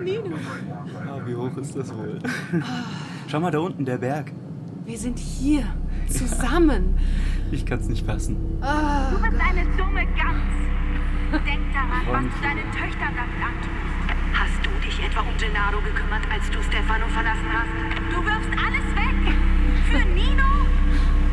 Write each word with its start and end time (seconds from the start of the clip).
Nino. 0.00 0.36
Ah, 1.08 1.20
wie 1.24 1.34
hoch 1.34 1.56
ist 1.56 1.76
das 1.76 1.94
wohl? 1.94 2.18
Schau 3.28 3.40
mal 3.40 3.50
da 3.50 3.58
unten, 3.58 3.84
der 3.84 3.98
Berg. 3.98 4.32
Wir 4.84 4.98
sind 4.98 5.18
hier, 5.18 5.64
zusammen. 6.08 6.98
Ich 7.50 7.64
kann's 7.64 7.88
nicht 7.88 8.06
fassen. 8.06 8.36
Du 8.60 9.18
bist 9.18 9.40
eine 9.40 9.64
dumme 9.76 10.04
Gans. 10.14 10.54
Denk 11.44 11.72
daran, 11.72 12.06
was 12.06 12.24
du 12.24 12.42
deinen 12.42 12.70
Töchtern 12.70 13.14
damit 13.16 13.40
antust. 13.42 13.70
Hast 14.34 14.58
du 14.64 14.70
dich 14.86 15.02
etwa 15.04 15.20
um 15.20 15.36
Gennaro 15.38 15.80
gekümmert, 15.80 16.22
als 16.30 16.50
du 16.50 16.62
Stefano 16.62 17.06
verlassen 17.08 17.50
hast? 17.50 17.72
Du 18.12 18.24
wirfst 18.24 18.50
alles 18.54 18.86
weg. 18.94 19.34
Für 19.90 20.04
Nino? 20.14 20.50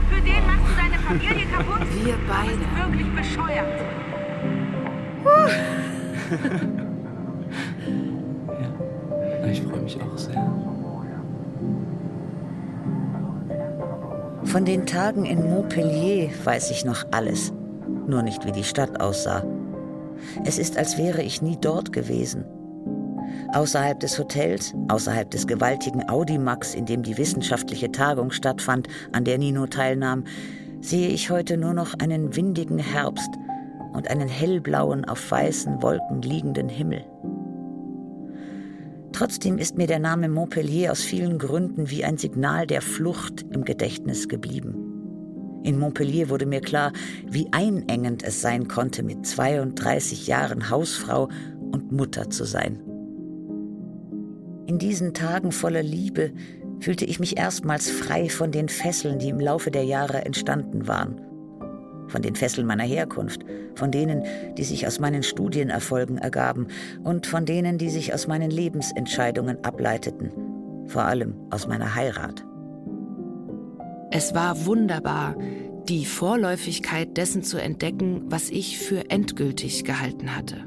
Für 0.09 0.21
den 0.21 0.45
machst 0.47 0.65
du 0.69 0.73
deine 0.79 0.97
Familie 0.99 1.45
kaputt? 1.47 1.85
Wir 2.03 2.15
beide. 2.27 2.51
Du 2.51 2.57
bist 2.57 2.75
wirklich 2.77 3.09
bescheuert. 3.13 3.90
Ich 9.51 9.61
freue 9.61 9.81
mich 9.81 9.97
auch 10.01 10.17
sehr. 10.17 10.51
Von 14.43 14.65
den 14.65 14.85
Tagen 14.85 15.25
in 15.25 15.49
Montpellier 15.49 16.29
weiß 16.43 16.71
ich 16.71 16.83
noch 16.83 17.05
alles, 17.11 17.53
nur 18.07 18.21
nicht 18.21 18.45
wie 18.45 18.51
die 18.51 18.63
Stadt 18.63 18.99
aussah. 18.99 19.43
Es 20.45 20.57
ist, 20.57 20.77
als 20.77 20.97
wäre 20.97 21.21
ich 21.21 21.41
nie 21.41 21.57
dort 21.59 21.93
gewesen. 21.93 22.45
Außerhalb 23.53 23.99
des 23.99 24.17
Hotels, 24.17 24.73
außerhalb 24.87 25.29
des 25.31 25.47
gewaltigen 25.47 26.07
Audimax, 26.09 26.75
in 26.75 26.85
dem 26.85 27.03
die 27.03 27.17
wissenschaftliche 27.17 27.91
Tagung 27.91 28.31
stattfand, 28.31 28.87
an 29.11 29.23
der 29.23 29.37
Nino 29.37 29.67
teilnahm, 29.67 30.23
sehe 30.81 31.09
ich 31.09 31.29
heute 31.29 31.57
nur 31.57 31.73
noch 31.73 31.93
einen 31.99 32.35
windigen 32.35 32.79
Herbst 32.79 33.29
und 33.93 34.09
einen 34.09 34.27
hellblauen, 34.27 35.05
auf 35.05 35.31
weißen 35.31 35.81
Wolken 35.81 36.21
liegenden 36.21 36.69
Himmel. 36.69 37.05
Trotzdem 39.11 39.57
ist 39.57 39.77
mir 39.77 39.87
der 39.87 39.99
Name 39.99 40.29
Montpellier 40.29 40.91
aus 40.91 41.01
vielen 41.01 41.37
Gründen 41.37 41.89
wie 41.89 42.03
ein 42.03 42.17
Signal 42.17 42.65
der 42.65 42.81
Flucht 42.81 43.45
im 43.51 43.65
Gedächtnis 43.65 44.27
geblieben. 44.27 44.91
In 45.63 45.77
Montpellier 45.77 46.29
wurde 46.29 46.45
mir 46.45 46.61
klar, 46.61 46.91
wie 47.27 47.47
einengend 47.51 48.23
es 48.23 48.41
sein 48.41 48.67
konnte, 48.67 49.03
mit 49.03 49.25
32 49.27 50.27
Jahren 50.27 50.69
Hausfrau 50.69 51.29
und 51.71 51.91
Mutter 51.91 52.29
zu 52.29 52.45
sein. 52.45 52.79
In 54.65 54.79
diesen 54.79 55.13
Tagen 55.13 55.51
voller 55.51 55.83
Liebe 55.83 56.31
fühlte 56.79 57.05
ich 57.05 57.19
mich 57.19 57.37
erstmals 57.37 57.91
frei 57.91 58.29
von 58.29 58.51
den 58.51 58.69
Fesseln, 58.69 59.19
die 59.19 59.29
im 59.29 59.39
Laufe 59.39 59.69
der 59.69 59.83
Jahre 59.83 60.25
entstanden 60.25 60.87
waren. 60.87 61.21
Von 62.11 62.21
den 62.21 62.35
Fesseln 62.35 62.67
meiner 62.67 62.83
Herkunft, 62.83 63.45
von 63.75 63.89
denen, 63.89 64.23
die 64.57 64.65
sich 64.65 64.85
aus 64.85 64.99
meinen 64.99 65.23
Studienerfolgen 65.23 66.17
ergaben 66.17 66.67
und 67.05 67.25
von 67.25 67.45
denen, 67.45 67.77
die 67.77 67.89
sich 67.89 68.13
aus 68.13 68.27
meinen 68.27 68.51
Lebensentscheidungen 68.51 69.63
ableiteten, 69.63 70.31
vor 70.87 71.03
allem 71.03 71.35
aus 71.51 71.67
meiner 71.67 71.95
Heirat. 71.95 72.45
Es 74.11 74.35
war 74.35 74.65
wunderbar, 74.65 75.37
die 75.87 76.03
Vorläufigkeit 76.03 77.15
dessen 77.15 77.43
zu 77.43 77.57
entdecken, 77.57 78.23
was 78.25 78.49
ich 78.49 78.77
für 78.77 79.09
endgültig 79.09 79.85
gehalten 79.85 80.35
hatte. 80.35 80.57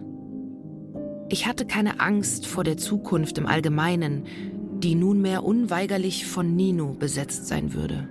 Ich 1.29 1.47
hatte 1.47 1.67
keine 1.67 2.01
Angst 2.01 2.47
vor 2.47 2.65
der 2.65 2.79
Zukunft 2.79 3.37
im 3.37 3.47
Allgemeinen, 3.47 4.25
die 4.79 4.95
nunmehr 4.95 5.45
unweigerlich 5.45 6.27
von 6.27 6.57
Nino 6.57 6.95
besetzt 6.95 7.47
sein 7.47 7.75
würde. 7.75 8.09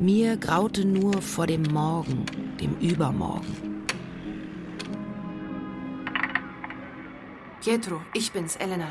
Mir 0.00 0.36
graute 0.36 0.84
nur 0.84 1.22
vor 1.22 1.46
dem 1.46 1.62
Morgen, 1.62 2.26
dem 2.60 2.76
Übermorgen. 2.80 3.86
Pietro, 7.62 8.00
ich 8.12 8.32
bin's, 8.32 8.56
Elena. 8.56 8.88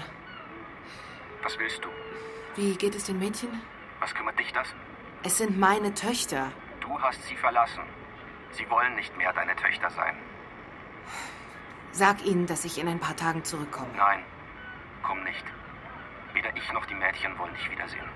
Was 1.44 1.60
willst 1.60 1.84
du? 1.84 1.90
Wie 2.56 2.76
geht 2.76 2.96
es 2.96 3.04
den 3.04 3.20
Mädchen? 3.20 3.50
Was 4.00 4.16
kümmert 4.16 4.40
dich 4.40 4.54
das? 4.54 4.68
Es 5.24 5.38
sind 5.38 5.60
meine 5.60 5.94
Töchter. 5.94 6.52
Du 6.80 6.98
hast 7.02 7.22
sie 7.24 7.36
verlassen. 7.36 7.84
Sie 8.52 8.70
wollen 8.70 8.96
nicht 8.96 9.16
mehr 9.18 9.34
deine 9.34 9.56
Töchter 9.58 9.90
sein. 9.90 10.16
Sag 11.92 12.26
ihnen, 12.26 12.48
dass 12.48 12.64
ich 12.64 12.80
in 12.80 12.88
ein 12.88 13.00
paar 13.00 13.18
Tagen 13.18 13.44
zurückkomme. 13.44 13.92
Nein, 13.98 14.24
komm 15.04 15.22
nicht. 15.24 15.44
Weder 16.34 16.56
ich 16.56 16.72
noch 16.72 16.86
die 16.86 16.96
Mädchen 16.96 17.38
wollen 17.38 17.54
dich 17.54 17.70
wiedersehen. 17.70 18.08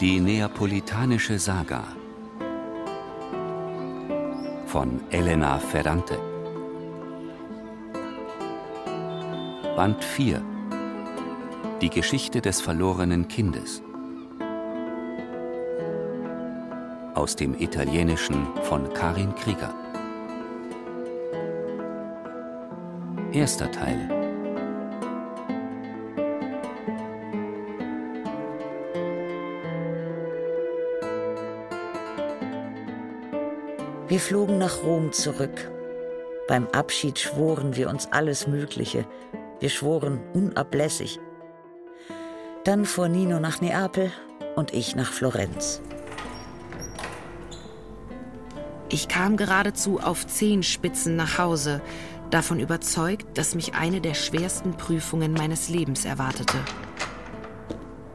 Die 0.00 0.18
Neapolitanische 0.18 1.38
Saga 1.38 1.84
von 4.66 5.00
Elena 5.10 5.60
Ferrante. 5.60 6.18
Band 9.76 10.02
4 10.02 10.42
Die 11.80 11.90
Geschichte 11.90 12.40
des 12.40 12.60
verlorenen 12.60 13.28
Kindes. 13.28 13.80
Aus 17.14 17.36
dem 17.36 17.54
Italienischen 17.54 18.48
von 18.64 18.92
Karin 18.92 19.32
Krieger. 19.36 19.83
Erster 23.34 23.68
Teil. 23.68 24.08
Wir 34.06 34.20
flogen 34.20 34.58
nach 34.58 34.84
Rom 34.84 35.10
zurück. 35.10 35.68
Beim 36.46 36.68
Abschied 36.68 37.18
schworen 37.18 37.74
wir 37.74 37.90
uns 37.90 38.06
alles 38.12 38.46
Mögliche. 38.46 39.04
Wir 39.58 39.68
schworen 39.68 40.20
unablässig. 40.32 41.18
Dann 42.62 42.84
fuhr 42.84 43.08
Nino 43.08 43.40
nach 43.40 43.60
Neapel 43.60 44.12
und 44.54 44.72
ich 44.72 44.94
nach 44.94 45.12
Florenz. 45.12 45.82
Ich 48.90 49.08
kam 49.08 49.36
geradezu 49.36 49.98
auf 49.98 50.24
Zehenspitzen 50.24 51.16
nach 51.16 51.36
Hause, 51.38 51.80
davon 52.30 52.60
überzeugt, 52.60 53.38
dass 53.38 53.54
mich 53.54 53.74
eine 53.74 54.00
der 54.00 54.14
schwersten 54.14 54.76
Prüfungen 54.76 55.32
meines 55.32 55.68
Lebens 55.68 56.04
erwartete. 56.04 56.58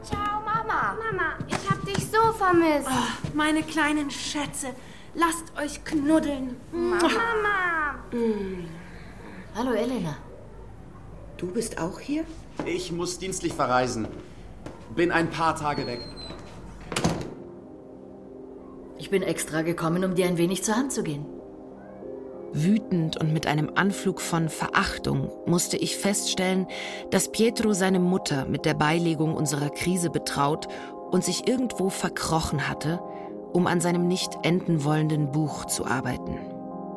Ciao, 0.02 0.40
Mama. 0.44 0.94
Mama, 0.94 1.38
ich 1.48 1.70
hab 1.70 1.84
dich 1.84 2.06
so 2.10 2.32
vermisst. 2.32 2.88
Oh, 2.88 3.28
meine 3.34 3.62
kleinen 3.62 4.10
Schätze, 4.10 4.68
lasst 5.14 5.44
euch 5.58 5.84
knuddeln. 5.84 6.56
Mama. 6.72 7.96
Hallo 9.54 9.72
Elena. 9.72 10.16
Du 11.36 11.46
bist 11.46 11.80
auch 11.80 12.00
hier? 12.00 12.24
Ich 12.66 12.92
muss 12.92 13.18
dienstlich 13.18 13.54
verreisen. 13.54 14.06
Bin 14.94 15.10
ein 15.10 15.30
paar 15.30 15.56
Tage 15.56 15.86
weg. 15.86 16.00
Ich 18.98 19.08
bin 19.08 19.22
extra 19.22 19.62
gekommen, 19.62 20.04
um 20.04 20.14
dir 20.14 20.26
ein 20.26 20.36
wenig 20.36 20.62
zur 20.62 20.76
Hand 20.76 20.92
zu 20.92 21.02
gehen. 21.02 21.24
Wütend 22.52 23.16
und 23.16 23.32
mit 23.32 23.46
einem 23.46 23.70
Anflug 23.74 24.20
von 24.20 24.48
Verachtung 24.48 25.30
musste 25.46 25.76
ich 25.76 25.96
feststellen, 25.96 26.66
dass 27.10 27.30
Pietro 27.30 27.72
seine 27.72 28.00
Mutter 28.00 28.44
mit 28.46 28.64
der 28.64 28.74
Beilegung 28.74 29.34
unserer 29.34 29.70
Krise 29.70 30.10
betraut 30.10 30.66
und 31.10 31.24
sich 31.24 31.46
irgendwo 31.46 31.90
verkrochen 31.90 32.68
hatte, 32.68 33.00
um 33.52 33.66
an 33.66 33.80
seinem 33.80 34.08
nicht 34.08 34.38
enden 34.42 34.84
wollenden 34.84 35.30
Buch 35.30 35.64
zu 35.66 35.86
arbeiten. 35.86 36.38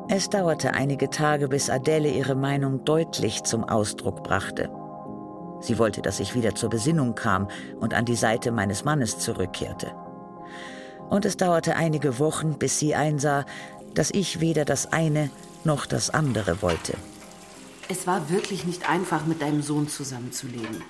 Es 0.09 0.29
dauerte 0.29 0.73
einige 0.73 1.09
Tage, 1.09 1.47
bis 1.47 1.69
Adele 1.69 2.09
ihre 2.09 2.35
Meinung 2.35 2.83
deutlich 2.83 3.43
zum 3.43 3.63
Ausdruck 3.63 4.23
brachte. 4.23 4.69
Sie 5.61 5.79
wollte, 5.79 6.01
dass 6.01 6.19
ich 6.19 6.35
wieder 6.35 6.55
zur 6.55 6.69
Besinnung 6.69 7.15
kam 7.15 7.47
und 7.79 7.93
an 7.93 8.05
die 8.05 8.15
Seite 8.15 8.51
meines 8.51 8.83
Mannes 8.83 9.19
zurückkehrte. 9.19 9.91
Und 11.09 11.25
es 11.25 11.37
dauerte 11.37 11.75
einige 11.75 12.19
Wochen, 12.19 12.57
bis 12.57 12.79
sie 12.79 12.95
einsah, 12.95 13.45
dass 13.95 14.11
ich 14.11 14.39
weder 14.39 14.65
das 14.65 14.91
eine 14.91 15.29
noch 15.63 15.85
das 15.85 16.09
andere 16.09 16.61
wollte. 16.61 16.97
Es 17.89 18.07
war 18.07 18.29
wirklich 18.29 18.65
nicht 18.65 18.89
einfach, 18.89 19.25
mit 19.25 19.41
deinem 19.41 19.61
Sohn 19.61 19.87
zusammenzuleben. 19.87 20.81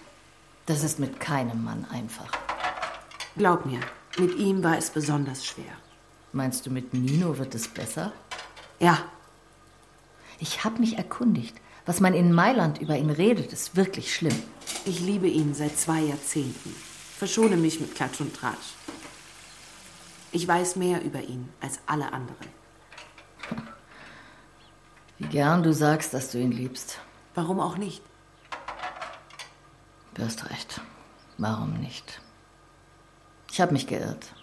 Das 0.65 0.83
ist 0.83 1.00
mit 1.00 1.19
keinem 1.19 1.63
Mann 1.63 1.85
einfach. 1.91 2.31
Glaub 3.35 3.65
mir, 3.65 3.79
mit 4.17 4.35
ihm 4.35 4.63
war 4.63 4.77
es 4.77 4.89
besonders 4.91 5.45
schwer. 5.45 5.73
Meinst 6.31 6.65
du, 6.65 6.69
mit 6.71 6.94
Nino 6.94 7.38
wird 7.38 7.53
es 7.55 7.67
besser? 7.67 8.11
Ja, 8.79 9.00
Ich 10.39 10.63
habe 10.63 10.79
mich 10.79 10.97
erkundigt. 10.97 11.55
Was 11.85 12.00
man 12.00 12.13
in 12.13 12.31
Mailand 12.33 12.79
über 12.81 12.97
ihn 12.97 13.09
redet, 13.09 13.51
ist 13.53 13.75
wirklich 13.75 14.13
schlimm. 14.15 14.41
ich 14.85 15.00
liebe 15.00 15.27
ihn 15.27 15.53
seit 15.53 15.77
zwei 15.77 16.00
Jahrzehnten. 16.01 16.73
Verschone 17.17 17.55
mich 17.57 17.79
mit 17.79 17.94
Klatsch 17.95 18.19
und 18.21 18.35
Tratsch. 18.35 18.73
Ich 20.31 20.47
weiß 20.47 20.75
mehr 20.77 21.03
über 21.03 21.21
ihn 21.21 21.50
als 21.61 21.79
alle 21.85 22.11
anderen. 22.13 22.47
Wie 25.18 25.28
gern 25.28 25.63
du 25.63 25.74
sagst, 25.74 26.13
dass 26.13 26.31
du 26.31 26.40
ihn 26.40 26.51
liebst. 26.51 27.00
Warum 27.36 27.60
auch 27.60 27.78
nicht? 27.78 28.01
Du 30.13 30.24
hast 30.24 30.50
recht. 30.50 30.81
Warum 31.38 31.74
nicht? 31.74 32.22
Ich 33.51 33.62
habe 33.62 33.74
mich 33.74 33.88
geirrt. 33.88 34.34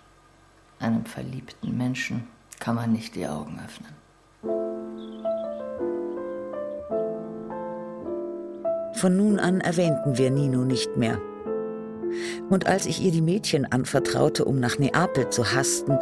Einem 0.78 1.04
verliebten 1.04 1.76
Menschen 1.76 2.26
kann 2.58 2.74
man 2.74 2.92
nicht 2.92 3.14
die 3.14 3.26
Augen 3.26 3.60
öffnen. 3.64 3.94
Von 8.94 9.16
nun 9.16 9.38
an 9.38 9.60
erwähnten 9.60 10.18
wir 10.18 10.30
Nino 10.30 10.64
nicht 10.64 10.96
mehr. 10.96 11.20
Und 12.48 12.66
als 12.66 12.86
ich 12.86 13.02
ihr 13.02 13.12
die 13.12 13.22
Mädchen 13.22 13.70
anvertraute, 13.70 14.44
um 14.44 14.60
nach 14.60 14.78
Neapel 14.78 15.30
zu 15.30 15.52
hasten, 15.52 15.98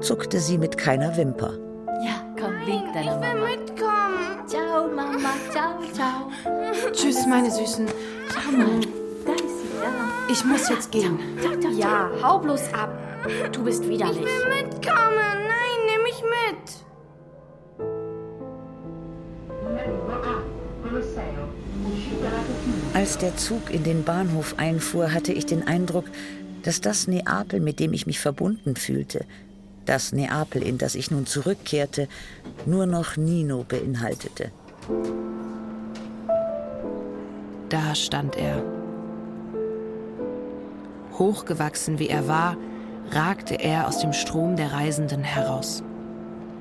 zuckte 0.00 0.40
sie 0.40 0.58
mit 0.58 0.78
keiner 0.78 1.16
Wimper. 1.16 1.67
Ja, 2.04 2.22
komm, 2.38 2.54
wink 2.66 2.92
deiner 2.92 3.16
Ich 3.16 3.20
will 3.20 3.34
Mama. 3.34 3.46
mitkommen. 3.48 4.46
Ciao, 4.46 4.88
Mama. 4.88 5.30
Ciao, 5.50 5.78
ciao. 5.92 6.30
Tschüss, 6.92 7.26
meine 7.26 7.50
Süßen. 7.50 7.86
Schau 8.32 8.52
mal, 8.56 8.80
da 9.26 9.32
ist 9.32 9.60
sie, 9.60 9.68
da. 9.80 10.32
Ich 10.32 10.44
muss 10.44 10.68
jetzt 10.68 10.90
gehen. 10.92 11.18
Ja, 11.76 12.10
hau 12.22 12.38
bloß 12.38 12.72
ab. 12.72 12.90
Du 13.52 13.64
bist 13.64 13.88
widerlich. 13.88 14.18
Ich 14.18 14.24
will 14.24 14.64
mitkommen. 14.64 15.16
Nein, 15.18 15.78
nimm 15.86 16.02
mich 16.02 16.22
mit. 16.22 17.78
Als 22.94 23.18
der 23.18 23.36
Zug 23.36 23.70
in 23.70 23.84
den 23.84 24.04
Bahnhof 24.04 24.54
einfuhr, 24.58 25.12
hatte 25.12 25.32
ich 25.32 25.46
den 25.46 25.66
Eindruck, 25.66 26.04
dass 26.62 26.80
das 26.80 27.06
Neapel, 27.06 27.60
mit 27.60 27.78
dem 27.80 27.92
ich 27.92 28.06
mich 28.06 28.18
verbunden 28.18 28.76
fühlte, 28.76 29.24
das 29.88 30.12
Neapel, 30.12 30.62
in 30.62 30.78
das 30.78 30.94
ich 30.94 31.10
nun 31.10 31.26
zurückkehrte, 31.26 32.08
nur 32.66 32.86
noch 32.86 33.16
Nino 33.16 33.64
beinhaltete. 33.66 34.50
Da 37.68 37.94
stand 37.94 38.36
er. 38.36 38.62
Hochgewachsen 41.18 41.98
wie 41.98 42.08
er 42.08 42.28
war, 42.28 42.56
ragte 43.10 43.54
er 43.54 43.88
aus 43.88 43.98
dem 43.98 44.12
Strom 44.12 44.56
der 44.56 44.72
Reisenden 44.72 45.22
heraus. 45.22 45.82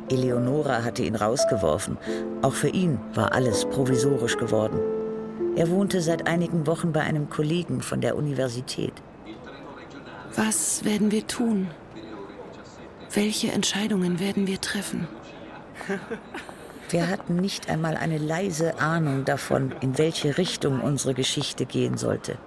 Eleonora 0.10 0.84
hatte 0.84 1.04
ihn 1.04 1.16
rausgeworfen. 1.16 1.98
Auch 2.42 2.54
für 2.54 2.70
ihn 2.70 3.00
war 3.14 3.34
alles 3.34 3.66
provisorisch 3.66 4.38
geworden. 4.38 4.80
Er 5.56 5.70
wohnte 5.70 6.02
seit 6.02 6.28
einigen 6.28 6.66
Wochen 6.66 6.94
bei 6.94 7.02
einem 7.02 7.30
Kollegen 7.30 7.82
von 7.82 8.00
der 8.00 8.16
Universität. 8.16 8.94
Was 10.36 10.86
werden 10.86 11.12
wir 11.12 11.26
tun? 11.28 11.68
Welche 13.18 13.52
Entscheidungen 13.52 14.20
werden 14.20 14.46
wir 14.46 14.62
treffen? 14.62 15.08
Wir 16.92 17.08
hatten 17.08 17.38
nicht 17.38 17.68
einmal 17.68 17.98
eine 17.98 18.20
leise 18.20 18.78
Ahnung 18.78 19.26
davon, 19.26 19.74
in 19.82 19.98
welche 19.98 20.38
Richtung 20.38 20.82
unsere 20.82 21.16
Geschichte 21.16 21.66
gehen 21.66 21.98
sollte. 21.98 22.38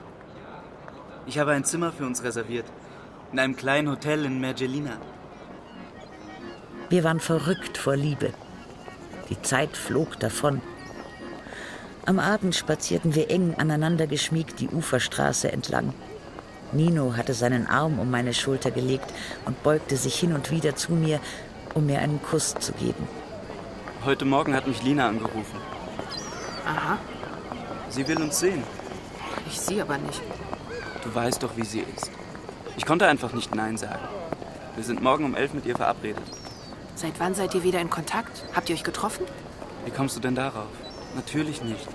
Ich 1.27 1.41
habe 1.41 1.51
ein 1.51 1.65
Zimmer 1.65 1.91
für 1.91 2.07
uns 2.07 2.23
reserviert. 2.23 2.67
In 3.33 3.41
einem 3.41 3.57
kleinen 3.57 3.91
Hotel 3.91 4.25
in 4.25 4.41
Mergelina. 4.41 4.93
Wir 6.89 7.03
waren 7.03 7.19
verrückt 7.19 7.77
vor 7.77 7.97
Liebe. 7.97 8.33
Die 9.29 9.43
Zeit 9.43 9.77
flog 9.77 10.21
davon. 10.21 10.63
Am 12.07 12.21
Abend 12.21 12.55
spazierten 12.55 13.17
wir 13.17 13.29
eng 13.29 13.57
aneinander 13.59 14.07
geschmiegt 14.07 14.61
die 14.61 14.69
Uferstraße 14.69 15.51
entlang. 15.51 15.93
Nino 16.73 17.15
hatte 17.17 17.35
seinen 17.35 17.67
Arm 17.67 17.99
um 17.99 18.11
meine 18.11 18.35
Schulter 18.35 18.71
gelegt 18.71 19.13
und 19.45 19.63
beugte 19.63 19.97
sich 19.97 20.19
hin 20.19 20.33
und 20.33 20.51
wieder 20.51 20.77
zu 20.77 20.93
mir, 20.93 21.21
um 21.75 21.87
mir 21.87 21.99
einen 22.01 22.21
Kuss 22.23 22.55
zu 22.55 22.73
geben. 22.73 23.07
Heute 24.05 24.25
Morgen 24.25 24.55
hat 24.55 24.67
mich 24.67 24.83
Lina 24.83 25.09
angerufen. 25.09 25.59
Aha, 26.67 26.99
Sie 27.91 28.07
will 28.07 28.21
uns 28.23 28.39
sehen. 28.39 28.63
ich 29.49 29.61
sehe 29.61 29.83
aber 29.83 29.99
nicht. 29.99 30.23
Du 31.03 31.13
weißt 31.15 31.43
doch, 31.43 31.57
wie 31.57 31.65
sie 31.65 31.81
ist. 31.97 32.11
Ich 32.77 32.87
konnte 32.87 33.07
einfach 33.09 33.33
nicht 33.33 33.55
Nein 33.55 33.77
sagen. 33.77 34.07
Wir 34.77 34.85
sind 34.85 35.03
morgen 35.03 35.25
um 35.25 35.35
elf 35.35 35.53
mit 35.55 35.67
ihr 35.67 35.75
verabredet. 35.77 36.23
Seit 36.95 37.19
wann 37.19 37.35
seid 37.35 37.55
ihr 37.55 37.65
wieder 37.65 37.81
in 37.81 37.91
Kontakt? 37.91 38.45
Habt 38.55 38.69
ihr 38.69 38.77
euch 38.77 38.85
getroffen? 38.85 39.27
Wie 39.85 39.91
kommst 39.91 40.15
du 40.17 40.21
denn 40.21 40.35
darauf? 40.37 40.69
Natürlich 41.17 41.63
nicht. 41.63 41.89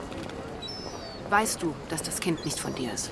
Weißt 1.29 1.61
du, 1.63 1.73
dass 1.89 2.03
das 2.03 2.19
Kind 2.19 2.43
nicht 2.43 2.59
von 2.59 2.75
dir 2.75 2.91
ist? 2.93 3.11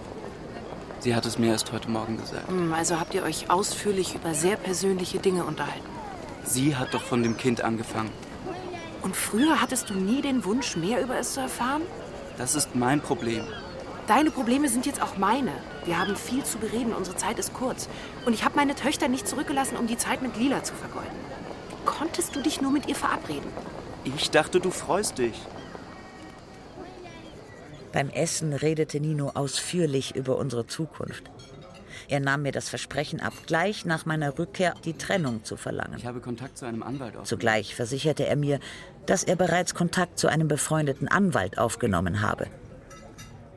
Sie 1.03 1.13
hat 1.13 1.25
es 1.25 1.37
mir 1.37 1.47
erst 1.51 1.69
heute 1.73 1.89
Morgen 1.89 2.15
gesagt. 2.15 2.47
Hm, 2.47 2.71
Also 2.73 2.97
habt 2.97 3.13
ihr 3.13 3.23
euch 3.23 3.49
ausführlich 3.49 4.15
über 4.15 4.33
sehr 4.33 4.55
persönliche 4.55 5.19
Dinge 5.19 5.43
unterhalten. 5.43 5.85
Sie 6.45 6.77
hat 6.77 6.93
doch 6.93 7.03
von 7.03 7.21
dem 7.23 7.35
Kind 7.35 7.59
angefangen. 7.61 8.09
Und 9.01 9.13
früher 9.13 9.61
hattest 9.61 9.89
du 9.89 9.95
nie 9.95 10.21
den 10.21 10.45
Wunsch, 10.45 10.77
mehr 10.77 11.03
über 11.03 11.17
es 11.17 11.33
zu 11.33 11.41
erfahren? 11.41 11.81
Das 12.37 12.55
ist 12.55 12.73
mein 12.73 13.01
Problem. 13.01 13.43
Deine 14.07 14.31
Probleme 14.31 14.69
sind 14.69 14.85
jetzt 14.85 15.01
auch 15.01 15.17
meine. 15.17 15.51
Wir 15.83 15.99
haben 15.99 16.15
viel 16.15 16.45
zu 16.45 16.57
bereden, 16.57 16.93
unsere 16.93 17.17
Zeit 17.17 17.37
ist 17.37 17.53
kurz. 17.53 17.89
Und 18.25 18.31
ich 18.31 18.45
habe 18.45 18.55
meine 18.55 18.73
Töchter 18.73 19.09
nicht 19.09 19.27
zurückgelassen, 19.27 19.75
um 19.75 19.87
die 19.87 19.97
Zeit 19.97 20.21
mit 20.21 20.37
Lila 20.37 20.63
zu 20.63 20.73
vergeuden. 20.73 21.17
Wie 21.69 21.85
konntest 21.85 22.33
du 22.33 22.41
dich 22.41 22.61
nur 22.61 22.71
mit 22.71 22.87
ihr 22.87 22.95
verabreden? 22.95 23.49
Ich 24.05 24.31
dachte, 24.31 24.61
du 24.61 24.71
freust 24.71 25.17
dich. 25.17 25.35
Beim 27.93 28.09
Essen 28.09 28.53
redete 28.53 28.99
Nino 28.99 29.29
ausführlich 29.35 30.15
über 30.15 30.37
unsere 30.37 30.65
Zukunft. 30.65 31.29
Er 32.09 32.19
nahm 32.19 32.41
mir 32.41 32.51
das 32.51 32.67
Versprechen 32.67 33.21
ab, 33.21 33.33
gleich 33.45 33.85
nach 33.85 34.05
meiner 34.05 34.37
Rückkehr 34.37 34.73
die 34.83 34.93
Trennung 34.93 35.43
zu 35.43 35.55
verlangen. 35.55 35.97
Ich 35.97 36.05
habe 36.05 36.19
Kontakt 36.19 36.57
zu 36.57 36.65
einem 36.65 36.83
Anwalt. 36.83 37.13
Zugleich 37.23 37.75
versicherte 37.75 38.25
er 38.25 38.35
mir, 38.35 38.59
dass 39.05 39.23
er 39.23 39.35
bereits 39.35 39.75
Kontakt 39.75 40.17
zu 40.19 40.27
einem 40.27 40.47
befreundeten 40.47 41.07
Anwalt 41.07 41.57
aufgenommen 41.59 42.21
habe. 42.21 42.47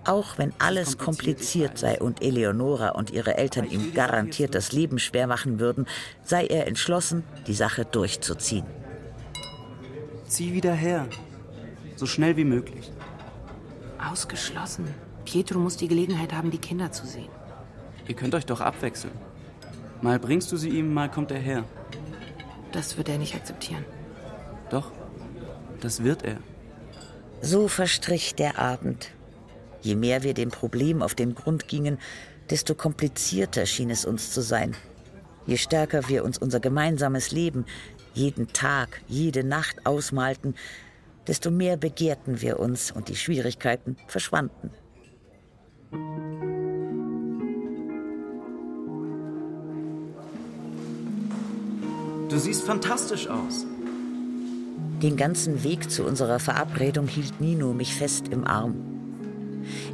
Auch 0.04 0.38
wenn 0.38 0.52
alles 0.60 0.98
kompliziert 0.98 1.78
sei 1.78 1.98
und 1.98 2.22
Eleonora 2.22 2.90
und 2.90 3.10
ihre 3.10 3.38
Eltern 3.38 3.68
ihm 3.68 3.92
garantiert 3.92 4.54
das 4.54 4.70
Leben 4.70 5.00
schwer 5.00 5.26
machen 5.26 5.58
würden, 5.58 5.86
sei 6.22 6.46
er 6.46 6.68
entschlossen, 6.68 7.24
die 7.48 7.54
Sache 7.54 7.84
durchzuziehen. 7.84 8.66
Zieh 10.28 10.52
wieder 10.52 10.74
her. 10.74 11.08
So 11.96 12.06
schnell 12.06 12.36
wie 12.36 12.44
möglich. 12.44 12.92
Ausgeschlossen. 14.00 14.86
Pietro 15.24 15.58
muss 15.58 15.76
die 15.76 15.88
Gelegenheit 15.88 16.32
haben, 16.32 16.50
die 16.50 16.58
Kinder 16.58 16.92
zu 16.92 17.06
sehen. 17.06 17.28
Ihr 18.08 18.14
könnt 18.14 18.34
euch 18.34 18.46
doch 18.46 18.60
abwechseln. 18.60 19.14
Mal 20.02 20.18
bringst 20.18 20.52
du 20.52 20.56
sie 20.56 20.70
ihm, 20.70 20.92
mal 20.92 21.10
kommt 21.10 21.30
er 21.30 21.38
her. 21.38 21.64
Das 22.72 22.96
wird 22.96 23.08
er 23.08 23.18
nicht 23.18 23.34
akzeptieren. 23.34 23.84
Doch, 24.70 24.92
das 25.80 26.04
wird 26.04 26.22
er. 26.22 26.38
So 27.40 27.68
verstrich 27.68 28.34
der 28.34 28.58
Abend. 28.58 29.10
Je 29.82 29.94
mehr 29.94 30.22
wir 30.22 30.34
dem 30.34 30.50
Problem 30.50 31.02
auf 31.02 31.14
den 31.14 31.34
Grund 31.34 31.68
gingen, 31.68 31.98
desto 32.50 32.74
komplizierter 32.74 33.66
schien 33.66 33.90
es 33.90 34.04
uns 34.04 34.32
zu 34.32 34.42
sein. 34.42 34.74
Je 35.46 35.56
stärker 35.56 36.08
wir 36.08 36.24
uns 36.24 36.38
unser 36.38 36.60
gemeinsames 36.60 37.30
Leben 37.30 37.64
jeden 38.14 38.52
Tag, 38.52 39.02
jede 39.06 39.44
Nacht 39.44 39.84
ausmalten, 39.84 40.54
desto 41.26 41.50
mehr 41.50 41.76
begehrten 41.76 42.40
wir 42.40 42.58
uns 42.60 42.90
und 42.90 43.08
die 43.08 43.16
Schwierigkeiten 43.16 43.96
verschwanden. 44.06 44.70
Du 52.28 52.38
siehst 52.38 52.64
fantastisch 52.64 53.28
aus. 53.28 53.66
Den 55.02 55.16
ganzen 55.16 55.62
Weg 55.62 55.90
zu 55.90 56.04
unserer 56.04 56.38
Verabredung 56.38 57.06
hielt 57.06 57.40
Nino 57.40 57.72
mich 57.72 57.94
fest 57.94 58.28
im 58.28 58.46
Arm. 58.46 58.74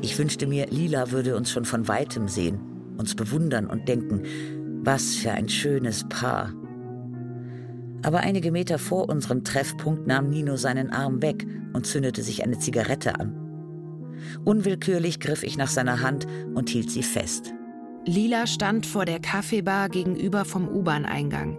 Ich 0.01 0.19
wünschte 0.19 0.47
mir, 0.47 0.67
Lila 0.69 1.11
würde 1.11 1.37
uns 1.37 1.51
schon 1.51 1.65
von 1.65 1.89
weitem 1.89 2.29
sehen, 2.29 2.95
uns 2.97 3.15
bewundern 3.15 3.67
und 3.67 3.89
denken, 3.89 4.23
was 4.85 5.15
für 5.17 5.33
ein 5.33 5.49
schönes 5.49 6.09
Paar. 6.09 6.53
Aber 8.03 8.21
einige 8.21 8.51
Meter 8.51 8.79
vor 8.79 9.09
unserem 9.09 9.45
Treffpunkt 9.45 10.07
nahm 10.07 10.29
Nino 10.29 10.57
seinen 10.57 10.91
Arm 10.91 11.23
weg 11.23 11.47
und 11.73 11.87
zündete 11.87 12.23
sich 12.23 12.43
eine 12.43 12.59
Zigarette 12.59 13.19
an. 13.19 13.39
Unwillkürlich 14.45 15.21
griff 15.21 15.43
ich 15.43 15.57
nach 15.57 15.69
seiner 15.69 16.01
Hand 16.01 16.27
und 16.55 16.69
hielt 16.69 16.91
sie 16.91 17.03
fest. 17.03 17.55
Lila 18.05 18.47
stand 18.47 18.87
vor 18.87 19.05
der 19.05 19.21
Kaffeebar 19.21 19.89
gegenüber 19.89 20.45
vom 20.45 20.69
U-Bahn-Eingang, 20.69 21.59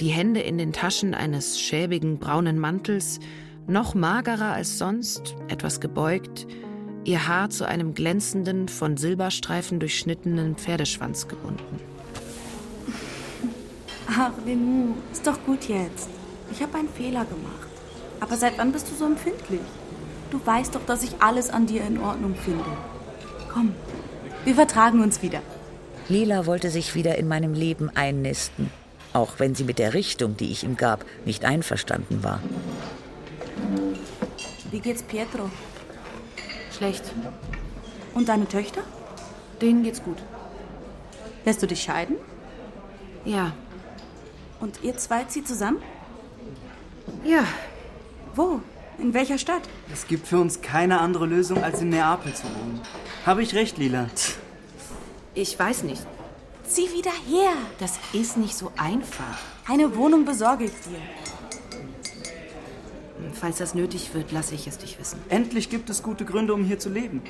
die 0.00 0.08
Hände 0.08 0.40
in 0.40 0.56
den 0.56 0.72
Taschen 0.72 1.14
eines 1.14 1.60
schäbigen 1.60 2.18
braunen 2.18 2.58
Mantels, 2.58 3.18
noch 3.66 3.94
magerer 3.94 4.52
als 4.52 4.78
sonst, 4.78 5.34
etwas 5.48 5.80
gebeugt, 5.80 6.46
ihr 7.04 7.26
Haar 7.26 7.50
zu 7.50 7.66
einem 7.66 7.94
glänzenden, 7.94 8.68
von 8.68 8.96
Silberstreifen 8.96 9.80
durchschnittenen 9.80 10.56
Pferdeschwanz 10.56 11.28
gebunden. 11.28 11.89
Ach, 14.12 14.32
Lenu, 14.44 14.94
ist 15.12 15.24
doch 15.26 15.38
gut 15.46 15.68
jetzt. 15.68 16.08
Ich 16.50 16.60
habe 16.60 16.78
einen 16.78 16.88
Fehler 16.88 17.24
gemacht. 17.24 17.68
Aber 18.18 18.36
seit 18.36 18.58
wann 18.58 18.72
bist 18.72 18.90
du 18.90 18.94
so 18.94 19.06
empfindlich? 19.06 19.60
Du 20.30 20.40
weißt 20.44 20.74
doch, 20.74 20.84
dass 20.84 21.04
ich 21.04 21.20
alles 21.20 21.48
an 21.48 21.66
dir 21.66 21.84
in 21.84 22.00
Ordnung 22.00 22.34
finde. 22.34 22.64
Komm, 23.52 23.74
wir 24.44 24.54
vertragen 24.54 25.00
uns 25.00 25.22
wieder. 25.22 25.42
Lila 26.08 26.46
wollte 26.46 26.70
sich 26.70 26.94
wieder 26.94 27.18
in 27.18 27.28
meinem 27.28 27.54
Leben 27.54 27.88
einnisten, 27.94 28.70
auch 29.12 29.34
wenn 29.38 29.54
sie 29.54 29.64
mit 29.64 29.78
der 29.78 29.94
Richtung, 29.94 30.36
die 30.36 30.50
ich 30.50 30.64
ihm 30.64 30.76
gab, 30.76 31.04
nicht 31.24 31.44
einverstanden 31.44 32.24
war. 32.24 32.40
Wie 34.72 34.80
geht's 34.80 35.02
Pietro? 35.02 35.50
Schlecht. 36.76 37.04
Und 38.14 38.28
deine 38.28 38.48
Töchter? 38.48 38.82
Denen 39.60 39.84
geht's 39.84 40.02
gut. 40.02 40.18
Lässt 41.44 41.62
du 41.62 41.66
dich 41.66 41.82
scheiden? 41.82 42.16
Ja. 43.24 43.52
Und 44.60 44.80
ihr 44.82 44.96
zwei 44.96 45.24
zieht 45.24 45.48
zusammen? 45.48 45.82
Ja. 47.24 47.44
Wo? 48.34 48.60
In 48.98 49.14
welcher 49.14 49.38
Stadt? 49.38 49.62
Es 49.92 50.06
gibt 50.06 50.26
für 50.26 50.38
uns 50.38 50.60
keine 50.60 51.00
andere 51.00 51.26
Lösung, 51.26 51.64
als 51.64 51.80
in 51.80 51.88
Neapel 51.88 52.34
zu 52.34 52.44
wohnen. 52.44 52.80
Habe 53.24 53.42
ich 53.42 53.54
recht, 53.54 53.78
Lila? 53.78 54.06
Ich 55.34 55.58
weiß 55.58 55.84
nicht. 55.84 56.06
Zieh 56.64 56.92
wieder 56.92 57.12
her. 57.28 57.52
Das 57.78 57.98
ist 58.12 58.36
nicht 58.36 58.54
so 58.54 58.70
einfach. 58.76 59.38
Eine 59.66 59.96
Wohnung 59.96 60.24
besorge 60.24 60.64
ich 60.64 60.72
dir. 60.72 61.00
Falls 63.32 63.58
das 63.58 63.74
nötig 63.74 64.12
wird, 64.12 64.32
lasse 64.32 64.54
ich 64.54 64.66
es 64.66 64.78
dich 64.78 64.98
wissen. 64.98 65.18
Endlich 65.30 65.70
gibt 65.70 65.88
es 65.88 66.02
gute 66.02 66.24
Gründe, 66.24 66.52
um 66.52 66.64
hier 66.64 66.78
zu 66.78 66.90
leben. 66.90 67.22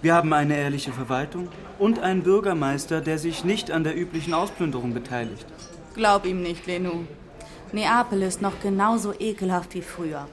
Wir 0.00 0.14
haben 0.14 0.32
eine 0.32 0.56
ehrliche 0.56 0.92
Verwaltung 0.92 1.48
und 1.78 2.00
einen 2.00 2.22
Bürgermeister, 2.22 3.00
der 3.00 3.18
sich 3.18 3.44
nicht 3.44 3.70
an 3.70 3.84
der 3.84 3.96
üblichen 3.96 4.34
Ausplünderung 4.34 4.94
beteiligt. 4.94 5.46
Glaub 5.94 6.24
ihm 6.24 6.42
nicht, 6.42 6.66
Lenu. 6.66 7.04
Neapel 7.72 8.22
ist 8.22 8.42
noch 8.42 8.60
genauso 8.60 9.12
ekelhaft 9.18 9.74
wie 9.74 9.82
früher. 9.82 10.26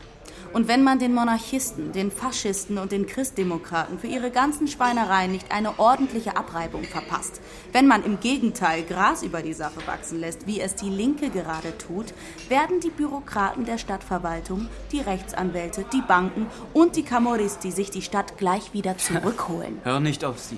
Und 0.52 0.68
wenn 0.68 0.84
man 0.84 0.98
den 0.98 1.14
Monarchisten, 1.14 1.92
den 1.92 2.12
Faschisten 2.12 2.80
und 2.80 2.92
den 2.92 3.06
Christdemokraten 3.06 4.00
für 4.00 4.08
ihre 4.08 4.32
ganzen 4.32 4.68
Schweinereien 4.68 5.32
nicht 5.32 5.52
eine 5.52 5.78
ordentliche 5.78 6.38
Abreibung 6.38 6.84
verpasst, 6.84 7.40
wenn 7.72 7.88
man 7.88 8.04
im 8.04 8.20
Gegenteil 8.20 8.84
Gras 8.84 9.22
über 9.22 9.42
die 9.42 9.54
Sache 9.54 9.86
wachsen 9.86 10.20
lässt, 10.20 10.48
wie 10.48 10.60
es 10.60 10.76
die 10.76 10.90
Linke 10.90 11.30
gerade 11.30 11.78
tut, 11.78 12.14
werden 12.48 12.80
die 12.80 12.90
Bürokraten 12.90 13.66
der 13.66 13.78
Stadtverwaltung, 13.78 14.68
die 14.92 15.02
Rechtsanwälte, 15.02 15.86
die 15.94 16.02
Banken 16.02 16.48
und 16.74 16.96
die 16.96 17.04
Camorristi 17.04 17.72
sich 17.72 17.92
die 17.92 18.02
Stadt 18.02 18.38
gleich 18.38 18.74
wieder 18.74 18.98
zurückholen. 18.98 19.80
Hör 19.84 20.00
nicht 20.00 20.26
auf 20.26 20.40
sie. 20.40 20.58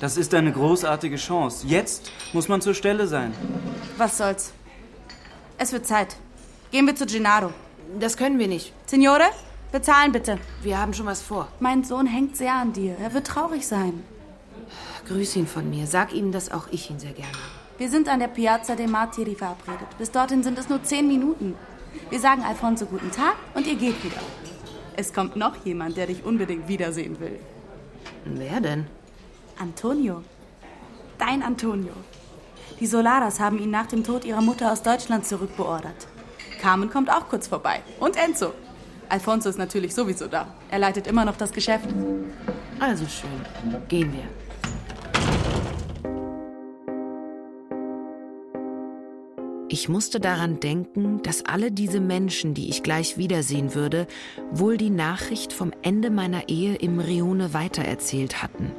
Das 0.00 0.16
ist 0.16 0.32
eine 0.34 0.52
großartige 0.52 1.16
Chance. 1.16 1.66
Jetzt 1.66 2.12
muss 2.32 2.48
man 2.48 2.60
zur 2.60 2.74
Stelle 2.74 3.06
sein. 3.08 3.34
Was 3.96 4.18
soll's? 4.18 4.52
Es 5.58 5.72
wird 5.72 5.86
Zeit. 5.86 6.16
Gehen 6.70 6.86
wir 6.86 6.94
zu 6.94 7.04
Gennaro. 7.04 7.52
Das 7.98 8.16
können 8.16 8.38
wir 8.38 8.46
nicht. 8.46 8.72
Signore, 8.86 9.24
bezahlen 9.72 10.12
bitte. 10.12 10.38
Wir 10.62 10.78
haben 10.80 10.94
schon 10.94 11.06
was 11.06 11.20
vor. 11.22 11.48
Mein 11.58 11.82
Sohn 11.82 12.06
hängt 12.06 12.36
sehr 12.36 12.54
an 12.54 12.72
dir. 12.72 12.96
Er 13.02 13.12
wird 13.12 13.26
traurig 13.26 13.66
sein. 13.66 14.04
Grüß 15.08 15.36
ihn 15.36 15.46
von 15.46 15.68
mir. 15.68 15.86
Sag 15.86 16.12
ihm, 16.12 16.30
dass 16.30 16.52
auch 16.52 16.68
ich 16.70 16.90
ihn 16.90 17.00
sehr 17.00 17.12
gerne 17.12 17.32
habe. 17.32 17.58
Wir 17.78 17.90
sind 17.90 18.08
an 18.08 18.20
der 18.20 18.28
Piazza 18.28 18.76
dei 18.76 18.86
Martiri 18.86 19.34
verabredet. 19.34 19.88
Bis 19.98 20.10
dorthin 20.10 20.42
sind 20.42 20.58
es 20.58 20.68
nur 20.68 20.82
zehn 20.82 21.08
Minuten. 21.08 21.54
Wir 22.10 22.20
sagen 22.20 22.42
Alfonso 22.42 22.86
guten 22.86 23.10
Tag 23.10 23.34
und 23.54 23.66
ihr 23.66 23.76
geht 23.76 24.04
wieder. 24.04 24.20
Es 24.96 25.12
kommt 25.12 25.36
noch 25.36 25.64
jemand, 25.64 25.96
der 25.96 26.06
dich 26.06 26.24
unbedingt 26.24 26.68
wiedersehen 26.68 27.18
will. 27.18 27.38
Wer 28.24 28.60
denn? 28.60 28.86
Antonio. 29.60 30.22
Dein 31.18 31.42
Antonio. 31.42 31.92
Die 32.78 32.86
Solaras 32.86 33.40
haben 33.40 33.58
ihn 33.58 33.70
nach 33.70 33.86
dem 33.86 34.04
Tod 34.04 34.24
ihrer 34.24 34.40
Mutter 34.40 34.70
aus 34.70 34.82
Deutschland 34.82 35.26
zurückbeordert. 35.26 36.06
Carmen 36.60 36.88
kommt 36.90 37.10
auch 37.10 37.28
kurz 37.28 37.48
vorbei. 37.48 37.82
Und 37.98 38.16
Enzo. 38.16 38.52
Alfonso 39.08 39.48
ist 39.48 39.58
natürlich 39.58 39.94
sowieso 39.94 40.28
da. 40.28 40.46
Er 40.70 40.78
leitet 40.78 41.08
immer 41.08 41.24
noch 41.24 41.36
das 41.36 41.50
Geschäft. 41.50 41.88
Also 42.78 43.04
schön. 43.06 43.84
Gehen 43.88 44.12
wir. 44.12 44.22
Ich 49.70 49.88
musste 49.88 50.20
daran 50.20 50.60
denken, 50.60 51.20
dass 51.22 51.44
alle 51.44 51.72
diese 51.72 52.00
Menschen, 52.00 52.54
die 52.54 52.70
ich 52.70 52.82
gleich 52.84 53.18
wiedersehen 53.18 53.74
würde, 53.74 54.06
wohl 54.52 54.76
die 54.76 54.90
Nachricht 54.90 55.52
vom 55.52 55.72
Ende 55.82 56.10
meiner 56.10 56.48
Ehe 56.48 56.76
im 56.76 57.00
Rione 57.00 57.52
weitererzählt 57.54 58.42
hatten. 58.42 58.70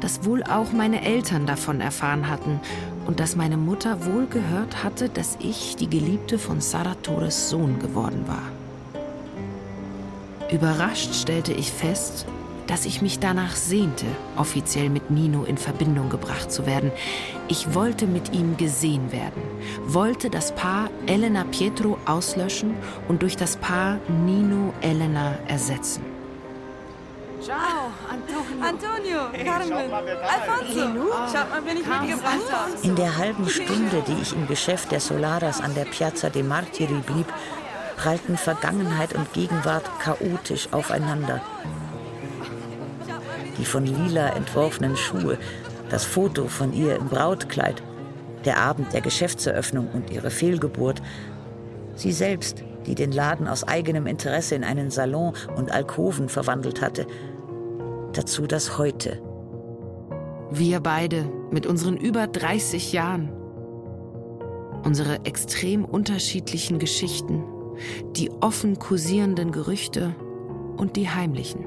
Dass 0.00 0.24
wohl 0.24 0.42
auch 0.44 0.72
meine 0.72 1.02
Eltern 1.04 1.46
davon 1.46 1.80
erfahren 1.80 2.28
hatten 2.28 2.60
und 3.06 3.20
dass 3.20 3.36
meine 3.36 3.56
Mutter 3.56 4.04
wohl 4.06 4.26
gehört 4.26 4.84
hatte, 4.84 5.08
dass 5.08 5.36
ich 5.40 5.76
die 5.76 5.90
Geliebte 5.90 6.38
von 6.38 6.60
Saratores 6.60 7.50
Sohn 7.50 7.78
geworden 7.78 8.24
war. 8.26 8.42
Überrascht 10.52 11.14
stellte 11.14 11.52
ich 11.52 11.72
fest, 11.72 12.26
dass 12.68 12.84
ich 12.84 13.02
mich 13.02 13.18
danach 13.18 13.56
sehnte, 13.56 14.06
offiziell 14.36 14.90
mit 14.90 15.10
Nino 15.10 15.44
in 15.44 15.56
Verbindung 15.56 16.10
gebracht 16.10 16.52
zu 16.52 16.66
werden. 16.66 16.92
Ich 17.48 17.74
wollte 17.74 18.06
mit 18.06 18.34
ihm 18.34 18.56
gesehen 18.56 19.10
werden, 19.10 19.42
wollte 19.86 20.30
das 20.30 20.54
Paar 20.54 20.90
Elena 21.06 21.44
Pietro 21.44 21.98
auslöschen 22.04 22.74
und 23.08 23.22
durch 23.22 23.36
das 23.36 23.56
Paar 23.56 23.98
Nino 24.24 24.72
Elena 24.82 25.38
ersetzen. 25.48 26.07
Ciao, 27.48 27.90
Antonio. 28.10 28.62
Antonio, 28.62 29.42
Carmen, 29.42 29.90
Alfonso. 29.90 31.12
Schaut 31.32 31.48
mal, 31.48 31.64
wen 31.64 31.78
ich 31.78 31.86
mitgebracht 31.86 32.52
habe. 32.52 32.72
In 32.82 32.94
der 32.94 33.16
halben 33.16 33.48
Stunde, 33.48 34.04
die 34.06 34.20
ich 34.20 34.34
im 34.34 34.46
Geschäft 34.46 34.92
der 34.92 35.00
Solaras 35.00 35.62
an 35.62 35.74
der 35.74 35.86
Piazza 35.86 36.28
de 36.28 36.42
Martiri 36.42 37.00
blieb, 37.06 37.26
prallten 37.96 38.36
Vergangenheit 38.36 39.14
und 39.14 39.32
Gegenwart 39.32 39.84
chaotisch 39.98 40.68
aufeinander. 40.72 41.40
Die 43.56 43.64
von 43.64 43.86
Lila 43.86 44.28
entworfenen 44.34 44.98
Schuhe, 44.98 45.38
das 45.88 46.04
Foto 46.04 46.48
von 46.48 46.74
ihr 46.74 46.96
im 46.96 47.08
Brautkleid, 47.08 47.82
der 48.44 48.58
Abend 48.58 48.92
der 48.92 49.00
Geschäftseröffnung 49.00 49.88
und 49.90 50.10
ihre 50.10 50.28
Fehlgeburt, 50.28 51.00
sie 51.94 52.12
selbst, 52.12 52.62
die 52.84 52.94
den 52.94 53.10
Laden 53.10 53.48
aus 53.48 53.66
eigenem 53.66 54.06
Interesse 54.06 54.54
in 54.54 54.64
einen 54.64 54.90
Salon 54.90 55.32
und 55.56 55.72
Alkoven 55.72 56.28
verwandelt 56.28 56.82
hatte, 56.82 57.06
dazu 58.12 58.46
das 58.46 58.78
Heute. 58.78 59.22
Wir 60.50 60.80
beide 60.80 61.30
mit 61.50 61.66
unseren 61.66 61.96
über 61.96 62.26
30 62.26 62.92
Jahren. 62.92 63.32
Unsere 64.84 65.24
extrem 65.24 65.84
unterschiedlichen 65.84 66.78
Geschichten, 66.78 67.44
die 68.16 68.30
offen 68.40 68.78
kursierenden 68.78 69.52
Gerüchte 69.52 70.14
und 70.76 70.96
die 70.96 71.08
heimlichen. 71.08 71.66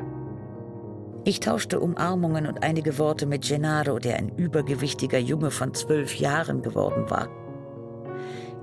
Ich 1.24 1.39
tauschte 1.39 1.79
Umarmungen 1.79 2.48
und 2.48 2.63
einige 2.63 2.98
Worte 2.98 3.27
mit 3.27 3.48
Gennaro, 3.48 4.00
der 4.00 4.17
ein 4.17 4.29
übergewichtiger 4.29 5.19
Junge 5.19 5.51
von 5.51 5.74
zwölf 5.75 6.15
Jahren 6.15 6.63
geworden 6.63 7.10
war. 7.10 7.29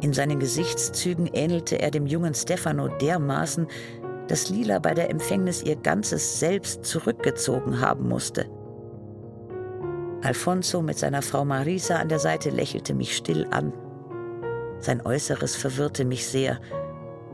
In 0.01 0.13
seinen 0.13 0.41
Gesichtszügen 0.41 1.29
ähnelte 1.33 1.81
er 1.81 1.91
dem 1.91 2.07
jungen 2.07 2.35
Stefano 2.35 2.89
dermaßen, 2.89 3.69
dass 4.29 4.49
Lila 4.49 4.79
bei 4.79 4.95
der 4.95 5.11
Empfängnis 5.11 5.63
ihr 5.63 5.77
ganzes 5.77 6.39
Selbst 6.39 6.85
zurückgezogen 6.85 7.81
haben 7.81 8.09
musste. 8.09 8.47
Alfonso 10.23 10.83
mit 10.83 10.99
seiner 10.99 11.23
Frau 11.23 11.45
Marisa 11.45 11.97
an 11.97 12.09
der 12.09 12.19
Seite 12.19 12.51
lächelte 12.51 12.95
mich 12.95 13.17
still 13.17 13.47
an. 13.51 13.73
Sein 14.81 15.05
Äußeres 15.05 15.57
verwirrte 15.57 16.05
mich 16.05 16.27
sehr. 16.27 16.61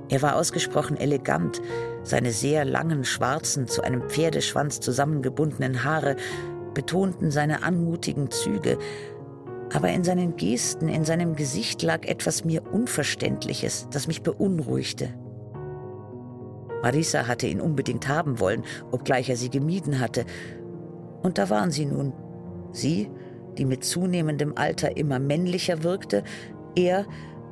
Er 0.08 0.22
war 0.22 0.36
ausgesprochen 0.36 0.96
elegant, 0.96 1.60
seine 2.02 2.30
sehr 2.30 2.64
langen, 2.64 3.04
schwarzen, 3.04 3.66
zu 3.66 3.82
einem 3.82 4.08
Pferdeschwanz 4.08 4.80
zusammengebundenen 4.80 5.84
Haare 5.84 6.16
betonten 6.74 7.30
seine 7.30 7.62
anmutigen 7.62 8.30
Züge, 8.30 8.78
aber 9.72 9.88
in 9.88 10.04
seinen 10.04 10.36
Gesten, 10.36 10.88
in 10.88 11.04
seinem 11.04 11.36
Gesicht 11.36 11.82
lag 11.82 12.04
etwas 12.04 12.44
mir 12.44 12.62
Unverständliches, 12.70 13.88
das 13.90 14.06
mich 14.06 14.22
beunruhigte. 14.22 15.14
Marisa 16.84 17.26
hatte 17.26 17.46
ihn 17.46 17.62
unbedingt 17.62 18.08
haben 18.08 18.40
wollen, 18.40 18.62
obgleich 18.90 19.30
er 19.30 19.38
sie 19.38 19.48
gemieden 19.48 20.00
hatte. 20.00 20.26
Und 21.22 21.38
da 21.38 21.48
waren 21.48 21.70
sie 21.70 21.86
nun. 21.86 22.12
Sie, 22.72 23.10
die 23.56 23.64
mit 23.64 23.84
zunehmendem 23.84 24.52
Alter 24.54 24.94
immer 24.98 25.18
männlicher 25.18 25.82
wirkte, 25.82 26.24
er, 26.76 27.06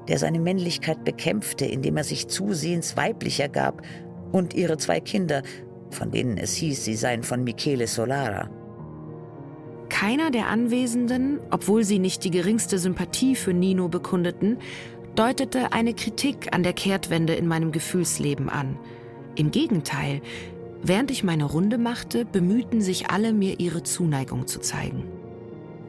der 0.07 0.19
seine 0.19 0.39
Männlichkeit 0.39 1.03
bekämpfte, 1.07 1.65
indem 1.65 1.97
er 1.97 2.05
sich 2.05 2.29
zusehends 2.29 2.99
weiblicher 2.99 3.49
gab, 3.49 3.81
und 4.33 4.53
ihre 4.53 4.77
zwei 4.77 5.01
Kinder, 5.01 5.43
von 5.91 6.11
denen 6.11 6.37
es 6.37 6.55
hieß, 6.57 6.85
sie 6.85 6.95
seien 6.95 7.23
von 7.23 7.43
Michele 7.43 7.87
Solara. 7.87 8.51
Keiner 9.89 10.31
der 10.31 10.49
Anwesenden, 10.49 11.41
obwohl 11.51 11.85
sie 11.85 11.99
nicht 11.99 12.25
die 12.25 12.31
geringste 12.31 12.79
Sympathie 12.79 13.35
für 13.35 13.55
Nino 13.55 13.89
bekundeten, 13.89 14.59
deutete 15.15 15.73
eine 15.73 15.95
Kritik 15.95 16.55
an 16.55 16.62
der 16.62 16.75
Kehrtwende 16.75 17.35
in 17.35 17.47
meinem 17.47 17.73
Gefühlsleben 17.73 18.51
an. 18.51 18.79
Im 19.35 19.51
Gegenteil, 19.51 20.21
während 20.83 21.11
ich 21.11 21.25
meine 21.25 21.45
Runde 21.45 21.79
machte, 21.79 22.25
bemühten 22.25 22.81
sich 22.81 23.11
alle, 23.11 23.33
mir 23.33 23.61
ihre 23.61 23.83
Zuneigung 23.83 24.47
zu 24.47 24.61
zeigen. 24.61 25.05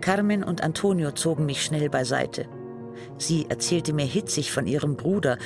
Carmen 0.01 0.43
und 0.43 0.61
Antonio 0.61 1.11
zogen 1.11 1.45
mich 1.45 1.63
schnell 1.63 1.89
beiseite. 1.89 2.47
Sie 3.17 3.45
erzählte 3.49 3.93
mir 3.93 4.05
hitzig 4.05 4.51
von 4.51 4.67
ihrem 4.67 4.95
Bruder, 4.95 5.37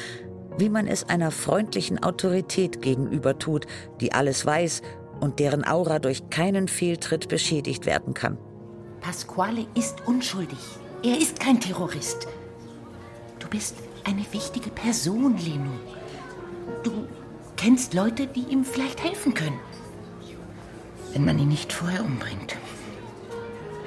wie 0.57 0.69
man 0.69 0.87
es 0.87 1.07
einer 1.07 1.31
freundlichen 1.31 2.01
Autorität 2.03 2.81
gegenüber 2.81 3.37
tut, 3.37 3.67
die 4.01 4.13
alles 4.13 4.45
weiß 4.45 4.81
und 5.19 5.39
deren 5.39 5.65
Aura 5.65 5.99
durch 5.99 6.29
keinen 6.29 6.67
Fehltritt 6.67 7.27
beschädigt 7.27 7.85
werden 7.85 8.13
kann. 8.13 8.37
Pasquale 9.01 9.65
ist 9.75 10.07
unschuldig. 10.07 10.59
Er 11.03 11.17
ist 11.17 11.39
kein 11.39 11.59
Terrorist. 11.59 12.27
Du 13.39 13.47
bist 13.47 13.75
eine 14.03 14.25
wichtige 14.31 14.69
Person, 14.71 15.37
Lenu. 15.37 15.69
Du 16.83 17.07
kennst 17.57 17.93
Leute, 17.93 18.27
die 18.27 18.45
ihm 18.49 18.63
vielleicht 18.63 19.03
helfen 19.03 19.33
können. 19.33 19.59
Wenn 21.13 21.25
man 21.25 21.39
ihn 21.39 21.49
nicht 21.49 21.73
vorher 21.73 22.05
umbringt. 22.05 22.55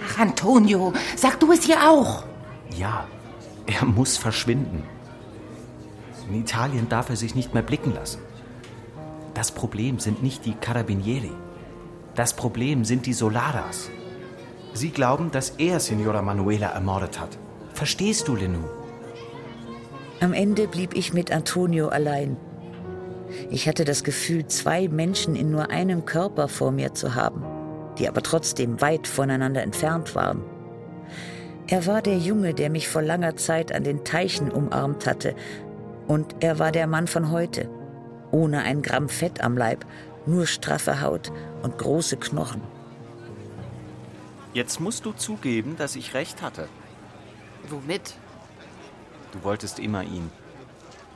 Ach, 0.06 0.18
Antonio, 0.18 0.92
sag 1.16 1.38
du 1.40 1.52
es 1.52 1.68
ihr 1.68 1.88
auch. 1.88 2.24
Ja, 2.76 3.06
er 3.66 3.86
muss 3.86 4.16
verschwinden. 4.16 4.82
In 6.28 6.40
Italien 6.40 6.88
darf 6.88 7.08
er 7.10 7.16
sich 7.16 7.34
nicht 7.34 7.54
mehr 7.54 7.62
blicken 7.62 7.94
lassen. 7.94 8.20
Das 9.34 9.52
Problem 9.52 9.98
sind 9.98 10.22
nicht 10.22 10.44
die 10.44 10.54
Carabinieri. 10.54 11.32
Das 12.14 12.34
Problem 12.34 12.84
sind 12.84 13.06
die 13.06 13.12
Solaras. 13.12 13.90
Sie 14.74 14.90
glauben, 14.90 15.30
dass 15.30 15.50
er 15.50 15.80
Signora 15.80 16.22
Manuela 16.22 16.68
ermordet 16.68 17.20
hat. 17.20 17.38
Verstehst 17.72 18.28
du, 18.28 18.36
Lenou? 18.36 18.64
Am 20.20 20.32
Ende 20.32 20.68
blieb 20.68 20.94
ich 20.94 21.12
mit 21.12 21.32
Antonio 21.32 21.88
allein. 21.88 22.36
Ich 23.50 23.68
hatte 23.68 23.84
das 23.84 24.04
Gefühl, 24.04 24.46
zwei 24.46 24.88
Menschen 24.88 25.36
in 25.36 25.50
nur 25.50 25.70
einem 25.70 26.04
Körper 26.04 26.48
vor 26.48 26.72
mir 26.72 26.94
zu 26.94 27.14
haben, 27.14 27.44
die 27.98 28.08
aber 28.08 28.22
trotzdem 28.22 28.80
weit 28.80 29.06
voneinander 29.06 29.62
entfernt 29.62 30.14
waren. 30.14 30.42
Er 31.66 31.86
war 31.86 32.02
der 32.02 32.18
Junge, 32.18 32.54
der 32.54 32.70
mich 32.70 32.88
vor 32.88 33.02
langer 33.02 33.36
Zeit 33.36 33.72
an 33.72 33.84
den 33.84 34.04
Teichen 34.04 34.50
umarmt 34.50 35.06
hatte, 35.06 35.34
und 36.08 36.34
er 36.40 36.58
war 36.58 36.72
der 36.72 36.88
Mann 36.88 37.06
von 37.06 37.30
heute, 37.30 37.70
ohne 38.32 38.62
ein 38.62 38.82
Gramm 38.82 39.08
Fett 39.08 39.44
am 39.44 39.56
Leib, 39.56 39.86
nur 40.26 40.46
straffe 40.46 41.00
Haut 41.00 41.30
und 41.62 41.78
große 41.78 42.16
Knochen. 42.16 42.62
Jetzt 44.52 44.80
musst 44.80 45.04
du 45.04 45.12
zugeben, 45.12 45.76
dass 45.76 45.94
ich 45.94 46.14
recht 46.14 46.42
hatte. 46.42 46.68
Womit? 47.68 48.14
Du 49.32 49.44
wolltest 49.44 49.78
immer 49.78 50.02
ihn. 50.02 50.30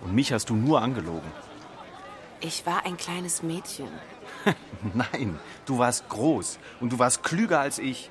Und 0.03 0.15
mich 0.15 0.33
hast 0.33 0.51
du 0.51 0.55
nur 0.55 0.81
angelogen. 0.81 1.29
Ich 2.45 2.67
war 2.67 2.85
ein 2.85 2.99
kleines 2.99 3.43
Mädchen. 3.43 3.89
Nein, 4.93 5.39
du 5.65 5.79
warst 5.79 6.07
groß 6.11 6.59
und 6.79 6.93
du 6.93 6.99
warst 6.99 7.23
klüger 7.23 7.59
als 7.59 7.79
ich. 7.79 8.11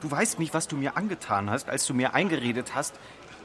Du 0.00 0.10
weißt 0.10 0.38
nicht, 0.38 0.54
was 0.54 0.68
du 0.68 0.76
mir 0.76 0.96
angetan 0.96 1.50
hast, 1.50 1.68
als 1.68 1.86
du 1.86 1.92
mir 1.92 2.14
eingeredet 2.14 2.74
hast, 2.74 2.94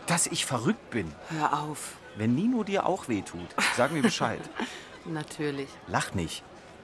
dass 0.08 0.28
ich 0.28 0.46
verrückt 0.46 0.92
bin. 0.92 1.12
Hör 1.28 1.62
auf. 1.62 1.98
Wenn 2.16 2.36
Nino 2.36 2.64
dir 2.64 2.86
auch 2.86 3.10
wehtut, 3.10 3.50
sag 3.76 3.92
mir 3.92 4.02
Bescheid. 4.02 4.40
Natürlich. 5.06 5.68
Lach 5.88 6.14
nicht. 6.14 6.42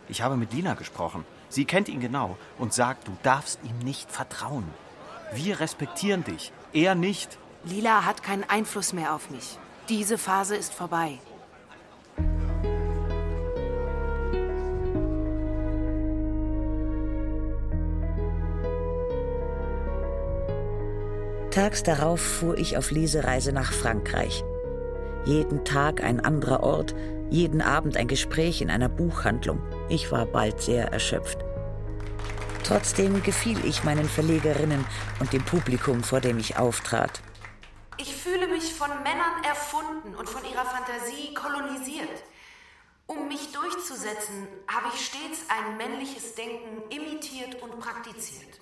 Ich 0.09 0.21
habe 0.21 0.35
mit 0.35 0.51
Lina 0.51 0.73
gesprochen. 0.73 1.25
Sie 1.47 1.63
kennt 1.63 1.87
ihn 1.87 2.01
genau 2.01 2.37
und 2.57 2.73
sagt, 2.73 3.07
du 3.07 3.15
darfst 3.23 3.59
ihm 3.63 3.79
nicht 3.79 4.11
vertrauen. 4.11 4.65
Wir 5.33 5.61
respektieren 5.61 6.25
dich, 6.25 6.51
er 6.73 6.93
nicht. 6.93 7.37
Lila 7.63 8.03
hat 8.03 8.21
keinen 8.21 8.43
Einfluss 8.43 8.91
mehr 8.91 9.13
auf 9.13 9.29
mich. 9.29 9.57
Diese 9.87 10.17
Phase 10.17 10.57
ist 10.57 10.73
vorbei. 10.73 11.19
Tags 21.55 21.83
darauf 21.83 22.19
fuhr 22.19 22.57
ich 22.57 22.75
auf 22.75 22.91
Lesereise 22.91 23.53
nach 23.53 23.71
Frankreich. 23.71 24.43
Jeden 25.23 25.63
Tag 25.63 26.03
ein 26.03 26.19
anderer 26.19 26.63
Ort, 26.63 26.93
jeden 27.29 27.61
Abend 27.61 27.95
ein 27.95 28.09
Gespräch 28.09 28.61
in 28.61 28.69
einer 28.69 28.89
Buchhandlung. 28.89 29.61
Ich 29.87 30.11
war 30.11 30.25
bald 30.25 30.61
sehr 30.61 30.91
erschöpft. 30.91 31.37
Trotzdem 32.65 33.23
gefiel 33.23 33.57
ich 33.63 33.85
meinen 33.85 34.09
Verlegerinnen 34.09 34.83
und 35.21 35.31
dem 35.31 35.45
Publikum, 35.45 36.03
vor 36.03 36.19
dem 36.19 36.39
ich 36.39 36.57
auftrat. 36.57 37.21
Ich 37.99 38.13
fühle 38.13 38.47
mich 38.47 38.73
von 38.73 38.89
Männern 39.03 39.41
erfunden 39.47 40.13
und 40.13 40.27
von 40.27 40.43
ihrer 40.43 40.65
Fantasie 40.65 41.33
kolonisiert. 41.35 42.21
Um 43.07 43.29
mich 43.29 43.53
durchzusetzen, 43.53 44.49
habe 44.67 44.87
ich 44.93 45.05
stets 45.05 45.45
ein 45.47 45.77
männliches 45.77 46.35
Denken 46.35 46.81
imitiert 46.89 47.61
und 47.61 47.79
praktiziert. 47.79 48.59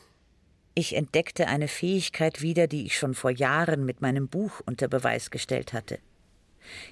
Ich 0.75 0.95
entdeckte 0.95 1.47
eine 1.47 1.67
Fähigkeit 1.67 2.41
wieder, 2.41 2.67
die 2.67 2.85
ich 2.85 2.97
schon 2.97 3.13
vor 3.13 3.29
Jahren 3.29 3.85
mit 3.85 4.01
meinem 4.01 4.27
Buch 4.27 4.61
unter 4.65 4.87
Beweis 4.87 5.29
gestellt 5.29 5.71
hatte. 5.71 5.99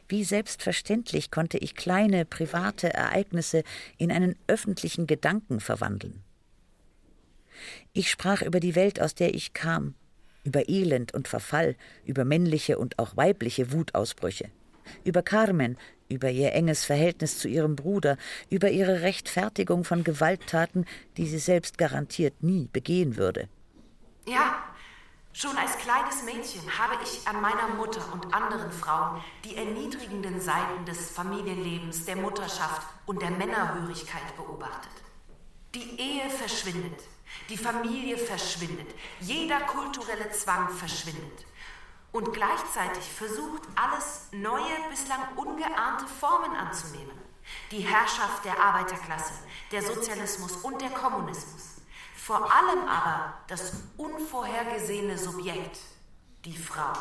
Wie 0.08 0.24
selbstverständlich 0.24 1.32
konnte 1.32 1.58
ich 1.58 1.76
kleine 1.76 2.26
private 2.26 2.94
Ereignisse 2.94 3.64
in 3.98 4.12
einen 4.12 4.36
öffentlichen 4.48 5.08
Gedanken 5.08 5.60
verwandeln. 5.60 6.22
Ich 7.94 8.12
sprach 8.12 8.42
über 8.42 8.60
die 8.60 8.76
Welt, 8.76 9.02
aus 9.02 9.16
der 9.16 9.34
ich 9.34 9.54
kam, 9.54 9.96
über 10.44 10.70
Elend 10.70 11.14
und 11.14 11.28
Verfall, 11.28 11.76
über 12.06 12.24
männliche 12.26 12.78
und 12.78 13.00
auch 13.00 13.18
weibliche 13.18 13.72
Wutausbrüche, 13.72 14.50
über 15.04 15.24
Carmen, 15.24 15.78
über 16.10 16.30
ihr 16.30 16.54
enges 16.54 16.84
Verhältnis 16.86 17.40
zu 17.40 17.48
ihrem 17.48 17.76
Bruder, 17.76 18.18
über 18.50 18.70
ihre 18.70 19.02
Rechtfertigung 19.02 19.86
von 19.86 20.04
Gewalttaten, 20.04 20.86
die 21.18 21.28
sie 21.28 21.40
selbst 21.40 21.78
garantiert 21.78 22.44
nie 22.44 22.68
begehen 22.72 23.18
würde. 23.18 23.48
Ja, 24.26 24.64
schon 25.34 25.58
als 25.58 25.78
kleines 25.80 26.22
Mädchen 26.24 26.78
habe 26.78 26.96
ich 27.04 27.28
an 27.28 27.42
meiner 27.42 27.70
Mutter 27.70 28.02
und 28.14 28.32
anderen 28.34 28.72
Frauen 28.72 29.24
die 29.44 29.56
erniedrigenden 29.58 30.40
Seiten 30.40 30.86
des 30.86 31.10
Familienlebens, 31.10 32.06
der 32.06 32.18
Mutterschaft 32.18 32.86
und 33.08 33.22
der 33.22 33.32
Männerhörigkeit 33.32 34.36
beobachtet. 34.38 34.92
Die 35.74 36.00
Ehe 36.00 36.30
verschwindet, 36.30 37.00
die 37.50 37.58
Familie 37.58 38.18
verschwindet, 38.18 38.94
jeder 39.22 39.60
kulturelle 39.62 40.30
Zwang 40.32 40.70
verschwindet. 40.70 41.46
Und 42.12 42.34
gleichzeitig 42.34 43.06
versucht 43.06 43.64
alles 43.76 44.28
neue, 44.34 44.90
bislang 44.90 45.22
ungeahnte 45.38 46.06
Formen 46.20 46.56
anzunehmen. 46.58 47.18
Die 47.72 47.80
Herrschaft 47.80 48.46
der 48.46 48.62
Arbeiterklasse, 48.62 49.34
der 49.72 49.82
Sozialismus 49.82 50.58
und 50.58 50.82
der 50.82 50.90
Kommunismus. 50.90 51.81
Vor 52.24 52.54
allem 52.54 52.88
aber 52.88 53.34
das 53.48 53.74
unvorhergesehene 53.98 55.18
Subjekt, 55.18 55.80
die 56.46 56.56
Frau. 56.56 56.94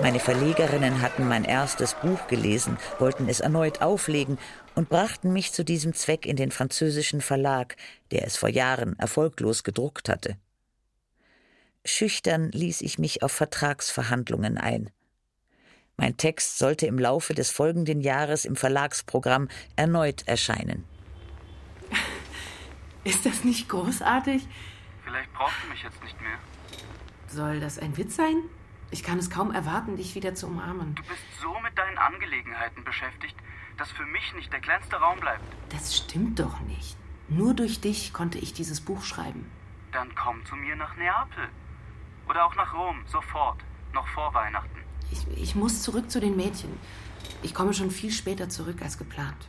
Meine 0.00 0.20
Verlegerinnen 0.20 1.02
hatten 1.02 1.26
mein 1.26 1.44
erstes 1.44 1.94
Buch 1.94 2.28
gelesen, 2.28 2.78
wollten 3.00 3.28
es 3.28 3.40
erneut 3.40 3.82
auflegen 3.82 4.38
und 4.76 4.88
brachten 4.88 5.32
mich 5.32 5.52
zu 5.52 5.64
diesem 5.64 5.94
Zweck 5.94 6.26
in 6.26 6.36
den 6.36 6.52
französischen 6.52 7.20
Verlag, 7.20 7.74
der 8.12 8.24
es 8.28 8.36
vor 8.36 8.50
Jahren 8.50 8.96
erfolglos 9.00 9.64
gedruckt 9.64 10.08
hatte. 10.08 10.36
Schüchtern 11.84 12.52
ließ 12.52 12.82
ich 12.82 13.00
mich 13.00 13.24
auf 13.24 13.32
Vertragsverhandlungen 13.32 14.58
ein. 14.58 14.90
Mein 16.00 16.16
Text 16.16 16.56
sollte 16.56 16.86
im 16.86 16.98
Laufe 16.98 17.34
des 17.34 17.50
folgenden 17.50 18.00
Jahres 18.00 18.46
im 18.46 18.56
Verlagsprogramm 18.56 19.48
erneut 19.76 20.26
erscheinen. 20.26 20.86
Ist 23.04 23.26
das 23.26 23.44
nicht 23.44 23.68
großartig? 23.68 24.48
Vielleicht 25.04 25.30
brauchst 25.34 25.62
du 25.62 25.68
mich 25.68 25.82
jetzt 25.82 26.02
nicht 26.02 26.18
mehr. 26.22 26.38
Soll 27.26 27.60
das 27.60 27.78
ein 27.78 27.98
Witz 27.98 28.16
sein? 28.16 28.44
Ich 28.90 29.02
kann 29.02 29.18
es 29.18 29.28
kaum 29.28 29.52
erwarten, 29.52 29.98
dich 29.98 30.14
wieder 30.14 30.34
zu 30.34 30.46
umarmen. 30.46 30.94
Du 30.94 31.02
bist 31.02 31.20
so 31.38 31.54
mit 31.60 31.76
deinen 31.76 31.98
Angelegenheiten 31.98 32.82
beschäftigt, 32.82 33.36
dass 33.76 33.90
für 33.90 34.06
mich 34.06 34.34
nicht 34.34 34.50
der 34.50 34.60
kleinste 34.60 34.96
Raum 34.96 35.20
bleibt. 35.20 35.44
Das 35.68 35.94
stimmt 35.94 36.40
doch 36.40 36.60
nicht. 36.60 36.96
Nur 37.28 37.52
durch 37.52 37.82
dich 37.82 38.14
konnte 38.14 38.38
ich 38.38 38.54
dieses 38.54 38.80
Buch 38.80 39.02
schreiben. 39.02 39.50
Dann 39.92 40.14
komm 40.14 40.46
zu 40.46 40.56
mir 40.56 40.76
nach 40.76 40.96
Neapel. 40.96 41.50
Oder 42.26 42.46
auch 42.46 42.54
nach 42.54 42.72
Rom, 42.72 43.04
sofort. 43.06 43.58
Noch 43.92 44.06
vor 44.08 44.32
Weihnachten. 44.32 44.89
Ich, 45.12 45.42
ich 45.42 45.54
muss 45.54 45.82
zurück 45.82 46.10
zu 46.10 46.20
den 46.20 46.36
Mädchen. 46.36 46.70
Ich 47.42 47.54
komme 47.54 47.72
schon 47.72 47.90
viel 47.90 48.10
später 48.10 48.48
zurück 48.48 48.82
als 48.82 48.98
geplant. 48.98 49.48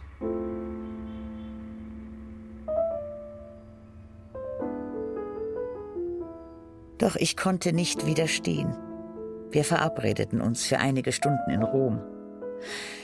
Doch 6.98 7.16
ich 7.16 7.36
konnte 7.36 7.74
nicht 7.74 8.06
widerstehen. 8.06 8.76
Wir 9.50 9.66
verabredeten 9.66 10.40
uns 10.40 10.66
für 10.66 10.78
einige 10.78 11.12
Stunden 11.12 11.50
in 11.50 11.64
Rom. 11.64 12.00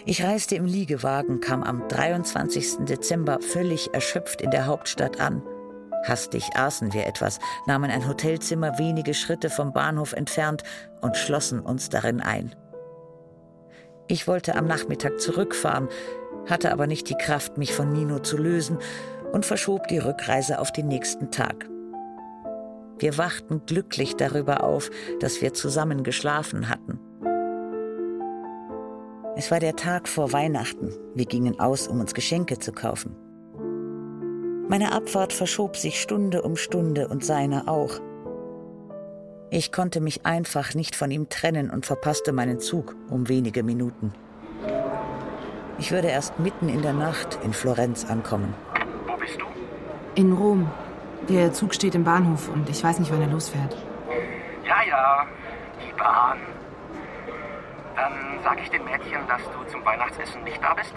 Ich 0.06 0.24
reiste 0.24 0.56
im 0.56 0.66
Liegewagen, 0.66 1.40
kam 1.42 1.64
am 1.64 1.88
23. 1.88 2.86
Dezember 2.86 3.40
völlig 3.42 3.94
erschöpft 3.94 4.42
in 4.42 4.52
der 4.52 4.68
Hauptstadt 4.68 5.20
an. 5.20 5.42
Hastig 6.06 6.56
aßen 6.56 6.94
wir 6.94 7.06
etwas, 7.06 7.40
nahmen 7.66 7.92
ein 7.92 8.08
Hotelzimmer 8.08 8.78
wenige 8.78 9.14
Schritte 9.14 9.50
vom 9.50 9.74
Bahnhof 9.74 10.14
entfernt 10.14 10.64
und 11.02 11.18
schlossen 11.18 11.60
uns 11.60 11.90
darin 11.90 12.22
ein. 12.22 12.56
Ich 14.08 14.28
wollte 14.28 14.56
am 14.56 14.68
Nachmittag 14.68 15.20
zurückfahren, 15.20 15.90
hatte 16.48 16.72
aber 16.72 16.88
nicht 16.88 17.10
die 17.10 17.18
Kraft, 17.18 17.58
mich 17.58 17.74
von 17.74 17.92
Nino 17.92 18.20
zu 18.20 18.38
lösen 18.38 18.78
und 19.34 19.46
verschob 19.46 19.88
die 19.88 19.98
Rückreise 19.98 20.60
auf 20.60 20.72
den 20.72 20.88
nächsten 20.88 21.30
Tag. 21.30 21.70
Wir 23.00 23.18
wachten 23.18 23.66
glücklich 23.66 24.16
darüber 24.16 24.64
auf, 24.64 24.90
dass 25.20 25.42
wir 25.42 25.54
zusammen 25.54 26.04
geschlafen 26.04 26.70
hatten. 26.70 27.00
Es 29.36 29.52
war 29.52 29.60
der 29.60 29.76
Tag 29.76 30.08
vor 30.08 30.32
Weihnachten. 30.34 30.92
Wir 31.14 31.26
gingen 31.26 31.60
aus, 31.60 31.88
um 31.88 32.00
uns 32.00 32.16
Geschenke 32.16 32.58
zu 32.58 32.72
kaufen. 32.72 33.16
Meine 34.70 34.92
Abfahrt 34.92 35.32
verschob 35.32 35.78
sich 35.78 36.02
Stunde 36.02 36.42
um 36.42 36.58
Stunde 36.58 37.08
und 37.08 37.24
seine 37.24 37.70
auch. 37.70 38.02
Ich 39.50 39.72
konnte 39.72 40.02
mich 40.02 40.26
einfach 40.26 40.74
nicht 40.74 40.94
von 40.94 41.10
ihm 41.10 41.30
trennen 41.30 41.70
und 41.70 41.86
verpasste 41.86 42.34
meinen 42.34 42.60
Zug 42.60 42.94
um 43.10 43.30
wenige 43.30 43.64
Minuten. 43.64 44.14
Ich 45.78 45.92
würde 45.92 46.10
erst 46.10 46.38
mitten 46.40 46.68
in 46.68 46.82
der 46.82 46.92
Nacht 46.92 47.40
in 47.44 47.54
Florenz 47.54 48.04
ankommen. 48.10 48.54
Wo 49.06 49.14
In 50.16 50.34
Rom. 50.34 50.70
Der 51.30 51.54
Zug 51.54 51.74
steht 51.74 51.96
im 51.96 52.04
Bahnhof 52.04 52.50
und 52.50 52.70
ich 52.70 52.84
weiß 52.84 53.00
nicht, 53.00 53.12
wann 53.12 53.22
er 53.22 53.28
losfährt. 53.28 53.76
Ja, 54.66 54.84
ja, 54.88 55.26
die 55.82 55.98
Bahn. 55.98 56.40
Dann 57.96 58.14
sag 58.44 58.62
ich 58.62 58.70
den 58.70 58.84
Mädchen, 58.84 59.28
dass 59.30 59.42
du 59.44 59.72
zum 59.72 59.86
Weihnachtsessen 59.86 60.44
nicht 60.44 60.62
da 60.62 60.74
bist. 60.74 60.94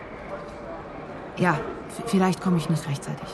Ja, 1.37 1.59
vielleicht 2.07 2.41
komme 2.41 2.57
ich 2.57 2.69
nicht 2.69 2.87
rechtzeitig. 2.89 3.29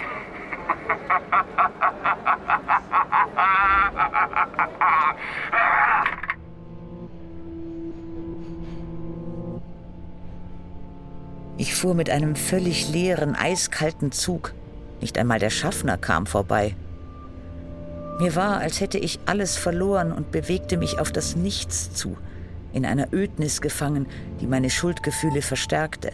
Ich 11.58 11.74
fuhr 11.74 11.94
mit 11.94 12.10
einem 12.10 12.36
völlig 12.36 12.90
leeren, 12.90 13.34
eiskalten 13.34 14.12
Zug. 14.12 14.54
Nicht 15.00 15.18
einmal 15.18 15.38
der 15.38 15.50
Schaffner 15.50 15.96
kam 15.96 16.26
vorbei. 16.26 16.76
Mir 18.18 18.34
war, 18.34 18.58
als 18.58 18.80
hätte 18.80 18.98
ich 18.98 19.20
alles 19.26 19.56
verloren 19.56 20.12
und 20.12 20.30
bewegte 20.30 20.76
mich 20.76 20.98
auf 20.98 21.12
das 21.12 21.36
Nichts 21.36 21.92
zu, 21.92 22.16
in 22.72 22.86
einer 22.86 23.12
Ödnis 23.12 23.60
gefangen, 23.60 24.06
die 24.40 24.46
meine 24.46 24.70
Schuldgefühle 24.70 25.42
verstärkte. 25.42 26.12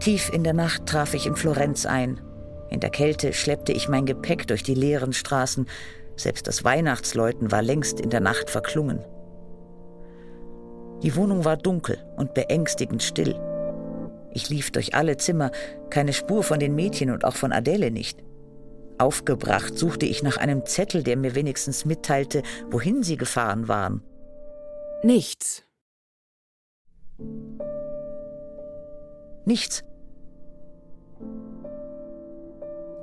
Tief 0.00 0.30
in 0.32 0.44
der 0.44 0.54
Nacht 0.54 0.86
traf 0.86 1.14
ich 1.14 1.26
in 1.26 1.36
Florenz 1.36 1.86
ein. 1.86 2.20
In 2.70 2.80
der 2.80 2.90
Kälte 2.90 3.32
schleppte 3.32 3.72
ich 3.72 3.88
mein 3.88 4.06
Gepäck 4.06 4.46
durch 4.46 4.62
die 4.62 4.74
leeren 4.74 5.12
Straßen. 5.12 5.66
Selbst 6.16 6.46
das 6.46 6.64
Weihnachtsläuten 6.64 7.50
war 7.50 7.62
längst 7.62 8.00
in 8.00 8.10
der 8.10 8.20
Nacht 8.20 8.50
verklungen. 8.50 9.04
Die 11.02 11.14
Wohnung 11.14 11.44
war 11.44 11.56
dunkel 11.56 11.98
und 12.16 12.34
beängstigend 12.34 13.02
still. 13.02 13.38
Ich 14.32 14.50
lief 14.50 14.70
durch 14.70 14.94
alle 14.94 15.16
Zimmer, 15.16 15.50
keine 15.90 16.12
Spur 16.12 16.42
von 16.42 16.58
den 16.58 16.74
Mädchen 16.74 17.10
und 17.10 17.24
auch 17.24 17.36
von 17.36 17.52
Adele 17.52 17.90
nicht. 17.90 18.22
Aufgebracht 18.98 19.78
suchte 19.78 20.06
ich 20.06 20.22
nach 20.22 20.36
einem 20.36 20.66
Zettel, 20.66 21.04
der 21.04 21.16
mir 21.16 21.36
wenigstens 21.36 21.84
mitteilte, 21.84 22.42
wohin 22.70 23.04
sie 23.04 23.16
gefahren 23.16 23.68
waren. 23.68 24.02
Nichts. 25.04 25.64
Nichts. 29.44 29.84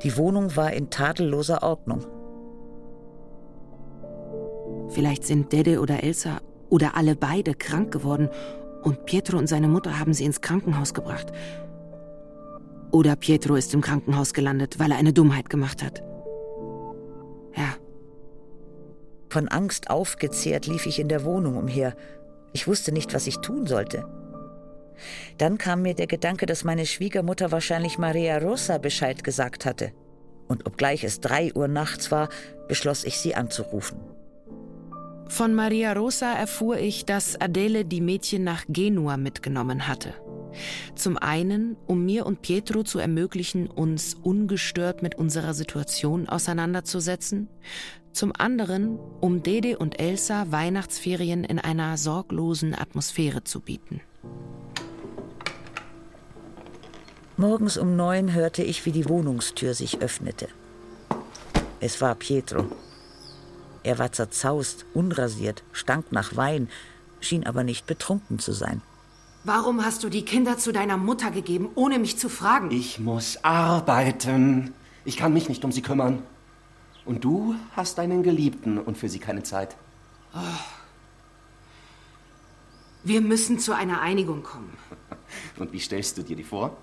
Die 0.05 0.15
Wohnung 0.17 0.55
war 0.55 0.71
in 0.71 0.91
tadelloser 0.91 1.63
Ordnung. 1.63 2.05
Vielleicht 4.89 5.23
sind 5.23 5.51
Dede 5.51 5.81
oder 5.81 6.03
Elsa 6.03 6.41
oder 6.69 6.95
alle 6.95 7.15
beide 7.15 7.55
krank 7.55 7.91
geworden 7.91 8.29
und 8.83 9.07
Pietro 9.07 9.39
und 9.39 9.47
seine 9.47 9.67
Mutter 9.67 9.99
haben 9.99 10.13
sie 10.13 10.25
ins 10.25 10.41
Krankenhaus 10.41 10.93
gebracht. 10.93 11.33
Oder 12.91 13.15
Pietro 13.15 13.55
ist 13.55 13.73
im 13.73 13.81
Krankenhaus 13.81 14.35
gelandet, 14.35 14.77
weil 14.77 14.91
er 14.91 14.97
eine 14.99 15.11
Dummheit 15.11 15.49
gemacht 15.49 15.83
hat. 15.83 16.03
Ja. 17.55 17.73
Von 19.29 19.47
Angst 19.47 19.89
aufgezehrt 19.89 20.67
lief 20.67 20.85
ich 20.85 20.99
in 20.99 21.09
der 21.09 21.25
Wohnung 21.25 21.57
umher. 21.57 21.95
Ich 22.53 22.67
wusste 22.67 22.91
nicht, 22.91 23.15
was 23.15 23.25
ich 23.25 23.39
tun 23.39 23.65
sollte. 23.65 24.05
Dann 25.37 25.57
kam 25.57 25.81
mir 25.81 25.93
der 25.93 26.07
Gedanke, 26.07 26.45
dass 26.45 26.63
meine 26.63 26.85
Schwiegermutter 26.85 27.51
wahrscheinlich 27.51 27.97
Maria 27.97 28.37
Rosa 28.37 28.77
Bescheid 28.77 29.23
gesagt 29.23 29.65
hatte. 29.65 29.91
Und 30.47 30.65
obgleich 30.65 31.03
es 31.03 31.19
drei 31.19 31.53
Uhr 31.53 31.67
nachts 31.67 32.11
war, 32.11 32.29
beschloss 32.67 33.03
ich 33.03 33.17
sie 33.17 33.35
anzurufen. 33.35 33.97
Von 35.27 35.55
Maria 35.55 35.93
Rosa 35.93 36.33
erfuhr 36.33 36.77
ich, 36.77 37.05
dass 37.05 37.39
Adele 37.39 37.83
die 37.83 38.01
Mädchen 38.01 38.43
nach 38.43 38.63
Genua 38.69 39.17
mitgenommen 39.17 39.87
hatte. 39.87 40.13
Zum 40.95 41.17
einen, 41.17 41.75
um 41.87 42.05
mir 42.05 42.25
und 42.25 42.41
Pietro 42.41 42.83
zu 42.83 42.99
ermöglichen, 42.99 43.67
uns 43.67 44.13
ungestört 44.13 45.01
mit 45.01 45.15
unserer 45.15 45.53
Situation 45.53 46.29
auseinanderzusetzen. 46.29 47.49
Zum 48.13 48.31
anderen, 48.37 48.97
um 49.19 49.43
Dede 49.43 49.77
und 49.77 49.99
Elsa 49.99 50.51
Weihnachtsferien 50.51 51.43
in 51.43 51.59
einer 51.59 51.97
sorglosen 51.97 52.73
Atmosphäre 52.73 53.43
zu 53.43 53.59
bieten. 53.59 53.99
Morgens 57.37 57.77
um 57.77 57.97
neun 57.97 58.33
hörte 58.33 58.63
ich, 58.63 58.85
wie 58.85 58.93
die 58.93 59.09
Wohnungstür 59.09 59.73
sich 59.73 59.99
öffnete. 60.01 60.47
Es 61.81 61.99
war 61.99 62.15
Pietro. 62.15 62.65
Er 63.83 63.99
war 63.99 64.13
zerzaust, 64.13 64.85
unrasiert, 64.93 65.63
stank 65.73 66.13
nach 66.13 66.37
Wein, 66.37 66.69
schien 67.19 67.45
aber 67.45 67.65
nicht 67.65 67.87
betrunken 67.87 68.39
zu 68.39 68.53
sein. 68.53 68.81
Warum 69.43 69.83
hast 69.83 70.03
du 70.03 70.09
die 70.09 70.23
Kinder 70.23 70.57
zu 70.57 70.71
deiner 70.71 70.95
Mutter 70.95 71.29
gegeben, 71.29 71.69
ohne 71.75 71.99
mich 71.99 72.17
zu 72.17 72.29
fragen? 72.29 72.71
Ich 72.71 72.99
muss 72.99 73.37
arbeiten. 73.43 74.73
Ich 75.03 75.17
kann 75.17 75.33
mich 75.33 75.49
nicht 75.49 75.65
um 75.65 75.73
sie 75.73 75.81
kümmern. 75.81 76.23
Und 77.03 77.25
du 77.25 77.53
hast 77.75 77.99
einen 77.99 78.23
Geliebten 78.23 78.79
und 78.79 78.97
für 78.97 79.09
sie 79.09 79.19
keine 79.19 79.43
Zeit. 79.43 79.75
Oh. 80.33 80.39
Wir 83.03 83.21
müssen 83.21 83.59
zu 83.59 83.73
einer 83.73 84.01
Einigung 84.01 84.41
kommen. 84.41 84.75
Und 85.59 85.71
wie 85.73 85.79
stellst 85.79 86.17
du 86.17 86.23
dir 86.23 86.35
die 86.35 86.43
vor? 86.43 86.75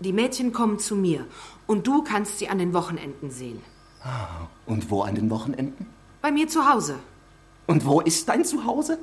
Die 0.00 0.12
Mädchen 0.12 0.52
kommen 0.52 0.78
zu 0.78 0.96
mir 0.96 1.26
und 1.66 1.86
du 1.86 2.02
kannst 2.02 2.38
sie 2.38 2.48
an 2.48 2.58
den 2.58 2.72
Wochenenden 2.72 3.30
sehen. 3.30 3.62
Ah, 4.02 4.48
und 4.66 4.90
wo 4.90 5.02
an 5.02 5.14
den 5.14 5.30
Wochenenden? 5.30 5.86
Bei 6.20 6.32
mir 6.32 6.48
zu 6.48 6.68
Hause. 6.68 6.98
Und 7.66 7.84
wo 7.84 8.00
ist 8.00 8.28
dein 8.28 8.44
Zuhause? 8.44 8.98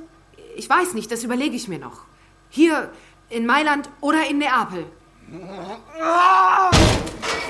Ich 0.56 0.68
weiß 0.68 0.94
nicht, 0.94 1.10
das 1.10 1.24
überlege 1.24 1.56
ich 1.56 1.68
mir 1.68 1.78
noch. 1.78 2.02
Hier 2.50 2.90
in 3.30 3.46
Mailand 3.46 3.88
oder 4.00 4.28
in 4.28 4.38
Neapel. 4.38 4.84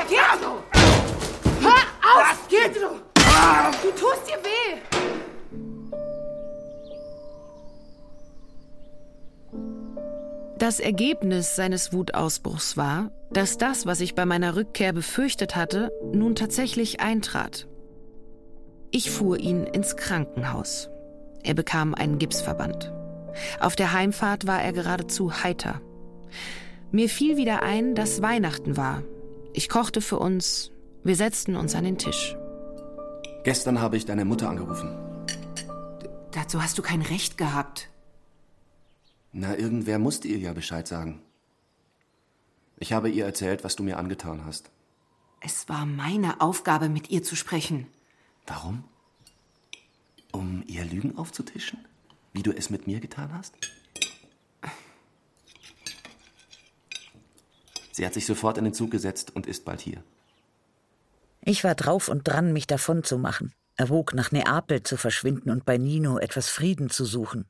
Pietro! 0.08 0.62
Hör 1.60 1.72
auf, 1.72 2.48
Pietro! 2.48 3.00
Du 3.82 3.90
tust 3.90 4.28
dir 4.28 4.38
weh! 4.42 4.89
Das 10.60 10.78
Ergebnis 10.78 11.56
seines 11.56 11.90
Wutausbruchs 11.94 12.76
war, 12.76 13.12
dass 13.32 13.56
das, 13.56 13.86
was 13.86 14.02
ich 14.02 14.14
bei 14.14 14.26
meiner 14.26 14.56
Rückkehr 14.56 14.92
befürchtet 14.92 15.56
hatte, 15.56 15.90
nun 16.12 16.34
tatsächlich 16.34 17.00
eintrat. 17.00 17.66
Ich 18.90 19.10
fuhr 19.10 19.38
ihn 19.38 19.64
ins 19.64 19.96
Krankenhaus. 19.96 20.90
Er 21.42 21.54
bekam 21.54 21.94
einen 21.94 22.18
Gipsverband. 22.18 22.92
Auf 23.58 23.74
der 23.74 23.94
Heimfahrt 23.94 24.46
war 24.46 24.62
er 24.62 24.74
geradezu 24.74 25.42
heiter. 25.42 25.80
Mir 26.92 27.08
fiel 27.08 27.38
wieder 27.38 27.62
ein, 27.62 27.94
dass 27.94 28.20
Weihnachten 28.20 28.76
war. 28.76 29.02
Ich 29.54 29.70
kochte 29.70 30.02
für 30.02 30.18
uns, 30.18 30.72
wir 31.02 31.16
setzten 31.16 31.56
uns 31.56 31.74
an 31.74 31.84
den 31.84 31.96
Tisch. 31.96 32.36
Gestern 33.44 33.80
habe 33.80 33.96
ich 33.96 34.04
deine 34.04 34.26
Mutter 34.26 34.50
angerufen. 34.50 34.94
Dazu 36.32 36.62
hast 36.62 36.76
du 36.76 36.82
kein 36.82 37.00
Recht 37.00 37.38
gehabt. 37.38 37.89
Na, 39.32 39.56
irgendwer 39.56 39.98
musste 39.98 40.26
ihr 40.28 40.38
ja 40.38 40.52
Bescheid 40.52 40.88
sagen. 40.88 41.22
Ich 42.78 42.92
habe 42.92 43.10
ihr 43.10 43.24
erzählt, 43.24 43.62
was 43.62 43.76
du 43.76 43.82
mir 43.82 43.98
angetan 43.98 44.44
hast. 44.44 44.70
Es 45.40 45.68
war 45.68 45.86
meine 45.86 46.40
Aufgabe, 46.40 46.88
mit 46.88 47.10
ihr 47.10 47.22
zu 47.22 47.36
sprechen. 47.36 47.86
Warum? 48.46 48.84
Um 50.32 50.64
ihr 50.66 50.84
Lügen 50.84 51.16
aufzutischen? 51.16 51.78
Wie 52.32 52.42
du 52.42 52.52
es 52.52 52.70
mit 52.70 52.86
mir 52.86 53.00
getan 53.00 53.32
hast? 53.32 53.54
Sie 57.92 58.06
hat 58.06 58.14
sich 58.14 58.26
sofort 58.26 58.58
in 58.58 58.64
den 58.64 58.74
Zug 58.74 58.90
gesetzt 58.90 59.34
und 59.34 59.46
ist 59.46 59.64
bald 59.64 59.80
hier. 59.80 60.02
Ich 61.42 61.64
war 61.64 61.74
drauf 61.74 62.08
und 62.08 62.26
dran, 62.26 62.52
mich 62.52 62.66
davon 62.66 63.04
zu 63.04 63.18
machen, 63.18 63.52
erwog 63.76 64.14
nach 64.14 64.32
Neapel 64.32 64.82
zu 64.82 64.96
verschwinden 64.96 65.50
und 65.50 65.64
bei 65.64 65.78
Nino 65.78 66.18
etwas 66.18 66.48
Frieden 66.48 66.90
zu 66.90 67.04
suchen 67.04 67.46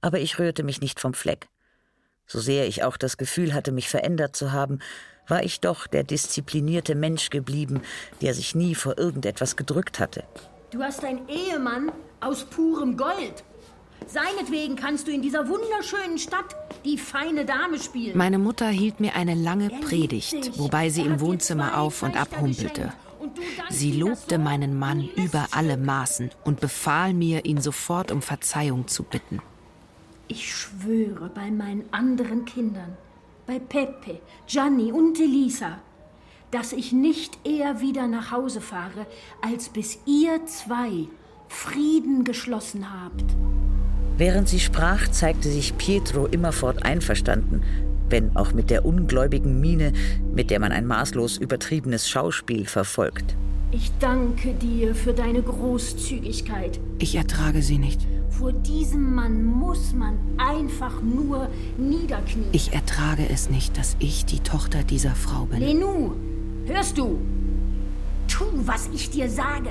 aber 0.00 0.20
ich 0.20 0.38
rührte 0.38 0.62
mich 0.62 0.80
nicht 0.80 1.00
vom 1.00 1.14
Fleck. 1.14 1.48
So 2.26 2.40
sehr 2.40 2.66
ich 2.66 2.82
auch 2.82 2.96
das 2.96 3.16
Gefühl 3.16 3.54
hatte, 3.54 3.72
mich 3.72 3.88
verändert 3.88 4.34
zu 4.34 4.52
haben, 4.52 4.80
war 5.28 5.42
ich 5.42 5.60
doch 5.60 5.86
der 5.86 6.04
disziplinierte 6.04 6.94
Mensch 6.94 7.30
geblieben, 7.30 7.82
der 8.20 8.34
sich 8.34 8.54
nie 8.54 8.74
vor 8.74 8.98
irgendetwas 8.98 9.56
gedrückt 9.56 9.98
hatte. 10.00 10.24
Du 10.70 10.82
hast 10.82 11.04
einen 11.04 11.28
Ehemann 11.28 11.92
aus 12.20 12.44
purem 12.44 12.96
Gold. 12.96 13.44
Seinetwegen 14.06 14.76
kannst 14.76 15.08
du 15.08 15.12
in 15.12 15.22
dieser 15.22 15.48
wunderschönen 15.48 16.18
Stadt 16.18 16.54
die 16.84 16.98
feine 16.98 17.44
Dame 17.44 17.78
spielen. 17.78 18.16
Meine 18.16 18.38
Mutter 18.38 18.68
hielt 18.68 19.00
mir 19.00 19.16
eine 19.16 19.34
lange 19.34 19.70
Predigt, 19.70 20.58
wobei 20.58 20.90
sie 20.90 21.02
im 21.02 21.20
Wohnzimmer 21.20 21.78
auf 21.78 22.02
und 22.02 22.16
abhumpelte. 22.16 22.92
Sie 23.70 23.92
lobte 23.92 24.38
meinen 24.38 24.78
Mann 24.78 25.08
über 25.16 25.48
alle 25.50 25.76
Maßen 25.76 26.30
und 26.44 26.60
befahl 26.60 27.14
mir, 27.14 27.44
ihn 27.44 27.60
sofort 27.60 28.12
um 28.12 28.22
Verzeihung 28.22 28.86
zu 28.86 29.02
bitten. 29.02 29.40
Ich 30.28 30.52
schwöre 30.52 31.30
bei 31.32 31.52
meinen 31.52 31.84
anderen 31.92 32.44
Kindern, 32.44 32.96
bei 33.46 33.60
Pepe, 33.60 34.20
Gianni 34.48 34.90
und 34.90 35.20
Elisa, 35.20 35.78
dass 36.50 36.72
ich 36.72 36.92
nicht 36.92 37.38
eher 37.46 37.80
wieder 37.80 38.08
nach 38.08 38.32
Hause 38.32 38.60
fahre, 38.60 39.06
als 39.40 39.68
bis 39.68 39.98
ihr 40.04 40.44
zwei 40.46 41.06
Frieden 41.48 42.24
geschlossen 42.24 42.86
habt. 42.92 43.24
Während 44.18 44.48
sie 44.48 44.58
sprach, 44.58 45.08
zeigte 45.08 45.48
sich 45.48 45.76
Pietro 45.76 46.26
immerfort 46.26 46.84
einverstanden, 46.84 47.62
wenn 48.08 48.34
auch 48.36 48.52
mit 48.52 48.70
der 48.70 48.84
ungläubigen 48.84 49.60
Miene, 49.60 49.92
mit 50.34 50.50
der 50.50 50.58
man 50.58 50.72
ein 50.72 50.86
maßlos 50.86 51.38
übertriebenes 51.38 52.08
Schauspiel 52.08 52.66
verfolgt. 52.66 53.36
Ich 53.72 53.90
danke 53.98 54.54
dir 54.54 54.94
für 54.94 55.12
deine 55.12 55.42
Großzügigkeit. 55.42 56.78
Ich 56.98 57.16
ertrage 57.16 57.62
sie 57.62 57.78
nicht. 57.78 58.06
Vor 58.30 58.52
diesem 58.52 59.14
Mann 59.14 59.44
muss 59.44 59.92
man 59.92 60.18
einfach 60.36 61.02
nur 61.02 61.48
niederknien. 61.76 62.46
Ich 62.52 62.72
ertrage 62.72 63.28
es 63.28 63.50
nicht, 63.50 63.76
dass 63.76 63.96
ich 63.98 64.24
die 64.24 64.40
Tochter 64.40 64.84
dieser 64.84 65.14
Frau 65.14 65.46
bin. 65.46 65.60
Lenou, 65.60 66.12
hörst 66.66 66.96
du? 66.96 67.18
Tu, 68.28 68.44
was 68.64 68.88
ich 68.94 69.10
dir 69.10 69.28
sage. 69.28 69.70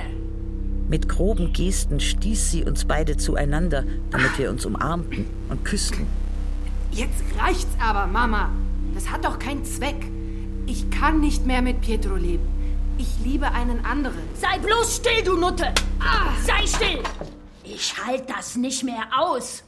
Mit 0.89 1.07
groben 1.07 1.53
Gesten 1.53 1.99
stieß 1.99 2.51
sie 2.51 2.63
uns 2.63 2.85
beide 2.85 3.17
zueinander, 3.17 3.85
damit 4.11 4.37
wir 4.37 4.49
uns 4.49 4.65
umarmten 4.65 5.25
und 5.49 5.63
küssten. 5.63 6.05
Jetzt 6.91 7.23
reicht's 7.39 7.77
aber, 7.79 8.07
Mama. 8.07 8.49
Das 8.93 9.09
hat 9.09 9.25
doch 9.25 9.39
keinen 9.39 9.63
Zweck. 9.63 10.11
Ich 10.65 10.89
kann 10.89 11.21
nicht 11.21 11.45
mehr 11.45 11.61
mit 11.61 11.81
Pietro 11.81 12.15
leben. 12.15 12.54
Ich 12.97 13.19
liebe 13.23 13.51
einen 13.51 13.83
anderen. 13.85 14.23
Sei 14.35 14.57
bloß 14.59 14.97
still, 14.97 15.23
du 15.23 15.35
Nutte! 15.37 15.73
Ah. 15.99 16.31
Sei 16.45 16.65
still! 16.65 17.03
Ich 17.63 17.93
halte 18.05 18.33
das 18.33 18.55
nicht 18.55 18.83
mehr 18.83 19.07
aus. 19.17 19.63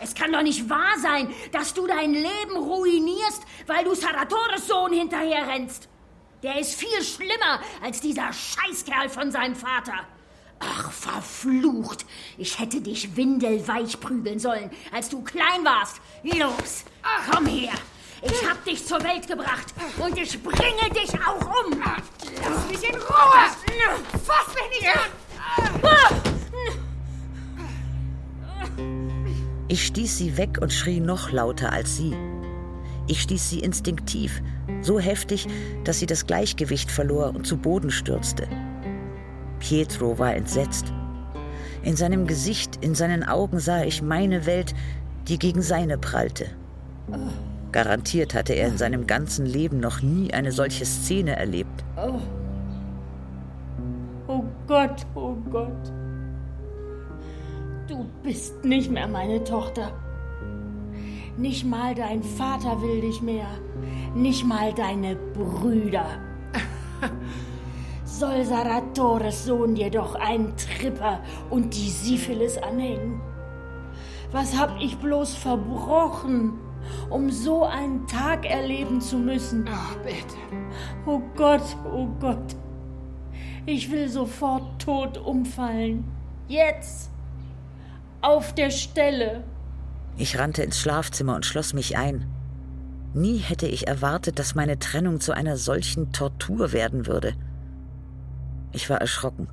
Es 0.00 0.14
kann 0.14 0.32
doch 0.32 0.42
nicht 0.42 0.68
wahr 0.68 0.98
sein, 1.00 1.32
dass 1.52 1.72
du 1.72 1.86
dein 1.86 2.12
Leben 2.12 2.56
ruinierst, 2.56 3.42
weil 3.66 3.84
du 3.84 3.94
Saratores 3.94 4.66
Sohn 4.66 4.92
hinterherrennst. 4.92 5.88
Der 6.42 6.58
ist 6.58 6.74
viel 6.74 7.02
schlimmer 7.02 7.60
als 7.82 8.00
dieser 8.00 8.30
Scheißkerl 8.32 9.08
von 9.08 9.30
seinem 9.30 9.54
Vater. 9.54 10.06
Ach, 10.58 10.90
verflucht! 10.90 12.04
Ich 12.36 12.58
hätte 12.58 12.80
dich 12.80 13.16
windelweich 13.16 13.98
prügeln 14.00 14.38
sollen, 14.38 14.70
als 14.92 15.08
du 15.08 15.22
klein 15.22 15.64
warst. 15.64 16.00
Los, 16.22 16.84
komm 17.30 17.46
her! 17.46 17.72
Ich 18.22 18.48
hab 18.48 18.64
dich 18.64 18.86
zur 18.86 19.02
Welt 19.02 19.26
gebracht 19.26 19.72
und 19.98 20.16
ich 20.18 20.42
bringe 20.42 20.90
dich 20.94 21.12
auch 21.14 21.40
um! 21.40 21.80
Lass 21.80 22.68
mich 22.68 22.88
in 22.88 22.94
Ruhe! 22.96 23.46
Fass 24.24 24.54
mich 24.54 24.80
nicht 24.80 24.94
an! 24.94 25.10
Ich 29.68 29.86
stieß 29.86 30.18
sie 30.18 30.36
weg 30.36 30.58
und 30.60 30.72
schrie 30.72 31.00
noch 31.00 31.30
lauter 31.30 31.72
als 31.72 31.96
sie. 31.96 32.14
Ich 33.06 33.22
stieß 33.22 33.50
sie 33.50 33.60
instinktiv, 33.60 34.42
so 34.82 34.98
heftig, 34.98 35.46
dass 35.84 35.98
sie 36.00 36.06
das 36.06 36.26
Gleichgewicht 36.26 36.90
verlor 36.90 37.34
und 37.34 37.46
zu 37.46 37.56
Boden 37.56 37.90
stürzte. 37.90 38.48
Pietro 39.60 40.18
war 40.18 40.34
entsetzt. 40.34 40.92
In 41.82 41.96
seinem 41.96 42.26
Gesicht, 42.26 42.78
in 42.82 42.94
seinen 42.94 43.24
Augen 43.24 43.60
sah 43.60 43.82
ich 43.82 44.02
meine 44.02 44.44
Welt, 44.44 44.74
die 45.28 45.38
gegen 45.38 45.62
seine 45.62 45.98
prallte. 45.98 46.46
Garantiert 47.72 48.34
hatte 48.34 48.54
er 48.54 48.68
in 48.68 48.78
seinem 48.78 49.06
ganzen 49.06 49.46
Leben 49.46 49.78
noch 49.78 50.02
nie 50.02 50.32
eine 50.32 50.52
solche 50.52 50.84
Szene 50.84 51.36
erlebt. 51.36 51.84
Oh, 51.96 52.20
oh 54.26 54.44
Gott, 54.66 55.06
oh 55.14 55.36
Gott. 55.50 55.92
Du 57.86 58.06
bist 58.22 58.64
nicht 58.64 58.90
mehr 58.90 59.08
meine 59.08 59.42
Tochter. 59.44 59.92
Nicht 61.36 61.64
mal 61.64 61.94
dein 61.94 62.22
Vater 62.22 62.82
will 62.82 63.00
dich 63.00 63.22
mehr. 63.22 63.48
Nicht 64.14 64.44
mal 64.44 64.72
deine 64.74 65.16
Brüder. 65.16 66.06
soll 68.20 68.44
Saratores 68.44 69.46
Sohn 69.46 69.74
dir 69.74 69.90
doch 69.90 70.14
einen 70.14 70.54
Tripper 70.56 71.20
und 71.48 71.74
die 71.74 71.88
Syphilis 71.88 72.58
anhängen? 72.58 73.20
Was 74.30 74.58
hab 74.58 74.78
ich 74.78 74.98
bloß 74.98 75.34
verbrochen, 75.34 76.52
um 77.08 77.30
so 77.30 77.64
einen 77.64 78.06
Tag 78.06 78.44
erleben 78.44 79.00
zu 79.00 79.18
müssen? 79.18 79.68
Ach, 79.70 79.96
bitte. 79.96 80.36
Oh 81.06 81.20
Gott, 81.36 81.76
oh 81.92 82.06
Gott. 82.20 82.56
Ich 83.66 83.90
will 83.90 84.08
sofort 84.08 84.80
tot 84.80 85.18
umfallen. 85.18 86.04
Jetzt. 86.48 87.10
Auf 88.22 88.54
der 88.54 88.70
Stelle. 88.70 89.44
Ich 90.16 90.38
rannte 90.38 90.62
ins 90.62 90.78
Schlafzimmer 90.78 91.34
und 91.34 91.46
schloss 91.46 91.72
mich 91.72 91.96
ein. 91.96 92.26
Nie 93.14 93.38
hätte 93.38 93.66
ich 93.66 93.88
erwartet, 93.88 94.38
dass 94.38 94.54
meine 94.54 94.78
Trennung 94.78 95.20
zu 95.20 95.32
einer 95.32 95.56
solchen 95.56 96.12
Tortur 96.12 96.72
werden 96.72 97.06
würde. 97.06 97.34
Ich 98.72 98.88
war 98.88 99.00
erschrocken. 99.00 99.48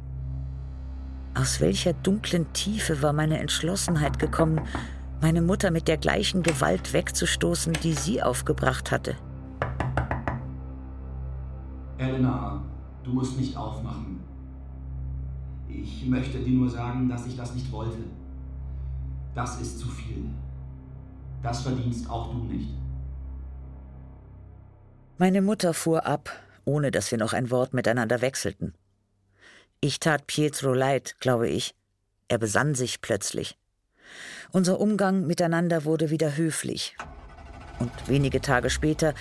Aus 1.33 1.61
welcher 1.61 1.93
dunklen 1.93 2.51
Tiefe 2.53 3.01
war 3.01 3.13
meine 3.13 3.39
Entschlossenheit 3.39 4.19
gekommen, 4.19 4.61
meine 5.21 5.41
Mutter 5.41 5.71
mit 5.71 5.87
der 5.87 5.97
gleichen 5.97 6.43
Gewalt 6.43 6.93
wegzustoßen, 6.93 7.73
die 7.83 7.93
sie 7.93 8.21
aufgebracht 8.21 8.91
hatte? 8.91 9.15
Elena, 11.97 12.63
du 13.03 13.11
musst 13.11 13.37
nicht 13.37 13.57
aufmachen. 13.57 14.19
Ich 15.67 16.05
möchte 16.07 16.39
dir 16.39 16.53
nur 16.53 16.69
sagen, 16.69 17.09
dass 17.09 17.25
ich 17.25 17.35
das 17.35 17.53
nicht 17.55 17.71
wollte. 17.71 17.97
Das 19.33 19.59
ist 19.61 19.79
zu 19.79 19.87
viel. 19.87 20.25
Das 21.41 21.61
verdienst 21.61 22.09
auch 22.09 22.31
du 22.31 22.43
nicht. 22.43 22.69
Meine 25.17 25.41
Mutter 25.41 25.73
fuhr 25.73 26.05
ab, 26.05 26.29
ohne 26.65 26.91
dass 26.91 27.11
wir 27.11 27.17
noch 27.17 27.33
ein 27.33 27.49
Wort 27.49 27.73
miteinander 27.73 28.21
wechselten. 28.21 28.73
Ich 29.79 29.99
tat 29.99 30.27
Pietro 30.27 30.73
leid, 30.73 31.15
glaube 31.19 31.49
ich. 31.49 31.75
Er 32.27 32.37
besann 32.37 32.75
sich 32.75 33.01
plötzlich. 33.01 33.57
Unser 34.51 34.79
Umgang 34.79 35.27
miteinander 35.27 35.85
wurde 35.85 36.09
wieder 36.09 36.37
höflich. 36.37 36.95
Und 37.79 37.91
wenige 38.07 38.41
Tage 38.41 38.69
später 38.69 39.13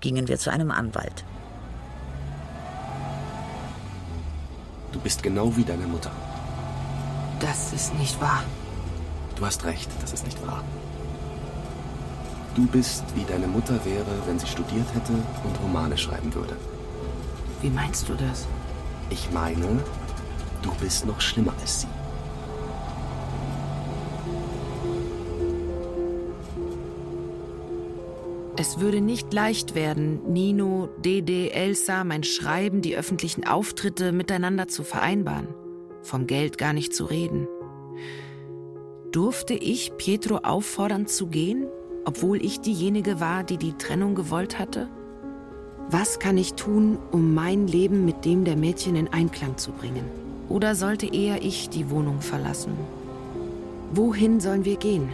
gingen 0.00 0.28
wir 0.28 0.38
zu 0.38 0.50
einem 0.50 0.70
Anwalt. 0.70 1.24
Du 4.92 4.98
bist 5.00 5.22
genau 5.22 5.56
wie 5.56 5.64
deine 5.64 5.86
Mutter. 5.86 6.10
Das 7.38 7.72
ist 7.72 7.94
nicht 7.94 8.20
wahr. 8.20 8.42
Du 9.36 9.46
hast 9.46 9.64
recht, 9.64 9.88
das 10.00 10.12
ist 10.12 10.24
nicht 10.24 10.44
wahr. 10.46 10.64
Du 12.54 12.66
bist 12.66 13.04
wie 13.14 13.24
deine 13.24 13.46
Mutter 13.46 13.82
wäre, 13.84 14.26
wenn 14.26 14.38
sie 14.38 14.46
studiert 14.46 14.86
hätte 14.94 15.12
und 15.12 15.60
Romane 15.62 15.96
schreiben 15.96 16.34
würde. 16.34 16.56
Wie 17.62 17.70
meinst 17.70 18.08
du 18.08 18.14
das? 18.14 18.46
Ich 19.08 19.30
meine, 19.30 19.66
du 20.62 20.74
bist 20.80 21.06
noch 21.06 21.20
schlimmer 21.20 21.54
als 21.60 21.82
sie. 21.82 21.99
Es 28.60 28.78
würde 28.78 29.00
nicht 29.00 29.32
leicht 29.32 29.74
werden, 29.74 30.20
Nino, 30.34 30.90
Dede, 31.02 31.50
Elsa, 31.50 32.04
mein 32.04 32.22
Schreiben, 32.22 32.82
die 32.82 32.94
öffentlichen 32.94 33.46
Auftritte 33.46 34.12
miteinander 34.12 34.68
zu 34.68 34.84
vereinbaren. 34.84 35.48
Vom 36.02 36.26
Geld 36.26 36.58
gar 36.58 36.74
nicht 36.74 36.94
zu 36.94 37.06
reden. 37.06 37.48
Durfte 39.12 39.54
ich 39.54 39.96
Pietro 39.96 40.40
auffordern 40.42 41.06
zu 41.06 41.28
gehen, 41.28 41.68
obwohl 42.04 42.44
ich 42.44 42.60
diejenige 42.60 43.18
war, 43.18 43.44
die 43.44 43.56
die 43.56 43.72
Trennung 43.72 44.14
gewollt 44.14 44.58
hatte? 44.58 44.90
Was 45.88 46.18
kann 46.18 46.36
ich 46.36 46.52
tun, 46.52 46.98
um 47.12 47.32
mein 47.32 47.66
Leben 47.66 48.04
mit 48.04 48.26
dem 48.26 48.44
der 48.44 48.56
Mädchen 48.56 48.94
in 48.94 49.08
Einklang 49.08 49.56
zu 49.56 49.72
bringen? 49.72 50.04
Oder 50.50 50.74
sollte 50.74 51.06
eher 51.06 51.40
ich 51.42 51.70
die 51.70 51.88
Wohnung 51.88 52.20
verlassen? 52.20 52.74
Wohin 53.94 54.38
sollen 54.38 54.66
wir 54.66 54.76
gehen? 54.76 55.08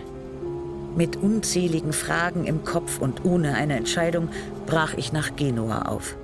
Mit 0.96 1.16
unzähligen 1.16 1.92
Fragen 1.92 2.46
im 2.46 2.64
Kopf 2.64 3.00
und 3.00 3.26
ohne 3.26 3.54
eine 3.54 3.76
Entscheidung 3.76 4.30
brach 4.64 4.94
ich 4.96 5.12
nach 5.12 5.36
Genua 5.36 5.82
auf. 5.82 6.16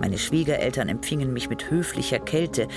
Meine 0.00 0.18
Schwiegereltern 0.18 0.88
empfingen 0.88 1.32
mich 1.32 1.50
mit 1.50 1.68
höflicher 1.68 2.20
Kälte, 2.20 2.68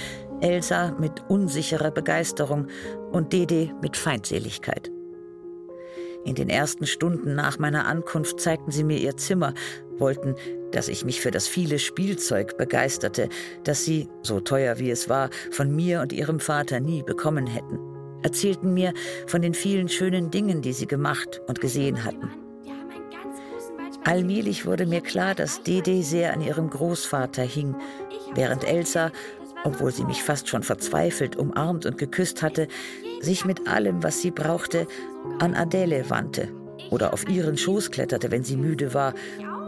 Elsa 0.41 0.95
mit 0.99 1.23
unsicherer 1.29 1.91
Begeisterung 1.91 2.67
und 3.11 3.33
Dede 3.33 3.71
mit 3.83 3.97
Feindseligkeit. 3.97 4.91
In 6.23 6.33
den 6.33 6.49
ersten 6.49 6.87
Stunden 6.87 7.35
nach 7.35 7.59
meiner 7.59 7.85
Ankunft 7.85 8.39
zeigten 8.39 8.71
sie 8.71 8.83
mir 8.83 8.97
ihr 8.97 9.15
Zimmer, 9.15 9.53
wollten, 9.99 10.35
dass 10.71 10.87
ich 10.87 11.05
mich 11.05 11.21
für 11.21 11.29
das 11.29 11.47
viele 11.47 11.77
Spielzeug 11.77 12.57
begeisterte, 12.57 13.29
das 13.63 13.85
sie, 13.85 14.09
so 14.23 14.39
teuer 14.39 14.79
wie 14.79 14.89
es 14.89 15.07
war, 15.07 15.29
von 15.51 15.73
mir 15.75 16.01
und 16.01 16.13
ihrem 16.13 16.39
Vater 16.39 16.79
nie 16.79 17.03
bekommen 17.03 17.45
hätten 17.45 17.94
erzählten 18.25 18.73
mir 18.73 18.91
von 19.27 19.43
den 19.43 19.53
vielen 19.53 19.87
schönen 19.87 20.31
Dingen, 20.31 20.63
die 20.63 20.73
sie 20.73 20.87
gemacht 20.87 21.41
und 21.47 21.61
gesehen 21.61 22.03
hatten. 22.03 22.31
Allmählich 24.03 24.65
wurde 24.65 24.87
mir 24.87 25.01
klar, 25.01 25.35
dass 25.35 25.61
Dede 25.61 26.01
sehr 26.01 26.33
an 26.33 26.41
ihrem 26.41 26.69
Großvater 26.69 27.43
hing, 27.43 27.75
während 28.33 28.63
Elsa, 28.63 29.11
obwohl 29.63 29.91
sie 29.91 30.05
mich 30.05 30.23
fast 30.23 30.49
schon 30.49 30.63
verzweifelt 30.63 31.35
umarmt 31.35 31.85
und 31.85 31.99
geküsst 31.99 32.41
hatte, 32.41 32.67
sich 33.21 33.45
mit 33.45 33.67
allem, 33.67 34.01
was 34.01 34.21
sie 34.21 34.31
brauchte, 34.31 34.87
an 35.39 35.53
Adele 35.53 36.09
wandte 36.09 36.49
oder 36.89 37.13
auf 37.13 37.29
ihren 37.29 37.57
Schoß 37.57 37.91
kletterte, 37.91 38.31
wenn 38.31 38.43
sie 38.43 38.57
müde 38.57 38.95
war 38.95 39.13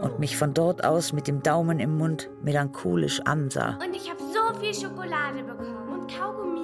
und 0.02 0.18
mich 0.18 0.36
von 0.36 0.52
dort 0.52 0.84
aus 0.84 1.12
mit 1.12 1.28
dem 1.28 1.42
Daumen 1.42 1.78
im 1.78 1.96
Mund 1.96 2.28
melancholisch 2.42 3.20
ansah. 3.20 3.78
Und 3.84 3.94
ich 3.94 4.08
habe 4.10 4.20
so 4.20 4.60
viel 4.60 4.74
Schokolade 4.74 5.42
bekommen. 5.44 5.87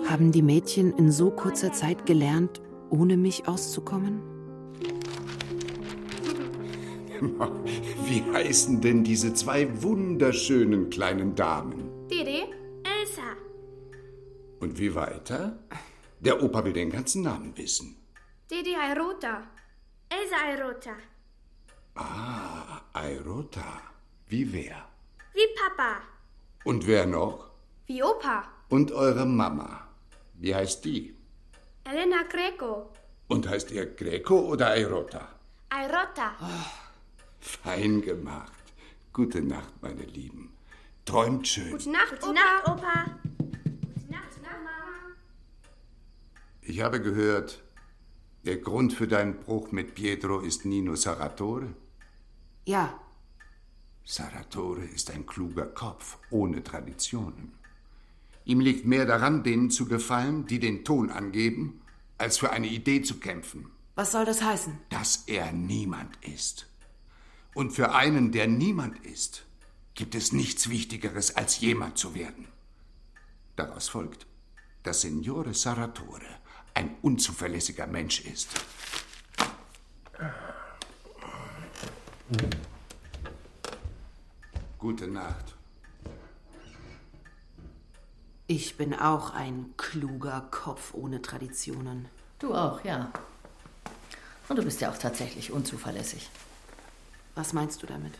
Haben 0.09 0.33
die 0.33 0.43
Mädchen 0.43 0.93
in 0.97 1.11
so 1.11 1.31
kurzer 1.31 1.73
Zeit 1.73 2.05
gelernt, 2.07 2.61
ohne 2.91 3.17
mich 3.17 3.49
auszukommen? 3.49 4.21
Wie 8.05 8.23
heißen 8.33 8.81
denn 8.83 9.03
diese 9.03 9.33
zwei 9.33 9.83
wunderschönen 9.83 10.91
kleinen 10.91 11.35
Damen? 11.35 12.09
Didi, 12.09 12.43
Elsa. 12.83 13.23
Und 14.61 14.79
wie 14.79 14.95
weiter? 14.95 15.59
Der 16.21 16.43
Opa 16.43 16.65
will 16.65 16.73
den 16.75 16.91
ganzen 16.91 17.23
Namen 17.23 17.57
wissen. 17.57 17.97
Didi 18.51 18.75
Airota. 18.75 19.43
Elsa 20.11 20.37
Airota. 20.47 20.97
Ah, 21.95 22.83
Airota. 22.93 23.81
Wie 24.29 24.53
wer? 24.53 24.89
Wie 25.33 25.47
Papa. 25.57 26.03
Und 26.65 26.87
wer 26.87 27.07
noch? 27.07 27.51
Wie 27.87 28.03
Opa. 28.03 28.45
Und 28.69 28.93
eure 28.93 29.27
Mama. 29.27 29.84
Wie 30.35 30.55
heißt 30.55 30.85
die? 30.85 31.15
Elena 31.85 32.23
Greco. 32.29 32.91
Und 33.29 33.49
heißt 33.49 33.71
ihr 33.71 33.87
Greco 33.87 34.39
oder 34.41 34.69
Airota? 34.69 35.29
Airota. 35.71 36.35
Fein 37.41 38.03
gemacht. 38.03 38.53
Gute 39.13 39.43
Nacht, 39.43 39.73
meine 39.81 40.05
Lieben. 40.05 40.53
Träumt 41.05 41.47
schön. 41.47 41.71
Gute 41.73 41.91
Nacht, 41.91 42.21
Gute 42.21 42.31
Opa. 42.31 42.35
Nacht, 42.35 42.69
Opa. 42.69 43.05
Gute 43.39 44.11
Nacht, 44.13 44.43
Mama. 44.43 45.15
Ich 46.63 46.81
habe 46.81 47.01
gehört, 47.01 47.63
der 48.45 48.57
Grund 48.59 48.93
für 48.93 49.07
deinen 49.09 49.39
Bruch 49.41 49.73
mit 49.73 49.95
Pietro 49.95 50.41
ist 50.41 50.65
Nino 50.65 50.97
Saratore. 50.97 51.75
Ja. 52.67 52.99
Saratore 54.05 54.85
ist 54.85 55.11
ein 55.11 55.27
kluger 55.27 55.67
Kopf, 55.67 56.19
ohne 56.31 56.63
Traditionen. 56.63 57.53
Ihm 58.45 58.61
liegt 58.61 58.85
mehr 58.85 59.07
daran, 59.07 59.43
denen 59.43 59.71
zu 59.71 59.87
gefallen, 59.87 60.47
die 60.47 60.59
den 60.59 60.85
Ton 60.85 61.11
angeben, 61.11 61.81
als 62.19 62.39
für 62.39 62.53
eine 62.53 62.67
Idee 62.67 63.03
zu 63.03 63.19
kämpfen. 63.19 63.71
Was 63.95 64.13
soll 64.13 64.25
das 64.25 64.43
heißen? 64.43 64.79
Dass 64.91 65.25
er 65.27 65.53
niemand 65.53 66.17
ist. 66.23 66.67
Und 67.55 67.71
für 67.71 67.95
einen, 67.95 68.33
der 68.33 68.49
niemand 68.49 69.05
ist, 69.07 69.47
gibt 69.95 70.15
es 70.15 70.33
nichts 70.33 70.69
Wichtigeres, 70.69 71.37
als 71.37 71.61
jemand 71.61 71.97
zu 71.99 72.15
werden. 72.15 72.49
Daraus 73.57 73.89
folgt, 73.89 74.27
dass 74.83 75.03
Signore 75.03 75.55
Saratore 75.55 76.27
ein 76.75 76.97
unzuverlässiger 77.03 77.87
Mensch 77.87 78.21
ist. 78.21 78.49
Gute 84.79 85.07
Nacht. 85.07 85.54
Ich 88.47 88.77
bin 88.77 88.93
auch 88.93 89.33
ein 89.33 89.73
kluger 89.79 90.47
Kopf 90.51 90.93
ohne 90.93 91.23
Traditionen. 91.23 92.09
Du 92.39 92.55
auch, 92.55 92.85
ja. 92.85 93.11
Und 94.51 94.57
du 94.57 94.63
bist 94.63 94.83
ja 94.83 94.91
auch 94.91 94.99
tatsächlich 94.99 95.51
unzuverlässig. 95.51 96.29
Was 97.35 97.55
meinst 97.55 97.83
du 97.83 97.87
damit? 97.87 98.13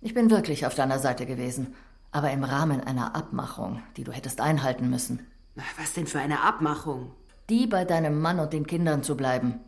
Ich 0.00 0.14
bin 0.14 0.30
wirklich 0.30 0.64
auf 0.64 0.76
deiner 0.76 1.00
Seite 1.00 1.26
gewesen, 1.26 1.74
aber 2.12 2.30
im 2.30 2.44
Rahmen 2.44 2.80
einer 2.82 3.16
Abmachung, 3.16 3.82
die 3.96 4.04
du 4.04 4.12
hättest 4.12 4.40
einhalten 4.40 4.88
müssen. 4.88 5.26
Was 5.76 5.92
denn 5.92 6.06
für 6.06 6.20
eine 6.20 6.42
Abmachung? 6.42 7.10
Die 7.50 7.66
bei 7.66 7.84
deinem 7.84 8.20
Mann 8.20 8.38
und 8.38 8.52
den 8.52 8.68
Kindern 8.68 9.02
zu 9.02 9.16
bleiben. 9.16 9.58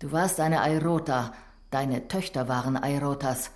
Du 0.00 0.10
warst 0.10 0.40
eine 0.40 0.62
Airota, 0.62 1.32
deine 1.70 2.08
Töchter 2.08 2.48
waren 2.48 2.76
Airotas. 2.76 3.52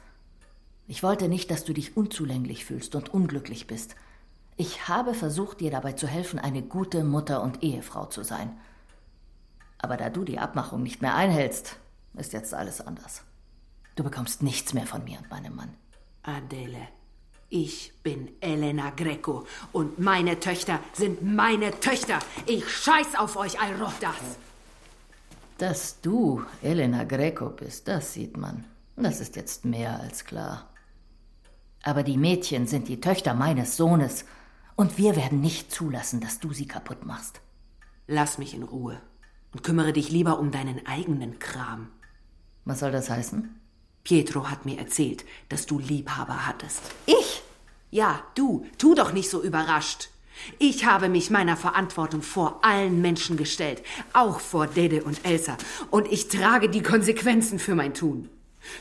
Ich 0.86 1.02
wollte 1.02 1.28
nicht, 1.28 1.50
dass 1.50 1.64
du 1.64 1.72
dich 1.72 1.96
unzulänglich 1.96 2.64
fühlst 2.64 2.94
und 2.94 3.12
unglücklich 3.12 3.66
bist. 3.66 3.96
Ich 4.56 4.88
habe 4.88 5.14
versucht, 5.14 5.60
dir 5.60 5.70
dabei 5.70 5.92
zu 5.92 6.06
helfen, 6.06 6.38
eine 6.38 6.62
gute 6.62 7.04
Mutter 7.04 7.42
und 7.42 7.62
Ehefrau 7.62 8.06
zu 8.06 8.22
sein. 8.22 8.58
Aber 9.78 9.96
da 9.96 10.10
du 10.10 10.24
die 10.24 10.38
Abmachung 10.38 10.82
nicht 10.82 11.00
mehr 11.00 11.14
einhältst, 11.14 11.76
ist 12.14 12.32
jetzt 12.32 12.52
alles 12.52 12.80
anders. 12.80 13.22
Du 13.96 14.04
bekommst 14.04 14.42
nichts 14.42 14.74
mehr 14.74 14.86
von 14.86 15.04
mir 15.04 15.18
und 15.18 15.30
meinem 15.30 15.56
Mann. 15.56 15.74
Adele, 16.22 16.88
ich 17.48 17.92
bin 18.02 18.30
Elena 18.40 18.90
Greco 18.90 19.46
und 19.72 19.98
meine 19.98 20.38
Töchter 20.38 20.80
sind 20.92 21.22
meine 21.22 21.72
Töchter. 21.80 22.18
Ich 22.46 22.68
scheiß 22.68 23.16
auf 23.18 23.36
euch, 23.36 23.60
Airotas. 23.60 24.14
Dass 25.58 26.00
du 26.00 26.44
Elena 26.62 27.04
Greco 27.04 27.50
bist, 27.50 27.88
das 27.88 28.12
sieht 28.12 28.36
man. 28.36 28.64
Das 28.96 29.20
ist 29.20 29.36
jetzt 29.36 29.64
mehr 29.64 29.98
als 29.98 30.24
klar. 30.24 30.68
Aber 31.82 32.02
die 32.02 32.18
Mädchen 32.18 32.66
sind 32.66 32.88
die 32.88 33.00
Töchter 33.00 33.34
meines 33.34 33.76
Sohnes 33.76 34.24
und 34.80 34.96
wir 34.96 35.14
werden 35.14 35.42
nicht 35.42 35.70
zulassen, 35.70 36.20
dass 36.22 36.40
du 36.40 36.54
sie 36.54 36.66
kaputt 36.66 37.04
machst. 37.04 37.42
Lass 38.06 38.38
mich 38.38 38.54
in 38.54 38.62
Ruhe 38.62 38.98
und 39.52 39.62
kümmere 39.62 39.92
dich 39.92 40.10
lieber 40.10 40.38
um 40.38 40.52
deinen 40.52 40.86
eigenen 40.86 41.38
Kram. 41.38 41.88
Was 42.64 42.80
soll 42.80 42.90
das 42.90 43.10
heißen? 43.10 43.54
Pietro 44.04 44.48
hat 44.48 44.64
mir 44.64 44.78
erzählt, 44.78 45.26
dass 45.50 45.66
du 45.66 45.78
Liebhaber 45.78 46.46
hattest. 46.46 46.80
Ich? 47.04 47.42
Ja, 47.90 48.22
du. 48.34 48.64
Tu 48.78 48.94
doch 48.94 49.12
nicht 49.12 49.28
so 49.28 49.42
überrascht. 49.42 50.08
Ich 50.58 50.86
habe 50.86 51.10
mich 51.10 51.28
meiner 51.28 51.58
Verantwortung 51.58 52.22
vor 52.22 52.64
allen 52.64 53.02
Menschen 53.02 53.36
gestellt, 53.36 53.82
auch 54.14 54.40
vor 54.40 54.66
Dede 54.66 55.04
und 55.04 55.26
Elsa, 55.26 55.58
und 55.90 56.10
ich 56.10 56.28
trage 56.28 56.70
die 56.70 56.82
Konsequenzen 56.82 57.58
für 57.58 57.74
mein 57.74 57.92
Tun. 57.92 58.30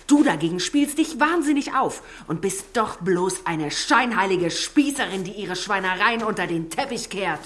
Du 0.07 0.23
dagegen 0.23 0.59
spielst 0.59 0.97
dich 0.97 1.19
wahnsinnig 1.19 1.73
auf 1.73 2.03
und 2.27 2.41
bist 2.41 2.65
doch 2.73 2.97
bloß 2.97 3.45
eine 3.45 3.71
scheinheilige 3.71 4.51
Spießerin, 4.51 5.23
die 5.23 5.31
ihre 5.31 5.55
Schweinereien 5.55 6.23
unter 6.23 6.47
den 6.47 6.69
Teppich 6.69 7.09
kehrt. 7.09 7.41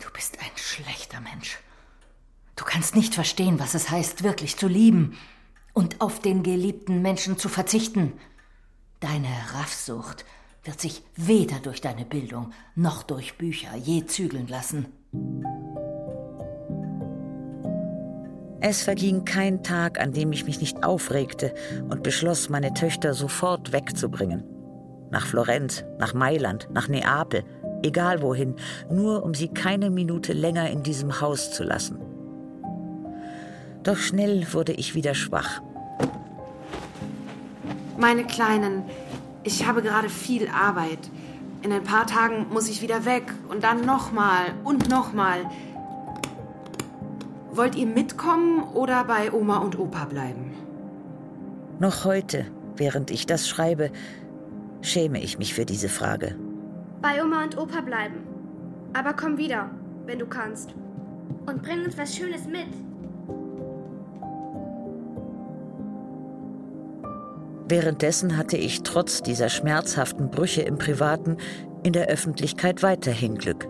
Du 0.00 0.10
bist 0.12 0.38
ein 0.40 0.56
schlechter 0.56 1.20
Mensch. 1.20 1.58
Du 2.56 2.64
kannst 2.64 2.96
nicht 2.96 3.14
verstehen, 3.14 3.60
was 3.60 3.74
es 3.74 3.90
heißt, 3.90 4.24
wirklich 4.24 4.56
zu 4.56 4.66
lieben 4.66 5.18
und 5.74 6.00
auf 6.00 6.20
den 6.20 6.42
geliebten 6.42 7.02
Menschen 7.02 7.38
zu 7.38 7.48
verzichten. 7.48 8.14
Deine 9.00 9.28
Raffsucht 9.54 10.24
wird 10.64 10.80
sich 10.80 11.02
weder 11.14 11.60
durch 11.60 11.80
deine 11.80 12.04
Bildung 12.04 12.52
noch 12.74 13.02
durch 13.04 13.38
Bücher 13.38 13.76
je 13.76 14.06
zügeln 14.06 14.48
lassen. 14.48 14.92
Es 18.60 18.82
verging 18.82 19.24
kein 19.24 19.62
Tag, 19.62 20.00
an 20.00 20.12
dem 20.12 20.32
ich 20.32 20.44
mich 20.44 20.60
nicht 20.60 20.82
aufregte 20.82 21.54
und 21.88 22.02
beschloss, 22.02 22.48
meine 22.48 22.74
Töchter 22.74 23.14
sofort 23.14 23.72
wegzubringen. 23.72 24.42
Nach 25.10 25.26
Florenz, 25.26 25.84
nach 25.98 26.12
Mailand, 26.12 26.68
nach 26.72 26.88
Neapel, 26.88 27.44
egal 27.82 28.20
wohin, 28.20 28.56
nur 28.90 29.22
um 29.22 29.32
sie 29.32 29.48
keine 29.48 29.90
Minute 29.90 30.32
länger 30.32 30.70
in 30.70 30.82
diesem 30.82 31.20
Haus 31.20 31.52
zu 31.52 31.62
lassen. 31.62 31.98
Doch 33.84 33.96
schnell 33.96 34.52
wurde 34.52 34.72
ich 34.72 34.96
wieder 34.96 35.14
schwach. 35.14 35.62
Meine 37.96 38.24
Kleinen, 38.24 38.82
ich 39.44 39.66
habe 39.66 39.82
gerade 39.82 40.08
viel 40.08 40.48
Arbeit. 40.48 40.98
In 41.62 41.72
ein 41.72 41.84
paar 41.84 42.06
Tagen 42.06 42.46
muss 42.50 42.68
ich 42.68 42.82
wieder 42.82 43.04
weg 43.04 43.32
und 43.48 43.62
dann 43.62 43.86
nochmal 43.86 44.52
und 44.64 44.88
nochmal. 44.88 45.44
Wollt 47.58 47.74
ihr 47.74 47.86
mitkommen 47.86 48.62
oder 48.72 49.02
bei 49.02 49.32
Oma 49.32 49.56
und 49.56 49.76
Opa 49.76 50.04
bleiben? 50.04 50.52
Noch 51.80 52.04
heute, 52.04 52.46
während 52.76 53.10
ich 53.10 53.26
das 53.26 53.48
schreibe, 53.48 53.90
schäme 54.80 55.20
ich 55.20 55.40
mich 55.40 55.54
für 55.54 55.64
diese 55.64 55.88
Frage. 55.88 56.36
Bei 57.02 57.20
Oma 57.20 57.42
und 57.42 57.58
Opa 57.58 57.80
bleiben. 57.80 58.22
Aber 58.92 59.12
komm 59.12 59.38
wieder, 59.38 59.72
wenn 60.06 60.20
du 60.20 60.26
kannst. 60.26 60.76
Und 61.46 61.62
bring 61.62 61.84
uns 61.84 61.98
was 61.98 62.14
Schönes 62.14 62.46
mit. 62.46 62.68
Währenddessen 67.68 68.36
hatte 68.36 68.56
ich 68.56 68.84
trotz 68.84 69.20
dieser 69.20 69.48
schmerzhaften 69.48 70.30
Brüche 70.30 70.62
im 70.62 70.78
Privaten 70.78 71.38
in 71.82 71.92
der 71.92 72.06
Öffentlichkeit 72.06 72.84
weiterhin 72.84 73.36
Glück. 73.36 73.66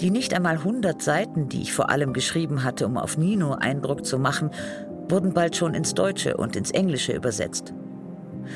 Die 0.00 0.10
nicht 0.10 0.34
einmal 0.34 0.56
100 0.56 1.00
Seiten, 1.00 1.48
die 1.48 1.62
ich 1.62 1.72
vor 1.72 1.90
allem 1.90 2.12
geschrieben 2.12 2.64
hatte, 2.64 2.86
um 2.86 2.96
auf 2.96 3.16
Nino 3.18 3.54
Eindruck 3.54 4.04
zu 4.04 4.18
machen, 4.18 4.50
wurden 5.08 5.32
bald 5.32 5.56
schon 5.56 5.74
ins 5.74 5.94
Deutsche 5.94 6.36
und 6.36 6.56
ins 6.56 6.70
Englische 6.70 7.12
übersetzt. 7.12 7.72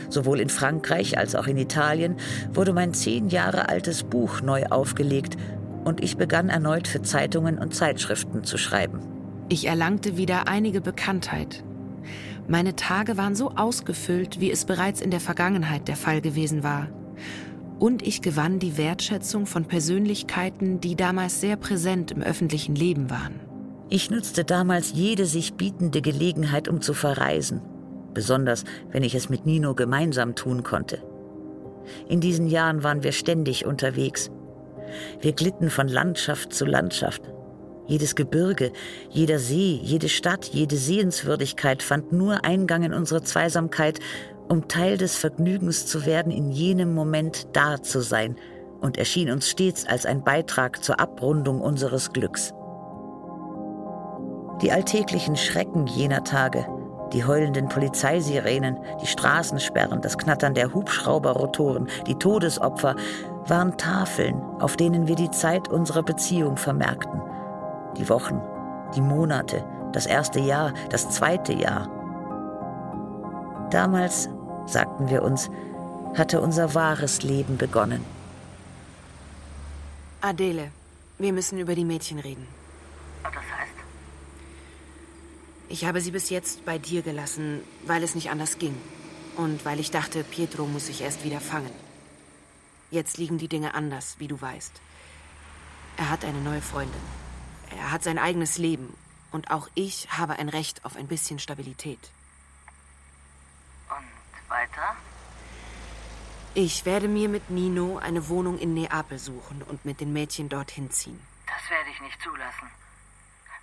Sowohl 0.09 0.41
in 0.41 0.49
Frankreich 0.49 1.19
als 1.19 1.35
auch 1.35 1.47
in 1.47 1.57
Italien 1.57 2.17
wurde 2.53 2.73
mein 2.73 2.95
zehn 2.95 3.29
Jahre 3.29 3.69
altes 3.69 4.03
Buch 4.03 4.41
neu 4.41 4.67
aufgelegt 4.67 5.37
und 5.85 6.03
ich 6.03 6.17
begann 6.17 6.49
erneut 6.49 6.89
für 6.89 7.03
Zeitungen 7.03 7.59
und 7.59 7.75
Zeitschriften 7.75 8.43
zu 8.43 8.59
schreiben. 8.59 9.01
Ich 9.49 9.67
erlangte 9.67 10.17
wieder 10.17 10.49
einige 10.49 10.81
Bekanntheit. 10.81 11.63
Meine 12.49 12.75
Tage 12.75 13.17
waren 13.17 13.35
so 13.35 13.53
ausgefüllt, 13.53 14.41
wie 14.41 14.51
es 14.51 14.65
bereits 14.65 15.01
in 15.01 15.11
der 15.11 15.21
Vergangenheit 15.21 15.89
der 15.89 15.97
Fall 15.97 16.21
gewesen 16.21 16.63
war. 16.63 16.89
Und 17.79 18.07
ich 18.07 18.23
gewann 18.23 18.59
die 18.59 18.79
Wertschätzung 18.79 19.47
von 19.47 19.67
Persönlichkeiten, 19.67 20.81
die 20.81 20.97
damals 20.97 21.41
sehr 21.41 21.57
präsent 21.57 22.11
im 22.11 22.23
öffentlichen 22.23 22.75
Leben 22.75 23.11
waren. 23.11 23.41
Ich 23.89 24.11
nutzte 24.11 24.45
damals 24.45 24.93
jede 24.95 25.27
sich 25.27 25.55
bietende 25.55 26.01
Gelegenheit, 26.01 26.69
um 26.69 26.81
zu 26.81 26.95
verreisen, 26.95 27.61
besonders 28.15 28.65
wenn 28.91 29.05
ich 29.05 29.15
es 29.15 29.29
mit 29.29 29.47
Nino 29.47 29.75
gemeinsam 29.75 30.35
tun 30.35 30.63
konnte. 30.63 31.03
In 32.09 32.21
diesen 32.21 32.49
Jahren 32.49 32.83
waren 32.83 33.05
wir 33.05 33.13
ständig 33.13 33.65
unterwegs. 33.65 34.31
Wir 35.21 35.33
glitten 35.33 35.71
von 35.71 35.87
Landschaft 35.87 36.53
zu 36.53 36.65
Landschaft. 36.65 37.23
Jedes 37.87 38.17
Gebirge, 38.17 38.73
jeder 39.11 39.39
See, 39.39 39.79
jede 39.81 40.09
Stadt, 40.09 40.47
jede 40.47 40.77
Sehenswürdigkeit 40.77 41.83
fand 41.83 42.13
nur 42.13 42.45
Eingang 42.45 42.83
in 42.83 42.93
unsere 42.93 43.23
Zweisamkeit, 43.23 44.01
um 44.49 44.69
Teil 44.69 44.97
des 44.97 45.17
Vergnügens 45.17 45.87
zu 45.87 46.07
werden, 46.07 46.33
in 46.33 46.51
jenem 46.51 46.95
Moment 46.95 47.49
da 47.53 47.83
zu 47.83 48.01
sein, 48.01 48.37
und 48.81 48.99
erschien 48.99 49.31
uns 49.31 49.49
stets 49.49 49.87
als 49.87 50.07
ein 50.07 50.23
Beitrag 50.23 50.85
zur 50.85 51.01
Abrundung 51.01 51.61
unseres 51.61 52.13
Glücks. 52.13 52.53
Die 54.63 54.71
alltäglichen 54.71 55.37
Schrecken 55.37 55.87
jener 55.87 56.25
Tage, 56.25 56.67
die 57.13 57.25
heulenden 57.25 57.69
Polizeisirenen, 57.69 58.79
die 59.03 59.07
Straßensperren, 59.07 60.01
das 60.01 60.19
Knattern 60.19 60.55
der 60.55 60.73
Hubschrauberrotoren, 60.73 61.89
die 62.07 62.15
Todesopfer, 62.17 62.97
waren 63.47 63.77
Tafeln, 63.77 64.41
auf 64.59 64.77
denen 64.77 65.07
wir 65.07 65.15
die 65.15 65.31
Zeit 65.31 65.69
unserer 65.69 66.03
Beziehung 66.03 66.57
vermerkten. 66.57 67.21
Die 67.97 68.09
Wochen, 68.09 68.41
die 68.95 69.01
Monate, 69.01 69.65
das 69.93 70.07
erste 70.07 70.41
Jahr, 70.41 70.73
das 70.91 71.11
zweite 71.11 71.53
Jahr. 71.53 71.89
Damals, 73.71 74.29
sagten 74.67 75.09
wir 75.09 75.23
uns, 75.23 75.49
hatte 76.17 76.41
unser 76.41 76.75
wahres 76.75 77.23
Leben 77.23 77.57
begonnen. 77.57 78.05
Adele, 80.21 80.71
wir 81.19 81.33
müssen 81.33 81.59
über 81.59 81.75
die 81.75 81.85
Mädchen 81.85 82.19
reden. 82.19 82.47
Das 83.23 83.35
heißt? 83.35 83.73
Ich 85.69 85.85
habe 85.85 86.01
sie 86.01 86.11
bis 86.11 86.31
jetzt 86.31 86.65
bei 86.65 86.79
dir 86.79 87.03
gelassen, 87.03 87.61
weil 87.87 88.03
es 88.03 88.15
nicht 88.15 88.31
anders 88.31 88.59
ging. 88.59 88.77
Und 89.37 89.65
weil 89.65 89.81
ich 89.81 89.91
dachte, 89.91 90.25
Pietro 90.25 90.67
muss 90.67 90.87
sich 90.87 91.03
erst 91.03 91.25
wieder 91.25 91.41
fangen. 91.41 91.73
Jetzt 92.91 93.19
liegen 93.19 93.39
die 93.39 93.49
Dinge 93.49 93.75
anders, 93.75 94.17
wie 94.19 94.29
du 94.29 94.41
weißt. 94.41 94.73
Er 95.99 96.11
hat 96.11 96.25
eine 96.25 96.41
neue 96.41 96.63
Freundin. 96.63 97.01
Er 97.77 97.91
hat 97.91 98.03
sein 98.03 98.19
eigenes 98.19 98.59
Leben. 98.59 98.95
Und 99.33 99.51
auch 99.51 99.69
ich 99.75 100.09
habe 100.17 100.35
ein 100.35 100.49
Recht 100.49 100.85
auf 100.85 100.97
ein 100.97 101.09
bisschen 101.09 101.39
Stabilität. 101.39 101.99
Und 103.89 104.51
weiter? 104.51 104.97
Ich 106.59 106.87
werde 106.87 107.07
mir 107.07 107.29
mit 107.29 107.51
Nino 107.51 107.99
eine 107.99 108.31
Wohnung 108.31 108.59
in 108.59 108.73
Neapel 108.73 109.19
suchen 109.19 109.63
und 109.65 109.85
mit 109.85 110.01
den 110.01 110.15
Mädchen 110.15 110.49
dorthin 110.49 110.91
ziehen. 110.91 111.21
Das 111.47 111.71
werde 111.71 111.91
ich 111.91 112.01
nicht 112.01 112.19
zulassen. 112.23 112.71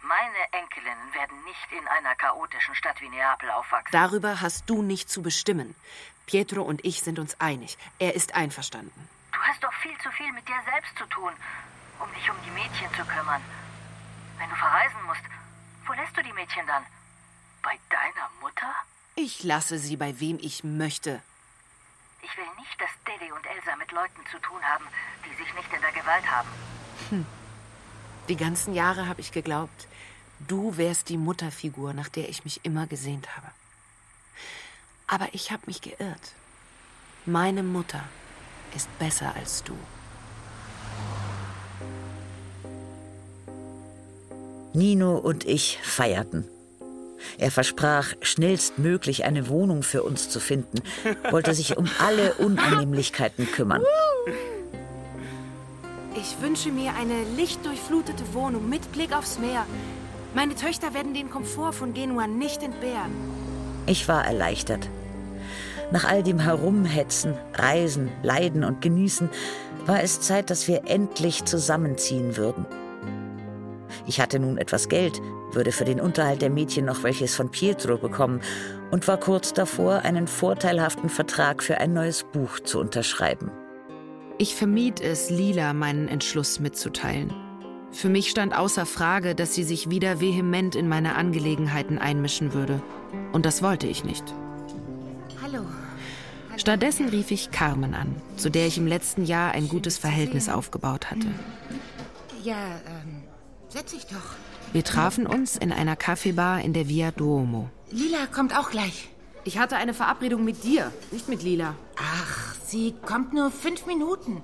Meine 0.03 0.61
Enkelinnen 0.61 1.11
werden 1.15 1.43
nicht 1.43 1.71
in 1.71 1.87
einer 1.87 2.13
chaotischen 2.13 2.75
Stadt 2.75 3.01
wie 3.01 3.09
Neapel 3.09 3.49
aufwachsen. 3.49 3.89
Darüber 3.91 4.41
hast 4.41 4.69
du 4.69 4.83
nicht 4.83 5.09
zu 5.09 5.23
bestimmen. 5.23 5.73
Pietro 6.27 6.61
und 6.61 6.85
ich 6.85 7.01
sind 7.01 7.17
uns 7.17 7.39
einig. 7.41 7.79
Er 7.97 8.13
ist 8.13 8.35
einverstanden. 8.35 9.09
Du 9.31 9.39
hast 9.39 9.63
doch 9.63 9.73
viel 9.81 9.97
zu 10.03 10.11
viel 10.11 10.31
mit 10.31 10.47
dir 10.47 10.61
selbst 10.63 10.95
zu 10.95 11.07
tun, 11.07 11.33
um 11.99 12.13
dich 12.13 12.29
um 12.29 12.37
die 12.45 12.51
Mädchen 12.51 12.93
zu 12.95 13.03
kümmern. 13.05 13.41
Wenn 14.37 14.51
du 14.51 14.55
verreisen 14.55 15.03
musst, 15.07 15.23
wo 15.87 15.93
lässt 15.93 16.15
du 16.15 16.21
die 16.21 16.33
Mädchen 16.33 16.67
dann? 16.67 16.85
Bei 17.63 17.75
deiner 17.89 18.29
Mutter? 18.39 18.71
Ich 19.15 19.43
lasse 19.43 19.79
sie 19.79 19.97
bei 19.97 20.19
wem 20.19 20.37
ich 20.39 20.63
möchte. 20.63 21.23
Ich 22.23 22.37
will 22.37 22.45
nicht, 22.57 22.79
dass 22.79 22.89
Dede 23.05 23.33
und 23.33 23.45
Elsa 23.45 23.75
mit 23.75 23.91
Leuten 23.91 24.21
zu 24.31 24.39
tun 24.39 24.61
haben, 24.63 24.85
die 25.25 25.35
sich 25.35 25.53
nicht 25.53 25.71
in 25.73 25.81
der 25.81 25.91
Gewalt 25.91 26.25
haben. 26.31 26.49
Hm. 27.09 27.25
Die 28.29 28.37
ganzen 28.37 28.73
Jahre 28.73 29.07
habe 29.07 29.19
ich 29.19 29.33
geglaubt, 29.33 29.87
du 30.47 30.77
wärst 30.77 31.09
die 31.09 31.17
Mutterfigur, 31.17 31.93
nach 31.93 32.07
der 32.07 32.29
ich 32.29 32.45
mich 32.45 32.61
immer 32.63 32.87
gesehnt 32.87 33.35
habe. 33.35 33.47
Aber 35.07 35.27
ich 35.33 35.51
habe 35.51 35.63
mich 35.65 35.81
geirrt. 35.81 36.31
Meine 37.25 37.63
Mutter 37.63 38.03
ist 38.73 38.87
besser 38.99 39.35
als 39.35 39.63
du. 39.63 39.77
Nino 44.73 45.17
und 45.17 45.45
ich 45.45 45.79
feierten. 45.83 46.47
Er 47.37 47.51
versprach, 47.51 48.13
schnellstmöglich 48.21 49.25
eine 49.25 49.49
Wohnung 49.49 49.83
für 49.83 50.03
uns 50.03 50.29
zu 50.29 50.39
finden, 50.39 50.81
wollte 51.31 51.53
sich 51.53 51.77
um 51.77 51.89
alle 51.99 52.33
Unannehmlichkeiten 52.35 53.51
kümmern. 53.51 53.83
Ich 56.15 56.41
wünsche 56.41 56.71
mir 56.71 56.93
eine 56.95 57.23
lichtdurchflutete 57.35 58.33
Wohnung 58.33 58.69
mit 58.69 58.91
Blick 58.91 59.15
aufs 59.15 59.39
Meer. 59.39 59.65
Meine 60.35 60.55
Töchter 60.55 60.93
werden 60.93 61.13
den 61.13 61.29
Komfort 61.29 61.73
von 61.73 61.93
Genua 61.93 62.27
nicht 62.27 62.63
entbehren. 62.63 63.11
Ich 63.87 64.07
war 64.07 64.25
erleichtert. 64.25 64.89
Nach 65.91 66.05
all 66.05 66.23
dem 66.23 66.39
Herumhetzen, 66.39 67.35
Reisen, 67.53 68.09
Leiden 68.23 68.63
und 68.63 68.81
Genießen 68.81 69.29
war 69.85 70.01
es 70.01 70.21
Zeit, 70.21 70.49
dass 70.49 70.67
wir 70.67 70.87
endlich 70.87 71.45
zusammenziehen 71.45 72.37
würden. 72.37 72.65
Ich 74.07 74.19
hatte 74.19 74.39
nun 74.39 74.57
etwas 74.57 74.89
Geld, 74.89 75.21
würde 75.55 75.71
für 75.71 75.85
den 75.85 75.99
Unterhalt 75.99 76.41
der 76.41 76.49
Mädchen 76.49 76.85
noch 76.85 77.03
welches 77.03 77.35
von 77.35 77.49
Pietro 77.49 77.97
bekommen 77.97 78.41
und 78.91 79.07
war 79.07 79.17
kurz 79.17 79.53
davor, 79.53 79.99
einen 79.99 80.27
vorteilhaften 80.27 81.09
Vertrag 81.09 81.63
für 81.63 81.77
ein 81.77 81.93
neues 81.93 82.23
Buch 82.23 82.59
zu 82.59 82.79
unterschreiben. 82.79 83.51
Ich 84.37 84.55
vermied 84.55 84.99
es, 84.99 85.29
Lila 85.29 85.73
meinen 85.73 86.07
Entschluss 86.07 86.59
mitzuteilen. 86.59 87.33
Für 87.91 88.09
mich 88.09 88.29
stand 88.29 88.57
außer 88.57 88.87
Frage, 88.87 89.35
dass 89.35 89.53
sie 89.53 89.63
sich 89.63 89.89
wieder 89.89 90.19
vehement 90.19 90.75
in 90.75 90.89
meine 90.89 91.15
Angelegenheiten 91.15 91.99
einmischen 91.99 92.53
würde. 92.53 92.81
Und 93.31 93.45
das 93.45 93.61
wollte 93.61 93.85
ich 93.85 94.03
nicht. 94.03 94.23
Hallo. 95.41 95.63
Stattdessen 96.57 97.09
rief 97.09 97.29
ich 97.31 97.51
Carmen 97.51 97.93
an, 97.93 98.15
zu 98.37 98.49
der 98.49 98.65
ich 98.67 98.77
im 98.77 98.87
letzten 98.87 99.25
Jahr 99.25 99.51
ein 99.51 99.67
gutes 99.67 99.97
Verhältnis 99.97 100.49
aufgebaut 100.49 101.11
hatte. 101.11 101.27
Ja, 102.43 102.81
ähm, 102.87 103.23
setz 103.69 103.91
dich 103.91 104.05
doch. 104.07 104.35
Wir 104.73 104.83
trafen 104.83 105.27
uns 105.27 105.55
in 105.55 105.71
einer 105.71 105.95
Kaffeebar 105.95 106.61
in 106.61 106.73
der 106.73 106.87
Via 106.87 107.11
Duomo. 107.11 107.69
Lila 107.91 108.25
kommt 108.25 108.57
auch 108.57 108.71
gleich. 108.71 109.09
Ich 109.43 109.59
hatte 109.59 109.75
eine 109.75 109.93
Verabredung 109.93 110.43
mit 110.43 110.63
dir, 110.63 110.91
nicht 111.11 111.29
mit 111.29 111.43
Lila. 111.43 111.75
Ach, 111.95 112.55
sie 112.65 112.95
kommt 113.05 113.33
nur 113.33 113.51
fünf 113.51 113.85
Minuten. 113.85 114.41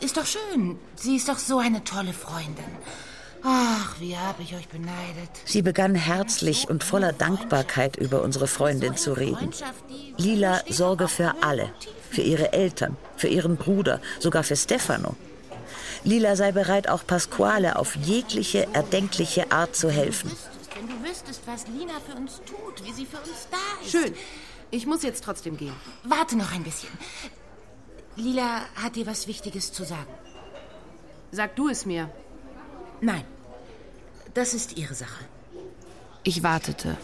Ist 0.00 0.18
doch 0.18 0.26
schön. 0.26 0.78
Sie 0.96 1.16
ist 1.16 1.30
doch 1.30 1.38
so 1.38 1.58
eine 1.58 1.82
tolle 1.82 2.12
Freundin. 2.12 2.64
Ach, 3.42 3.98
wie 4.00 4.18
habe 4.18 4.42
ich 4.42 4.54
euch 4.54 4.68
beneidet. 4.68 5.30
Sie 5.46 5.62
begann 5.62 5.94
herzlich 5.94 6.68
und 6.68 6.84
voller 6.84 7.14
Dankbarkeit 7.14 7.96
über 7.96 8.20
unsere 8.22 8.46
Freundin 8.46 8.96
zu 8.96 9.14
reden. 9.14 9.50
Lila 10.18 10.60
sorge 10.68 11.08
für 11.08 11.36
alle, 11.40 11.72
für 12.10 12.20
ihre 12.20 12.52
Eltern, 12.52 12.98
für 13.16 13.28
ihren 13.28 13.56
Bruder, 13.56 14.02
sogar 14.20 14.42
für 14.44 14.56
Stefano. 14.56 15.16
Lila 16.04 16.34
sei 16.36 16.52
bereit, 16.52 16.88
auch 16.88 17.06
Pasquale 17.06 17.76
auf 17.76 17.94
jegliche 17.96 18.66
erdenkliche 18.72 19.52
Art 19.52 19.76
zu 19.76 19.90
helfen. 19.90 20.30
Wenn 20.74 20.88
du 20.88 21.08
wüsstest, 21.08 21.42
was 21.46 21.66
Lina 21.68 21.94
für 22.06 22.16
uns 22.16 22.40
tut, 22.44 22.84
wie 22.84 22.92
sie 22.92 23.06
für 23.06 23.18
uns 23.18 23.48
da 23.50 23.84
ist. 23.84 23.92
Schön. 23.92 24.14
Ich 24.70 24.86
muss 24.86 25.02
jetzt 25.02 25.22
trotzdem 25.22 25.56
gehen. 25.56 25.74
Warte 26.02 26.36
noch 26.36 26.52
ein 26.52 26.64
bisschen. 26.64 26.90
Lila 28.16 28.62
hat 28.74 28.96
dir 28.96 29.06
was 29.06 29.28
Wichtiges 29.28 29.72
zu 29.72 29.84
sagen. 29.84 30.12
Sag 31.30 31.56
du 31.56 31.68
es 31.68 31.86
mir. 31.86 32.10
Nein. 33.00 33.24
Das 34.34 34.54
ist 34.54 34.76
ihre 34.76 34.94
Sache. 34.94 35.24
Ich 36.24 36.42
wartete. 36.42 36.96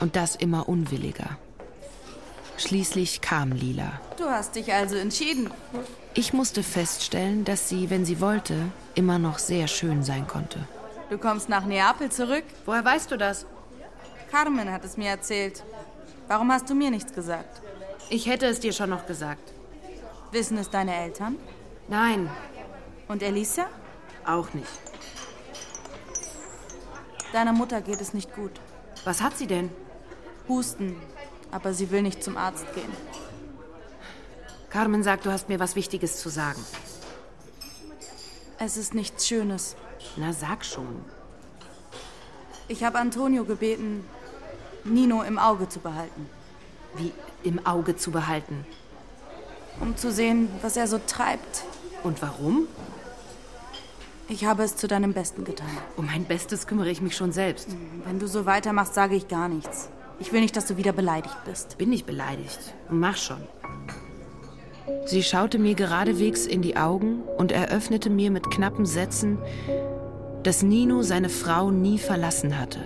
Und 0.00 0.16
das 0.16 0.34
immer 0.34 0.68
unwilliger. 0.68 1.38
Schließlich 2.56 3.20
kam 3.20 3.52
Lila. 3.52 4.00
Du 4.16 4.24
hast 4.24 4.54
dich 4.56 4.72
also 4.72 4.96
entschieden. 4.96 5.50
Ich 6.14 6.32
musste 6.32 6.64
feststellen, 6.64 7.44
dass 7.44 7.68
sie, 7.68 7.88
wenn 7.88 8.04
sie 8.04 8.20
wollte, 8.20 8.56
immer 8.96 9.18
noch 9.18 9.38
sehr 9.38 9.68
schön 9.68 10.02
sein 10.02 10.26
konnte. 10.26 10.58
Du 11.08 11.18
kommst 11.18 11.48
nach 11.48 11.64
Neapel 11.64 12.10
zurück? 12.10 12.44
Woher 12.66 12.84
weißt 12.84 13.10
du 13.12 13.16
das? 13.16 13.46
Carmen 14.30 14.72
hat 14.72 14.84
es 14.84 14.96
mir 14.96 15.08
erzählt. 15.08 15.62
Warum 16.26 16.50
hast 16.52 16.68
du 16.68 16.74
mir 16.74 16.90
nichts 16.90 17.12
gesagt? 17.12 17.62
Ich 18.08 18.26
hätte 18.26 18.46
es 18.46 18.58
dir 18.58 18.72
schon 18.72 18.90
noch 18.90 19.06
gesagt. 19.06 19.52
Wissen 20.32 20.58
es 20.58 20.68
deine 20.68 20.96
Eltern? 20.96 21.36
Nein. 21.88 22.28
Und 23.06 23.22
Elisa? 23.22 23.66
Auch 24.26 24.52
nicht. 24.52 24.68
Deiner 27.32 27.52
Mutter 27.52 27.80
geht 27.80 28.00
es 28.00 28.14
nicht 28.14 28.34
gut. 28.34 28.52
Was 29.04 29.22
hat 29.22 29.38
sie 29.38 29.46
denn? 29.46 29.70
Husten. 30.48 30.96
Aber 31.52 31.72
sie 31.72 31.90
will 31.92 32.02
nicht 32.02 32.22
zum 32.22 32.36
Arzt 32.36 32.72
gehen. 32.74 32.92
Carmen 34.70 35.02
sagt, 35.02 35.26
du 35.26 35.32
hast 35.32 35.48
mir 35.48 35.58
was 35.58 35.74
Wichtiges 35.74 36.20
zu 36.20 36.28
sagen. 36.28 36.64
Es 38.58 38.76
ist 38.76 38.94
nichts 38.94 39.26
Schönes. 39.26 39.76
Na, 40.16 40.32
sag 40.32 40.64
schon. 40.64 41.04
Ich 42.68 42.84
habe 42.84 42.98
Antonio 42.98 43.44
gebeten, 43.44 44.04
Nino 44.84 45.22
im 45.22 45.38
Auge 45.38 45.68
zu 45.68 45.80
behalten. 45.80 46.30
Wie 46.94 47.12
im 47.42 47.66
Auge 47.66 47.96
zu 47.96 48.12
behalten? 48.12 48.64
Um 49.80 49.96
zu 49.96 50.12
sehen, 50.12 50.48
was 50.62 50.76
er 50.76 50.86
so 50.86 51.00
treibt. 51.04 51.64
Und 52.04 52.22
warum? 52.22 52.68
Ich 54.28 54.44
habe 54.44 54.62
es 54.62 54.76
zu 54.76 54.86
deinem 54.86 55.12
Besten 55.12 55.44
getan. 55.44 55.76
Um 55.96 56.06
mein 56.06 56.24
Bestes 56.24 56.68
kümmere 56.68 56.90
ich 56.90 57.00
mich 57.00 57.16
schon 57.16 57.32
selbst. 57.32 57.68
Wenn 58.04 58.20
du 58.20 58.28
so 58.28 58.46
weitermachst, 58.46 58.94
sage 58.94 59.16
ich 59.16 59.26
gar 59.26 59.48
nichts. 59.48 59.88
Ich 60.20 60.32
will 60.32 60.40
nicht, 60.40 60.56
dass 60.56 60.66
du 60.66 60.76
wieder 60.76 60.92
beleidigt 60.92 61.36
bist. 61.44 61.78
Bin 61.78 61.92
ich 61.92 62.04
beleidigt? 62.04 62.74
Mach 62.88 63.16
schon. 63.16 63.42
Sie 65.04 65.22
schaute 65.22 65.58
mir 65.58 65.74
geradewegs 65.74 66.46
in 66.46 66.62
die 66.62 66.76
Augen 66.76 67.22
und 67.36 67.52
eröffnete 67.52 68.10
mir 68.10 68.30
mit 68.30 68.50
knappen 68.50 68.86
Sätzen, 68.86 69.38
dass 70.42 70.62
Nino 70.62 71.02
seine 71.02 71.28
Frau 71.28 71.70
nie 71.70 71.98
verlassen 71.98 72.58
hatte, 72.58 72.80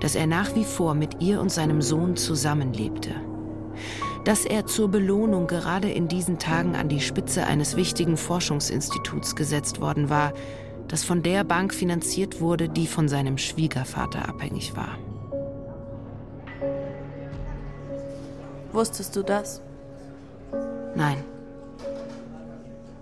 dass 0.00 0.14
er 0.14 0.26
nach 0.26 0.54
wie 0.54 0.64
vor 0.64 0.94
mit 0.94 1.20
ihr 1.20 1.40
und 1.40 1.50
seinem 1.50 1.82
Sohn 1.82 2.16
zusammenlebte, 2.16 3.10
dass 4.24 4.44
er 4.44 4.66
zur 4.66 4.88
Belohnung 4.88 5.46
gerade 5.46 5.90
in 5.90 6.08
diesen 6.08 6.38
Tagen 6.38 6.76
an 6.76 6.88
die 6.88 7.00
Spitze 7.00 7.46
eines 7.46 7.76
wichtigen 7.76 8.16
Forschungsinstituts 8.16 9.36
gesetzt 9.36 9.80
worden 9.80 10.08
war, 10.08 10.32
das 10.88 11.02
von 11.02 11.22
der 11.22 11.42
Bank 11.42 11.74
finanziert 11.74 12.40
wurde, 12.40 12.68
die 12.68 12.86
von 12.86 13.08
seinem 13.08 13.38
Schwiegervater 13.38 14.28
abhängig 14.28 14.76
war. 14.76 14.98
Wusstest 18.72 19.16
du 19.16 19.22
das? 19.22 19.62
Nein. 20.96 21.22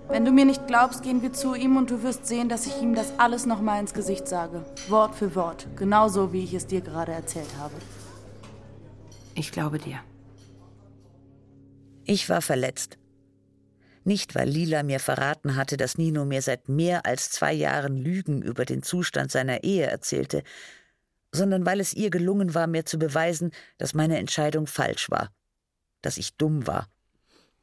Wenn 0.09 0.25
du 0.25 0.33
mir 0.33 0.45
nicht 0.45 0.67
glaubst, 0.67 1.03
gehen 1.03 1.23
wir 1.23 1.33
zu 1.33 1.55
ihm 1.55 1.77
und 1.77 1.91
du 1.91 2.03
wirst 2.03 2.27
sehen, 2.27 2.49
dass 2.49 2.67
ich 2.67 2.83
ihm 2.83 2.95
das 2.95 3.19
alles 3.19 3.47
nochmal 3.47 3.81
ins 3.81 3.95
Gesicht 3.95 4.29
sage. 4.29 4.65
Wort 4.89 5.15
für 5.15 5.35
Wort. 5.35 5.67
Genauso, 5.77 6.33
wie 6.33 6.45
ich 6.45 6.55
es 6.55 6.67
dir 6.67 6.81
gerade 6.81 7.13
erzählt 7.13 7.49
habe. 7.59 7.75
Ich 9.35 9.51
glaube 9.51 9.79
dir. 9.79 10.01
Ich 12.05 12.29
war 12.29 12.43
verletzt. 12.43 12.99
Nicht, 14.03 14.35
weil 14.35 14.49
Lila 14.49 14.83
mir 14.83 15.01
verraten 15.01 15.57
hatte, 15.57 15.79
dass 15.79 15.97
Nino 15.97 16.27
mir 16.27 16.43
seit 16.43 16.69
mehr 16.69 17.07
als 17.07 17.31
zwei 17.31 17.55
Jahren 17.55 17.97
Lügen 17.97 18.43
über 18.43 18.67
den 18.67 18.83
Zustand 18.83 19.31
seiner 19.31 19.65
Ehe 19.65 19.87
erzählte, 19.87 20.43
sondern 21.33 21.65
weil 21.65 21.81
es 21.81 21.95
ihr 21.95 22.11
gelungen 22.11 22.55
war, 22.55 22.67
mir 22.67 22.85
zu 22.85 22.99
beweisen, 22.99 23.53
dass 23.79 23.95
meine 23.95 24.19
Entscheidung 24.19 24.67
falsch 24.67 25.11
war, 25.11 25.31
dass 26.03 26.19
ich 26.19 26.37
dumm 26.37 26.67
war. 26.67 26.89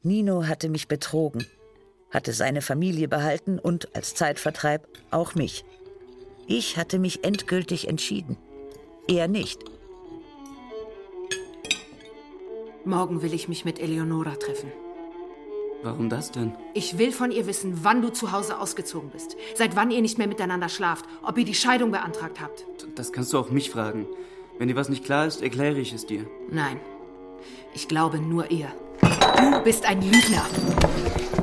Nino 0.04 0.46
hatte 0.46 0.68
mich 0.68 0.88
betrogen, 0.88 1.46
hatte 2.10 2.32
seine 2.32 2.60
Familie 2.60 3.06
behalten 3.06 3.58
und 3.58 3.94
als 3.94 4.14
Zeitvertreib 4.14 4.88
auch 5.10 5.34
mich. 5.36 5.64
Ich 6.46 6.76
hatte 6.76 6.98
mich 6.98 7.24
endgültig 7.24 7.88
entschieden. 7.88 8.36
Er 9.06 9.28
nicht. 9.28 9.60
Morgen 12.84 13.22
will 13.22 13.32
ich 13.32 13.48
mich 13.48 13.64
mit 13.64 13.78
Eleonora 13.78 14.34
treffen. 14.34 14.72
Warum 15.84 16.08
das 16.08 16.32
denn? 16.32 16.52
Ich 16.74 16.98
will 16.98 17.12
von 17.12 17.30
ihr 17.30 17.46
wissen, 17.46 17.84
wann 17.84 18.02
du 18.02 18.08
zu 18.08 18.32
Hause 18.32 18.58
ausgezogen 18.58 19.10
bist. 19.10 19.36
Seit 19.54 19.76
wann 19.76 19.92
ihr 19.92 20.00
nicht 20.00 20.18
mehr 20.18 20.28
miteinander 20.28 20.68
schlaft. 20.68 21.04
Ob 21.22 21.38
ihr 21.38 21.44
die 21.44 21.54
Scheidung 21.54 21.92
beantragt 21.92 22.40
habt. 22.40 22.66
Das 22.96 23.12
kannst 23.12 23.32
du 23.32 23.38
auch 23.38 23.50
mich 23.50 23.70
fragen. 23.70 24.06
Wenn 24.58 24.68
dir 24.68 24.76
was 24.76 24.88
nicht 24.88 25.04
klar 25.04 25.26
ist, 25.26 25.42
erkläre 25.42 25.78
ich 25.78 25.92
es 25.92 26.06
dir. 26.06 26.26
Nein. 26.50 26.80
Ich 27.74 27.88
glaube 27.88 28.18
nur 28.18 28.50
ihr. 28.50 28.72
Du 29.02 29.60
bist 29.64 29.84
ein 29.84 30.00
Lügner. 30.00 30.46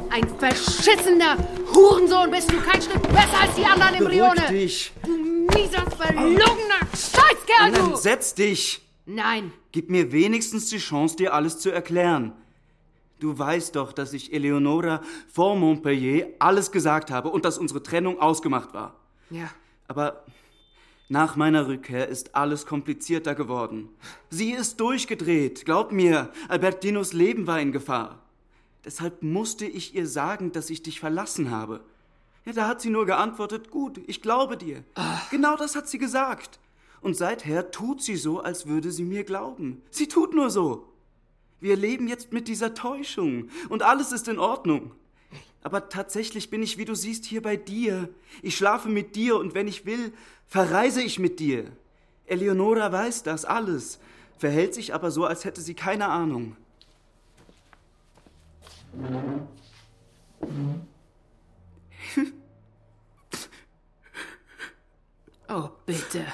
Ein 0.10 0.28
verschissener 0.38 1.38
Hurensohn 1.74 2.32
bist 2.32 2.52
du 2.52 2.60
kein 2.62 2.82
Stück 2.82 3.02
besser 3.10 3.42
als 3.42 3.56
die 3.56 3.66
anderen 3.66 3.96
Embryone. 3.96 4.36
Beruhig 4.36 4.50
dich. 4.50 4.92
Du 5.04 5.18
mieser, 5.18 5.84
verlogener 5.92 6.80
Scheißkerl, 6.92 7.72
Nein, 7.72 7.74
du! 7.74 7.96
setz 7.96 8.34
dich. 8.34 8.82
Nein. 9.06 9.52
Gib 9.72 9.90
mir 9.90 10.12
wenigstens 10.12 10.70
die 10.70 10.78
Chance, 10.78 11.16
dir 11.16 11.34
alles 11.34 11.60
zu 11.60 11.70
erklären. 11.70 12.34
Du 13.20 13.38
weißt 13.38 13.76
doch, 13.76 13.92
dass 13.92 14.14
ich 14.14 14.34
Eleonora 14.34 15.02
vor 15.32 15.56
Montpellier 15.56 16.28
alles 16.40 16.72
gesagt 16.72 17.12
habe 17.12 17.30
und 17.30 17.44
dass 17.44 17.58
unsere 17.58 17.84
Trennung 17.84 18.20
ausgemacht 18.20 18.74
war. 18.74 18.96
Ja. 19.30 19.50
Aber 19.88 20.24
nach 21.12 21.36
meiner 21.36 21.68
Rückkehr 21.68 22.08
ist 22.08 22.36
alles 22.36 22.68
komplizierter 22.68 23.34
geworden. 23.34 23.90
Sie 24.30 24.52
ist 24.52 24.80
durchgedreht. 24.80 25.66
Glaub 25.66 25.92
mir, 25.92 26.32
Albertinos 26.48 27.14
Leben 27.14 27.48
war 27.48 27.60
in 27.60 27.72
Gefahr. 27.72 28.20
Deshalb 28.86 29.24
musste 29.24 29.66
ich 29.66 29.96
ihr 29.96 30.08
sagen, 30.08 30.52
dass 30.52 30.70
ich 30.70 30.84
dich 30.84 31.00
verlassen 31.00 31.50
habe. 31.50 31.82
Ja, 32.46 32.54
da 32.54 32.68
hat 32.68 32.82
sie 32.82 32.92
nur 32.92 33.08
geantwortet, 33.08 33.72
gut, 33.72 34.00
ich 34.06 34.22
glaube 34.22 34.56
dir. 34.56 34.84
Genau 35.32 35.58
das 35.58 35.76
hat 35.76 35.90
sie 35.90 35.98
gesagt. 35.98 36.60
Und 37.02 37.18
seither 37.18 37.72
tut 37.72 38.04
sie 38.04 38.16
so, 38.16 38.40
als 38.42 38.68
würde 38.68 38.92
sie 38.92 39.04
mir 39.04 39.24
glauben. 39.24 39.82
Sie 39.90 40.08
tut 40.08 40.36
nur 40.36 40.52
so. 40.52 40.86
Wir 41.60 41.76
leben 41.76 42.08
jetzt 42.08 42.34
mit 42.34 42.48
dieser 42.48 42.76
Täuschung 42.76 43.50
und 43.68 43.82
alles 43.82 44.12
ist 44.12 44.28
in 44.28 44.38
Ordnung. 44.38 44.92
Aber 45.62 45.90
tatsächlich 45.90 46.50
bin 46.50 46.64
ich, 46.64 46.78
wie 46.78 46.86
du 46.86 46.96
siehst, 46.96 47.26
hier 47.26 47.42
bei 47.42 47.58
dir. 47.58 48.10
Ich 48.42 48.56
schlafe 48.56 48.90
mit 48.90 49.16
dir 49.16 49.38
und 49.38 49.54
wenn 49.54 49.68
ich 49.68 49.86
will, 49.86 50.14
verreise 50.48 51.02
ich 51.02 51.20
mit 51.20 51.40
dir. 51.40 51.66
Eleonora 52.26 52.92
weiß 52.92 53.24
das 53.24 53.44
alles, 53.44 54.00
verhält 54.38 54.74
sich 54.74 54.94
aber 54.94 55.12
so, 55.12 55.26
als 55.26 55.46
hätte 55.46 55.62
sie 55.62 55.74
keine 55.74 56.08
Ahnung. 56.08 56.56
Oh, 65.52 65.68
bitte. 65.88 66.28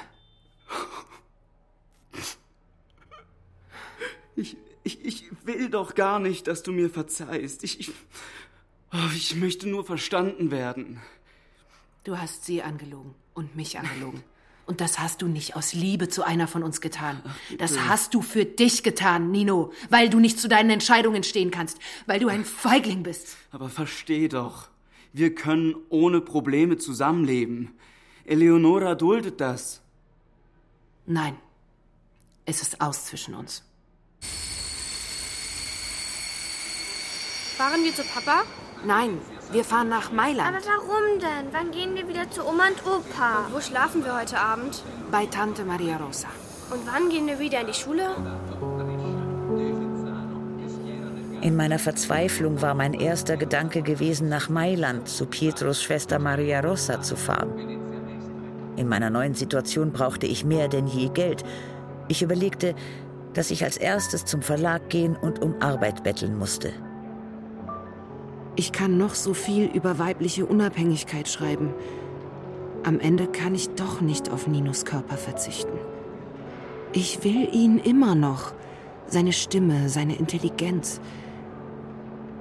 Ich, 4.34 4.58
ich, 4.82 5.02
ich 5.06 5.46
will 5.46 5.70
doch 5.70 5.94
gar 5.94 6.18
nicht, 6.18 6.46
dass 6.46 6.62
du 6.62 6.70
mir 6.70 6.90
verzeihst. 6.90 7.64
Ich, 7.64 7.80
ich, 7.80 7.92
oh, 8.92 9.10
ich 9.14 9.36
möchte 9.36 9.68
nur 9.68 9.84
verstanden 9.84 10.50
werden. 10.50 11.00
Du 12.04 12.18
hast 12.18 12.44
sie 12.44 12.62
angelogen 12.62 13.14
und 13.34 13.56
mich 13.56 13.78
angelogen. 13.78 14.22
Und 14.66 14.80
das 14.80 14.98
hast 14.98 15.22
du 15.22 15.28
nicht 15.28 15.54
aus 15.54 15.74
Liebe 15.74 16.08
zu 16.08 16.24
einer 16.24 16.48
von 16.48 16.64
uns 16.64 16.80
getan. 16.80 17.22
Das 17.58 17.78
hast 17.78 18.14
du 18.14 18.22
für 18.22 18.44
dich 18.44 18.82
getan, 18.82 19.30
Nino, 19.30 19.72
weil 19.90 20.08
du 20.08 20.18
nicht 20.18 20.40
zu 20.40 20.48
deinen 20.48 20.70
Entscheidungen 20.70 21.22
stehen 21.22 21.52
kannst, 21.52 21.78
weil 22.06 22.18
du 22.18 22.28
ein 22.28 22.44
Feigling 22.44 23.04
bist. 23.04 23.36
Aber 23.52 23.68
versteh 23.68 24.26
doch, 24.26 24.68
wir 25.12 25.34
können 25.34 25.76
ohne 25.88 26.20
Probleme 26.20 26.78
zusammenleben. 26.78 27.74
Eleonora 28.24 28.96
duldet 28.96 29.40
das. 29.40 29.82
Nein, 31.06 31.36
es 32.44 32.60
ist 32.60 32.80
aus 32.80 33.06
zwischen 33.06 33.34
uns. 33.34 33.65
Fahren 37.56 37.84
wir 37.84 37.94
zu 37.94 38.02
Papa? 38.02 38.42
Nein, 38.84 39.16
wir 39.50 39.64
fahren 39.64 39.88
nach 39.88 40.12
Mailand. 40.12 40.48
Aber 40.48 40.58
warum 40.66 41.18
denn? 41.18 41.50
Wann 41.52 41.70
gehen 41.70 41.94
wir 41.94 42.06
wieder 42.06 42.30
zu 42.30 42.46
Oma 42.46 42.64
und 42.66 42.86
Opa? 42.86 43.46
Und 43.46 43.54
wo 43.54 43.60
schlafen 43.62 44.04
wir 44.04 44.14
heute 44.14 44.38
Abend? 44.38 44.82
Bei 45.10 45.24
Tante 45.24 45.64
Maria 45.64 45.96
Rosa. 45.96 46.28
Und 46.70 46.80
wann 46.86 47.08
gehen 47.08 47.26
wir 47.26 47.38
wieder 47.38 47.62
in 47.62 47.68
die 47.68 47.72
Schule? 47.72 48.14
In 51.40 51.56
meiner 51.56 51.78
Verzweiflung 51.78 52.60
war 52.60 52.74
mein 52.74 52.92
erster 52.92 53.38
Gedanke 53.38 53.80
gewesen, 53.80 54.28
nach 54.28 54.50
Mailand 54.50 55.08
zu 55.08 55.24
Pietros 55.24 55.82
Schwester 55.82 56.18
Maria 56.18 56.60
Rosa 56.60 57.00
zu 57.00 57.16
fahren. 57.16 57.80
In 58.76 58.86
meiner 58.86 59.08
neuen 59.08 59.32
Situation 59.32 59.92
brauchte 59.92 60.26
ich 60.26 60.44
mehr 60.44 60.68
denn 60.68 60.86
je 60.86 61.08
Geld. 61.08 61.42
Ich 62.08 62.20
überlegte, 62.20 62.74
dass 63.32 63.50
ich 63.50 63.64
als 63.64 63.78
erstes 63.78 64.26
zum 64.26 64.42
Verlag 64.42 64.90
gehen 64.90 65.16
und 65.16 65.40
um 65.42 65.54
Arbeit 65.62 66.04
betteln 66.04 66.36
musste. 66.36 66.74
Ich 68.56 68.72
kann 68.72 68.96
noch 68.96 69.14
so 69.14 69.34
viel 69.34 69.66
über 69.66 69.98
weibliche 69.98 70.46
Unabhängigkeit 70.46 71.28
schreiben. 71.28 71.74
Am 72.84 73.00
Ende 73.00 73.26
kann 73.26 73.54
ich 73.54 73.68
doch 73.70 74.00
nicht 74.00 74.30
auf 74.30 74.46
Ninos 74.46 74.86
Körper 74.86 75.18
verzichten. 75.18 75.78
Ich 76.92 77.22
will 77.22 77.54
ihn 77.54 77.78
immer 77.78 78.14
noch. 78.14 78.54
Seine 79.08 79.34
Stimme, 79.34 79.90
seine 79.90 80.16
Intelligenz. 80.16 81.00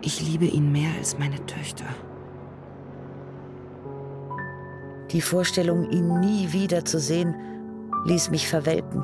Ich 0.01 0.21
liebe 0.21 0.45
ihn 0.45 0.71
mehr 0.71 0.89
als 0.97 1.19
meine 1.19 1.45
Töchter. 1.45 1.85
Die 5.11 5.21
Vorstellung, 5.21 5.89
ihn 5.91 6.19
nie 6.21 6.53
wiederzusehen, 6.53 7.35
ließ 8.05 8.29
mich 8.29 8.47
verwelken. 8.47 9.03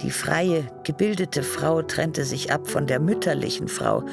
Die 0.00 0.10
freie, 0.10 0.64
gebildete 0.84 1.42
Frau 1.42 1.82
trennte 1.82 2.24
sich 2.24 2.52
ab 2.52 2.68
von 2.68 2.86
der 2.86 3.00
mütterlichen 3.00 3.68
Frau, 3.68 4.04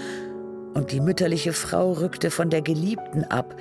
und 0.74 0.92
die 0.92 1.00
mütterliche 1.00 1.54
Frau 1.54 1.94
rückte 1.94 2.32
von 2.32 2.50
der 2.50 2.62
Geliebten 2.62 3.24
ab, 3.26 3.56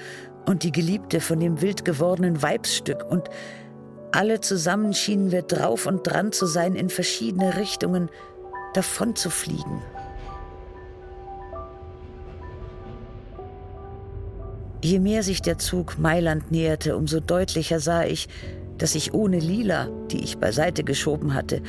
und 0.46 0.62
die 0.62 0.72
Geliebte 0.72 1.20
von 1.20 1.38
dem 1.38 1.60
wild 1.60 1.84
gewordenen 1.84 2.42
Weibsstück, 2.42 3.04
und 3.08 3.28
alle 4.12 4.40
zusammen 4.40 4.94
schienen 4.94 5.30
wir 5.30 5.42
drauf 5.42 5.86
und 5.86 6.06
dran 6.06 6.32
zu 6.32 6.46
sein, 6.46 6.74
in 6.74 6.88
verschiedene 6.88 7.56
Richtungen 7.56 8.08
davon 8.74 9.14
zu 9.14 9.30
fliegen. 9.30 9.82
Je 14.82 14.98
mehr 14.98 15.22
sich 15.22 15.42
der 15.42 15.58
Zug 15.58 15.98
Mailand 15.98 16.50
näherte, 16.50 16.96
umso 16.96 17.20
deutlicher 17.20 17.80
sah 17.80 18.04
ich, 18.04 18.28
dass 18.78 18.94
ich 18.94 19.12
ohne 19.12 19.38
Lila, 19.38 19.88
die 20.10 20.24
ich 20.24 20.38
beiseite 20.38 20.84
geschoben 20.84 21.34
hatte, 21.34 21.60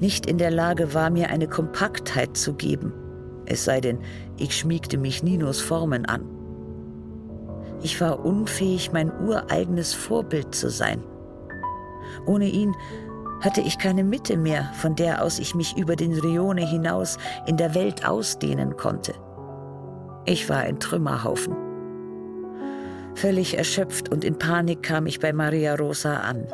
nicht 0.00 0.26
in 0.26 0.38
der 0.38 0.50
Lage 0.50 0.94
war, 0.94 1.10
mir 1.10 1.28
eine 1.28 1.46
Kompaktheit 1.46 2.36
zu 2.36 2.54
geben. 2.54 2.92
Es 3.46 3.64
sei 3.64 3.80
denn, 3.82 3.98
ich 4.36 4.56
schmiegte 4.56 4.98
mich 4.98 5.22
Ninos 5.22 5.60
Formen 5.60 6.06
an. 6.06 6.22
Ich 7.82 8.00
war 8.00 8.24
unfähig, 8.24 8.92
mein 8.92 9.12
ureigenes 9.20 9.94
Vorbild 9.94 10.54
zu 10.54 10.70
sein. 10.70 11.02
Ohne 12.26 12.46
ihn 12.46 12.74
hatte 13.40 13.60
ich 13.60 13.78
keine 13.78 14.04
Mitte 14.04 14.36
mehr, 14.36 14.70
von 14.74 14.96
der 14.96 15.22
aus 15.22 15.38
ich 15.38 15.54
mich 15.54 15.76
über 15.76 15.96
den 15.96 16.18
Rione 16.18 16.66
hinaus 16.66 17.18
in 17.46 17.56
der 17.56 17.74
Welt 17.74 18.06
ausdehnen 18.06 18.76
konnte. 18.76 19.14
Ich 20.24 20.48
war 20.48 20.60
ein 20.60 20.80
Trümmerhaufen. 20.80 21.54
Völlig 23.14 23.58
erschöpft 23.58 24.10
und 24.10 24.24
in 24.24 24.38
Panik 24.38 24.82
kam 24.82 25.06
ich 25.06 25.20
bei 25.20 25.32
Maria 25.32 25.74
Rosa 25.74 26.16
an. 26.20 26.46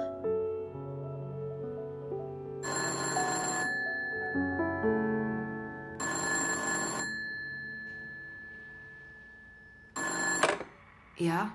Ja? 11.21 11.51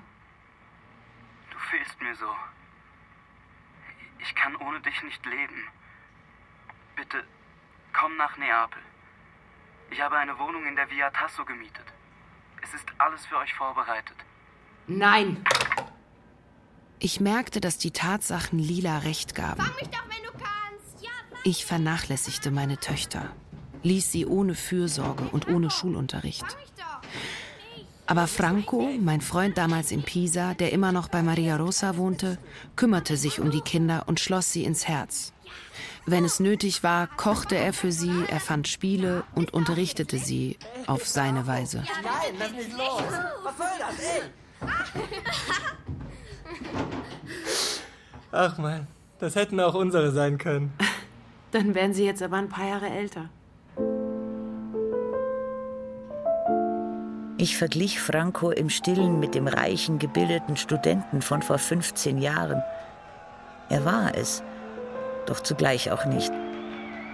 Du 1.52 1.58
fehlst 1.58 2.00
mir 2.00 2.16
so. 2.16 2.30
Ich 4.20 4.36
kann 4.36 4.56
ohne 4.58 4.80
dich 4.82 5.02
nicht 5.04 5.26
leben. 5.26 5.68
Bitte, 6.96 7.24
komm 7.92 8.16
nach 8.16 8.38
Neapel. 8.38 8.82
Ich 9.90 10.00
habe 10.02 10.18
eine 10.18 10.38
Wohnung 10.38 10.66
in 10.68 10.76
der 10.76 10.90
Via 10.92 11.10
Tasso 11.10 11.44
gemietet. 11.46 11.86
Es 12.62 12.74
ist 12.76 12.86
alles 13.00 13.26
für 13.26 13.38
euch 13.38 13.54
vorbereitet. 13.56 14.18
Nein! 14.88 15.44
Ich 17.00 17.20
merkte, 17.20 17.60
dass 17.60 17.80
die 17.80 17.92
Tatsachen 17.92 18.60
Lila 18.60 19.00
recht 19.00 19.34
gaben. 19.34 19.62
Fang 19.62 19.76
mich 19.76 19.90
doch, 19.90 20.04
wenn 20.10 20.24
du 20.26 20.32
kannst. 20.32 21.04
Ja, 21.04 21.10
Ich 21.44 21.66
vernachlässigte 21.66 22.52
meine 22.52 22.78
Töchter, 22.80 23.36
ließ 23.82 24.12
sie 24.12 24.28
ohne 24.28 24.54
Fürsorge 24.54 25.24
und 25.32 25.48
ohne 25.48 25.72
Schulunterricht. 25.72 26.46
Aber 28.08 28.28
Franco, 28.28 28.90
mein 29.00 29.22
Freund 29.22 29.58
damals 29.58 29.92
in 29.92 30.04
Pisa, 30.04 30.54
der 30.54 30.72
immer 30.72 30.92
noch 30.92 31.08
bei 31.08 31.24
Maria 31.24 31.58
Rosa 31.58 31.98
wohnte, 31.98 32.38
kümmerte 32.76 33.18
sich 33.18 33.40
um 33.40 33.50
die 33.50 33.62
Kinder 33.62 34.04
und 34.06 34.20
schloss 34.20 34.52
sie 34.52 34.64
ins 34.64 34.88
Herz. 34.88 35.34
Wenn 36.06 36.24
es 36.24 36.40
nötig 36.40 36.84
war, 36.84 37.08
kochte 37.08 37.56
er 37.56 37.74
für 37.74 37.92
sie, 37.92 38.26
erfand 38.28 38.68
Spiele 38.68 39.24
und 39.34 39.54
unterrichtete 39.54 40.20
sie 40.20 40.58
auf 40.86 41.08
seine 41.08 41.48
Weise. 41.48 41.84
Nein, 42.04 42.36
lass 42.38 42.52
mich 42.52 42.72
los. 42.74 43.02
Was 43.44 43.58
soll 43.58 43.68
das, 43.80 44.00
ey? 44.00 44.22
Ach 48.32 48.58
man, 48.60 48.86
das 49.20 49.36
hätten 49.36 49.60
auch 49.60 49.74
unsere 49.74 50.12
sein 50.12 50.38
können. 50.38 50.74
Dann 51.52 51.74
wären 51.74 51.94
sie 51.94 52.06
jetzt 52.06 52.22
aber 52.22 52.38
ein 52.38 52.50
paar 52.50 52.68
Jahre 52.68 52.90
älter. 52.90 53.30
Ich 57.46 57.58
verglich 57.58 58.02
Franco 58.02 58.50
im 58.50 58.72
Stillen 58.72 59.20
mit 59.20 59.36
dem 59.36 59.48
reichen, 59.48 60.00
gebildeten 60.00 60.58
Studenten 60.58 61.22
von 61.22 61.44
vor 61.44 61.60
15 61.60 62.18
Jahren. 62.18 62.64
Er 63.70 63.86
war 63.86 64.18
es, 64.18 64.42
doch 65.28 65.40
zugleich 65.40 65.92
auch 65.92 66.06
nicht. 66.06 66.32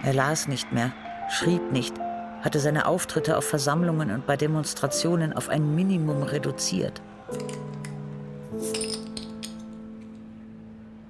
Er 0.02 0.14
las 0.14 0.48
nicht 0.48 0.72
mehr, 0.72 0.92
schrieb 1.28 1.70
nicht, 1.70 1.94
hatte 2.40 2.60
seine 2.60 2.86
Auftritte 2.86 3.36
auf 3.36 3.44
Versammlungen 3.44 4.10
und 4.10 4.26
bei 4.26 4.38
Demonstrationen 4.38 5.34
auf 5.34 5.50
ein 5.50 5.74
Minimum 5.74 6.22
reduziert. 6.22 7.02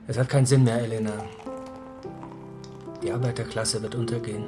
Es 0.08 0.18
hat 0.18 0.28
keinen 0.28 0.46
Sinn 0.46 0.64
mehr, 0.64 0.80
Elena. 0.80 1.12
Die 3.00 3.12
Arbeiterklasse 3.12 3.80
wird 3.82 3.94
untergehen. 3.94 4.46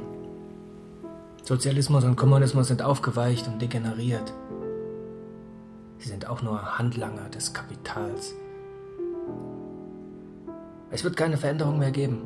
Sozialismus 1.45 2.03
und 2.03 2.16
Kommunismus 2.16 2.66
sind 2.66 2.83
aufgeweicht 2.83 3.47
und 3.47 3.62
degeneriert. 3.62 4.33
Sie 6.05 6.11
sind 6.11 6.29
auch 6.29 6.43
nur 6.43 6.79
Handlanger 6.79 7.31
des 7.31 7.55
Kapitals. 7.55 8.35
Es 10.91 11.03
wird 11.03 11.17
keine 11.17 11.39
Veränderung 11.39 11.79
mehr 11.79 11.93
geben. 11.93 12.21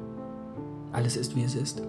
Alles 0.90 1.16
ist, 1.16 1.36
wie 1.36 1.44
es 1.44 1.54
ist. 1.54 1.80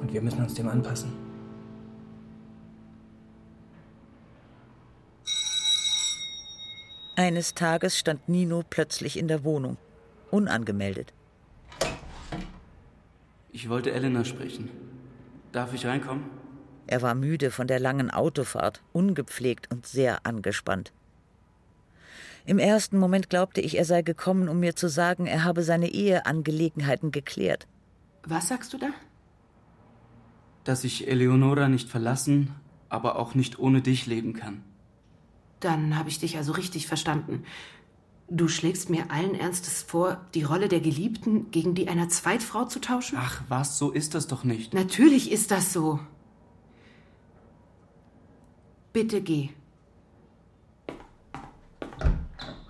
Und 0.00 0.12
wir 0.12 0.20
müssen 0.20 0.42
uns 0.42 0.54
dem 0.54 0.66
anpassen. 0.66 1.12
Eines 7.14 7.54
Tages 7.54 7.96
stand 7.96 8.28
Nino 8.28 8.64
plötzlich 8.68 9.16
in 9.16 9.28
der 9.28 9.44
Wohnung, 9.44 9.76
unangemeldet. 10.32 11.12
Ich 13.52 13.68
wollte 13.68 13.92
Elena 13.92 14.24
sprechen. 14.24 14.68
Darf 15.52 15.72
ich 15.74 15.86
reinkommen? 15.86 16.37
Er 16.88 17.02
war 17.02 17.14
müde 17.14 17.50
von 17.50 17.66
der 17.66 17.78
langen 17.78 18.10
Autofahrt, 18.10 18.82
ungepflegt 18.94 19.70
und 19.70 19.86
sehr 19.86 20.24
angespannt. 20.24 20.92
Im 22.46 22.58
ersten 22.58 22.98
Moment 22.98 23.28
glaubte 23.28 23.60
ich, 23.60 23.76
er 23.76 23.84
sei 23.84 24.00
gekommen, 24.00 24.48
um 24.48 24.58
mir 24.58 24.74
zu 24.74 24.88
sagen, 24.88 25.26
er 25.26 25.44
habe 25.44 25.62
seine 25.62 25.90
Eheangelegenheiten 25.90 27.12
geklärt. 27.12 27.66
Was 28.24 28.48
sagst 28.48 28.72
du 28.72 28.78
da? 28.78 28.88
Dass 30.64 30.82
ich 30.82 31.08
Eleonora 31.08 31.68
nicht 31.68 31.90
verlassen, 31.90 32.54
aber 32.88 33.16
auch 33.16 33.34
nicht 33.34 33.58
ohne 33.58 33.82
dich 33.82 34.06
leben 34.06 34.32
kann. 34.32 34.62
Dann 35.60 35.98
habe 35.98 36.08
ich 36.08 36.18
dich 36.18 36.38
also 36.38 36.52
richtig 36.52 36.86
verstanden. 36.86 37.44
Du 38.30 38.48
schlägst 38.48 38.88
mir 38.88 39.10
allen 39.10 39.34
Ernstes 39.34 39.82
vor, 39.82 40.22
die 40.32 40.42
Rolle 40.42 40.68
der 40.68 40.80
Geliebten 40.80 41.50
gegen 41.50 41.74
die 41.74 41.88
einer 41.88 42.08
Zweitfrau 42.08 42.64
zu 42.64 42.80
tauschen? 42.80 43.18
Ach 43.20 43.42
was, 43.48 43.76
so 43.76 43.90
ist 43.90 44.14
das 44.14 44.26
doch 44.26 44.44
nicht. 44.44 44.72
Natürlich 44.72 45.30
ist 45.30 45.50
das 45.50 45.74
so. 45.74 46.00
Bitte 48.92 49.20
geh. 49.20 49.50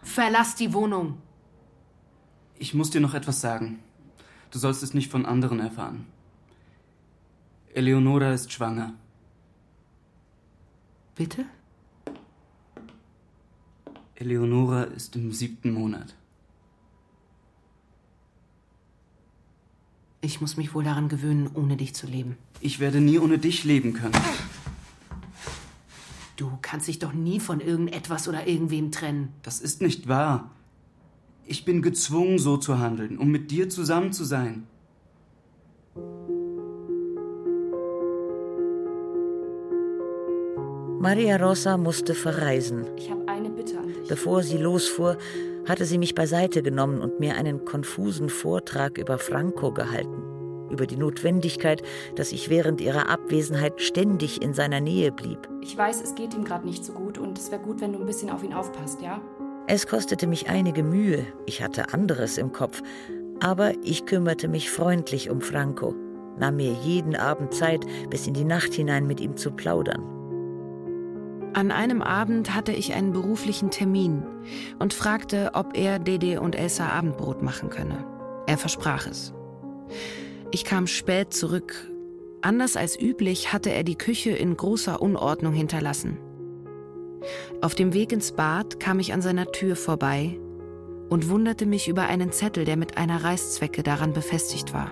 Verlass 0.02 0.54
die 0.56 0.72
Wohnung. 0.72 1.18
Ich 2.58 2.74
muss 2.74 2.90
dir 2.90 3.00
noch 3.00 3.14
etwas 3.14 3.40
sagen. 3.40 3.78
Du 4.50 4.58
sollst 4.58 4.82
es 4.82 4.94
nicht 4.94 5.10
von 5.10 5.26
anderen 5.26 5.60
erfahren. 5.60 6.06
Eleonora 7.72 8.32
ist 8.32 8.50
schwanger. 8.52 8.94
Bitte? 11.14 11.44
Eleonora 14.16 14.84
ist 14.84 15.14
im 15.14 15.32
siebten 15.32 15.70
Monat. 15.72 16.14
Ich 20.20 20.40
muss 20.40 20.56
mich 20.56 20.74
wohl 20.74 20.82
daran 20.82 21.08
gewöhnen, 21.08 21.48
ohne 21.54 21.76
dich 21.76 21.94
zu 21.94 22.08
leben. 22.08 22.36
Ich 22.60 22.80
werde 22.80 23.00
nie 23.00 23.20
ohne 23.20 23.38
dich 23.38 23.62
leben 23.62 23.92
können. 23.92 24.20
Du 26.38 26.52
kannst 26.62 26.86
dich 26.86 27.00
doch 27.00 27.12
nie 27.12 27.40
von 27.40 27.60
irgendetwas 27.60 28.28
oder 28.28 28.46
irgendwem 28.46 28.92
trennen. 28.92 29.30
Das 29.42 29.60
ist 29.60 29.82
nicht 29.82 30.06
wahr. 30.06 30.52
Ich 31.44 31.64
bin 31.64 31.82
gezwungen, 31.82 32.38
so 32.38 32.56
zu 32.56 32.78
handeln, 32.78 33.18
um 33.18 33.28
mit 33.32 33.50
dir 33.50 33.68
zusammen 33.68 34.12
zu 34.12 34.24
sein. 34.24 34.64
Maria 41.00 41.36
Rosa 41.38 41.76
musste 41.76 42.14
verreisen. 42.14 42.86
Ich 42.96 43.10
habe 43.10 43.26
eine 43.26 43.50
Bitte 43.50 43.76
an 43.80 43.88
dich. 43.88 44.08
Bevor 44.08 44.44
sie 44.44 44.58
losfuhr, 44.58 45.18
hatte 45.66 45.86
sie 45.86 45.98
mich 45.98 46.14
beiseite 46.14 46.62
genommen 46.62 47.00
und 47.00 47.18
mir 47.18 47.34
einen 47.34 47.64
konfusen 47.64 48.28
Vortrag 48.28 48.96
über 48.96 49.18
Franco 49.18 49.72
gehalten. 49.72 50.37
Über 50.70 50.86
die 50.86 50.96
Notwendigkeit, 50.96 51.82
dass 52.16 52.32
ich 52.32 52.50
während 52.50 52.80
ihrer 52.80 53.08
Abwesenheit 53.08 53.80
ständig 53.80 54.42
in 54.42 54.54
seiner 54.54 54.80
Nähe 54.80 55.12
blieb. 55.12 55.48
Ich 55.62 55.76
weiß, 55.76 56.02
es 56.02 56.14
geht 56.14 56.34
ihm 56.34 56.44
gerade 56.44 56.66
nicht 56.66 56.84
so 56.84 56.92
gut 56.92 57.18
und 57.18 57.38
es 57.38 57.50
wäre 57.50 57.62
gut, 57.62 57.80
wenn 57.80 57.92
du 57.92 58.00
ein 58.00 58.06
bisschen 58.06 58.30
auf 58.30 58.42
ihn 58.42 58.52
aufpasst, 58.52 59.00
ja? 59.00 59.20
Es 59.66 59.86
kostete 59.86 60.26
mich 60.26 60.48
einige 60.48 60.82
Mühe, 60.82 61.26
ich 61.46 61.62
hatte 61.62 61.92
anderes 61.92 62.38
im 62.38 62.52
Kopf, 62.52 62.82
aber 63.40 63.72
ich 63.82 64.06
kümmerte 64.06 64.48
mich 64.48 64.70
freundlich 64.70 65.30
um 65.30 65.40
Franco, 65.40 65.94
nahm 66.38 66.56
mir 66.56 66.72
jeden 66.72 67.14
Abend 67.14 67.52
Zeit, 67.52 67.84
bis 68.08 68.26
in 68.26 68.34
die 68.34 68.44
Nacht 68.44 68.72
hinein 68.72 69.06
mit 69.06 69.20
ihm 69.20 69.36
zu 69.36 69.50
plaudern. 69.50 70.02
An 71.54 71.70
einem 71.70 72.02
Abend 72.02 72.54
hatte 72.54 72.72
ich 72.72 72.94
einen 72.94 73.12
beruflichen 73.12 73.70
Termin 73.70 74.22
und 74.78 74.94
fragte, 74.94 75.50
ob 75.54 75.76
er 75.76 75.98
Dede 75.98 76.40
und 76.40 76.54
Elsa 76.54 76.88
Abendbrot 76.88 77.42
machen 77.42 77.68
könne. 77.68 78.04
Er 78.46 78.58
versprach 78.58 79.06
es. 79.06 79.32
Ich 80.50 80.64
kam 80.64 80.86
spät 80.86 81.34
zurück. 81.34 81.74
Anders 82.40 82.76
als 82.76 82.98
üblich 82.98 83.52
hatte 83.52 83.70
er 83.70 83.84
die 83.84 83.98
Küche 83.98 84.30
in 84.30 84.56
großer 84.56 85.02
Unordnung 85.02 85.52
hinterlassen. 85.52 86.16
Auf 87.60 87.74
dem 87.74 87.92
Weg 87.92 88.12
ins 88.12 88.32
Bad 88.32 88.80
kam 88.80 88.98
ich 88.98 89.12
an 89.12 89.20
seiner 89.20 89.52
Tür 89.52 89.76
vorbei 89.76 90.38
und 91.10 91.28
wunderte 91.28 91.66
mich 91.66 91.88
über 91.88 92.02
einen 92.04 92.32
Zettel, 92.32 92.64
der 92.64 92.76
mit 92.76 92.96
einer 92.96 93.24
Reißzwecke 93.24 93.82
daran 93.82 94.12
befestigt 94.12 94.72
war. 94.72 94.90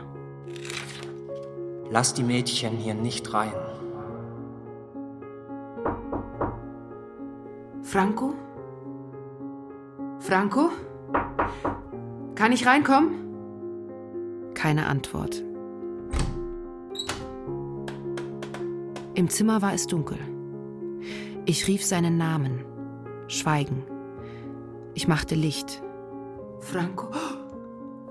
Lass 1.90 2.12
die 2.12 2.24
Mädchen 2.24 2.76
hier 2.76 2.94
nicht 2.94 3.32
rein. 3.32 3.52
Franco? 7.82 8.34
Franco? 10.18 10.70
Kann 12.34 12.52
ich 12.52 12.66
reinkommen? 12.66 14.52
Keine 14.54 14.86
Antwort. 14.86 15.45
Im 19.17 19.31
Zimmer 19.31 19.62
war 19.62 19.73
es 19.73 19.87
dunkel. 19.87 20.19
Ich 21.47 21.67
rief 21.69 21.83
seinen 21.83 22.19
Namen. 22.19 22.67
Schweigen. 23.29 23.83
Ich 24.93 25.09
machte 25.09 25.35
Licht. 25.35 25.83
Franco. 26.61 27.09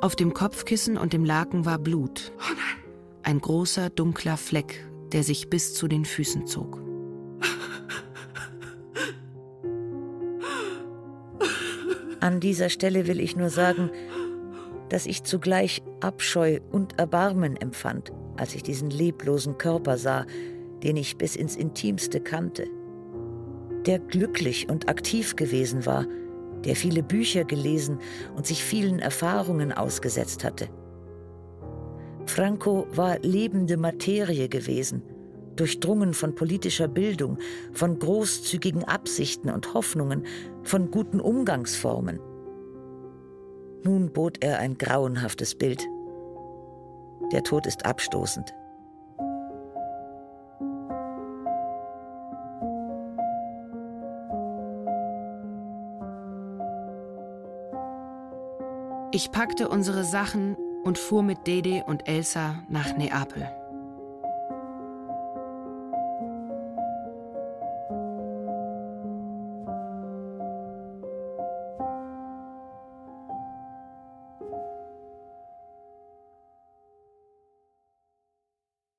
Auf 0.02 0.16
dem 0.16 0.34
Kopfkissen 0.34 0.98
und 0.98 1.14
dem 1.14 1.24
Laken 1.24 1.64
war 1.64 1.78
Blut. 1.78 2.34
Oh 2.40 2.50
nein. 2.50 2.84
Ein 3.22 3.40
großer, 3.40 3.92
dunkler 3.92 4.36
Fleck, 4.36 4.84
der 5.12 5.24
sich 5.24 5.48
bis 5.48 5.76
zu 5.76 5.88
den 5.88 6.06
Füßen 6.06 6.48
zog. 6.48 6.82
An 12.20 12.40
dieser 12.40 12.70
Stelle 12.70 13.06
will 13.06 13.20
ich 13.20 13.36
nur 13.36 13.50
sagen, 13.52 13.92
dass 14.90 15.06
ich 15.06 15.22
zugleich 15.22 15.84
Abscheu 16.00 16.62
und 16.72 16.98
Erbarmen 16.98 17.58
empfand, 17.58 18.12
als 18.38 18.56
ich 18.56 18.64
diesen 18.64 18.90
leblosen 18.90 19.60
Körper 19.60 20.00
sah, 20.00 20.26
den 20.86 20.98
ich 20.98 21.18
bis 21.18 21.36
ins 21.36 21.56
Intimste 21.56 22.22
kannte, 22.22 22.68
der 23.88 23.98
glücklich 23.98 24.70
und 24.70 24.88
aktiv 24.88 25.36
gewesen 25.36 25.88
war, 25.88 26.06
der 26.64 26.76
viele 26.76 27.02
Bücher 27.02 27.44
gelesen 27.44 27.98
und 28.36 28.46
sich 28.46 28.64
vielen 28.64 29.00
Erfahrungen 29.00 29.72
ausgesetzt 29.72 30.44
hatte. 30.44 30.70
Franco 32.28 32.86
war 32.92 33.18
lebende 33.20 33.78
Materie 33.78 34.48
gewesen, 34.48 35.02
durchdrungen 35.56 36.14
von 36.14 36.36
politischer 36.36 36.88
Bildung, 36.88 37.40
von 37.74 37.98
großzügigen 37.98 38.84
Absichten 38.84 39.50
und 39.50 39.74
Hoffnungen, 39.74 40.24
von 40.62 40.92
guten 40.92 41.20
Umgangsformen. 41.20 42.20
Nun 43.84 44.12
bot 44.14 44.44
er 44.44 44.60
ein 44.60 44.78
grauenhaftes 44.78 45.56
Bild. 45.56 45.84
Der 47.32 47.42
Tod 47.42 47.66
ist 47.66 47.86
abstoßend. 47.86 48.54
Ich 59.16 59.32
packte 59.32 59.70
unsere 59.70 60.04
Sachen 60.04 60.58
und 60.84 60.98
fuhr 60.98 61.24
mit 61.24 61.48
Dede 61.48 61.86
und 61.86 62.06
Elsa 62.06 62.66
nach 62.68 62.98
Neapel. 62.98 63.50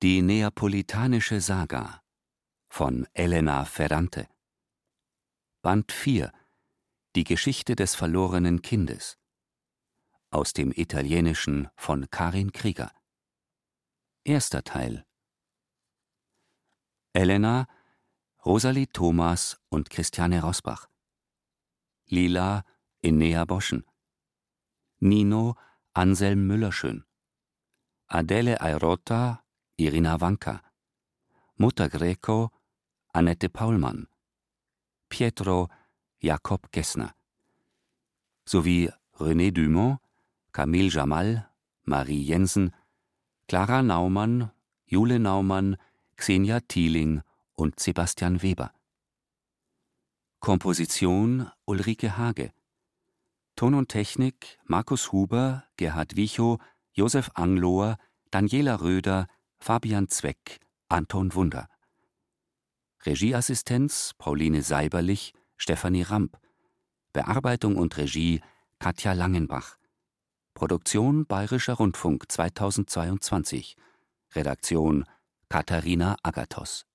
Die 0.03 0.23
Neapolitanische 0.23 1.43
Saga 1.43 2.01
von 2.71 3.07
Elena 3.13 3.67
Ferrante. 3.67 4.29
Band 5.61 5.93
4 5.93 6.33
Die 7.15 7.25
Geschichte 7.25 7.77
des 7.77 7.95
verlorenen 7.95 8.63
Kindes 8.63 9.19
aus 10.31 10.53
dem 10.53 10.73
Italienischen 10.73 11.69
von 11.77 12.11
Karin 12.11 12.53
Krieger. 12.53 12.93
Erster 14.25 14.65
Teil. 14.65 15.07
Elena 17.13 17.67
Rosalie 18.45 18.87
Thomas 18.87 19.61
und 19.69 19.91
Christiane 19.91 20.43
Rosbach. 20.43 20.89
Lila 22.07 22.65
Inea 23.01 23.45
Boschen. 23.45 23.85
Nino 24.99 25.57
Anselm 25.93 26.47
Müllerschön. 26.47 27.05
Adele 28.09 28.61
Airota 28.61 29.43
Irina 29.79 30.19
Wanka, 30.21 30.63
Mutter 31.57 31.91
Greco, 31.91 32.51
Annette 33.13 33.51
Paulmann, 33.51 34.09
Pietro 35.11 35.69
Jakob 36.19 36.71
Gessner, 36.73 37.15
sowie 38.47 38.91
René 39.19 39.53
Dumont, 39.53 39.99
Camille 40.57 40.89
Jamal, 40.89 41.47
Marie 41.85 42.23
Jensen, 42.23 42.75
Clara 43.47 43.83
Naumann, 43.83 44.51
Jule 44.87 45.19
Naumann, 45.19 45.77
Xenia 46.17 46.61
Thieling 46.61 47.21
und 47.53 47.79
Sebastian 47.79 48.41
Weber. 48.41 48.73
Komposition 50.41 51.51
Ulrike 51.67 52.17
Hage. 52.17 52.55
Ton 53.55 53.75
und 53.75 53.91
Technik 53.91 54.59
Markus 54.65 55.13
Huber, 55.13 55.65
Gerhard 55.77 56.17
Wichow, 56.17 56.59
Josef 56.95 57.33
Anglohr, 57.35 57.99
Daniela 58.31 58.81
Röder, 58.81 59.27
Fabian 59.59 60.09
Zweck, 60.09 60.61
Anton 60.89 61.35
Wunder. 61.35 61.69
Regieassistenz 63.05 64.15
Pauline 64.17 64.63
Seiberlich, 64.63 65.35
Stefanie 65.59 66.05
Ramp. 66.05 66.39
Bearbeitung 67.13 67.77
und 67.77 67.99
Regie 67.99 68.41
Katja 68.79 69.13
Langenbach. 69.13 69.77
Produktion 70.57 71.27
Bayerischer 71.27 71.75
Rundfunk 71.75 72.31
2022. 72.31 73.77
Redaktion 74.35 75.05
Katharina 75.51 76.17
Agathos 76.23 76.87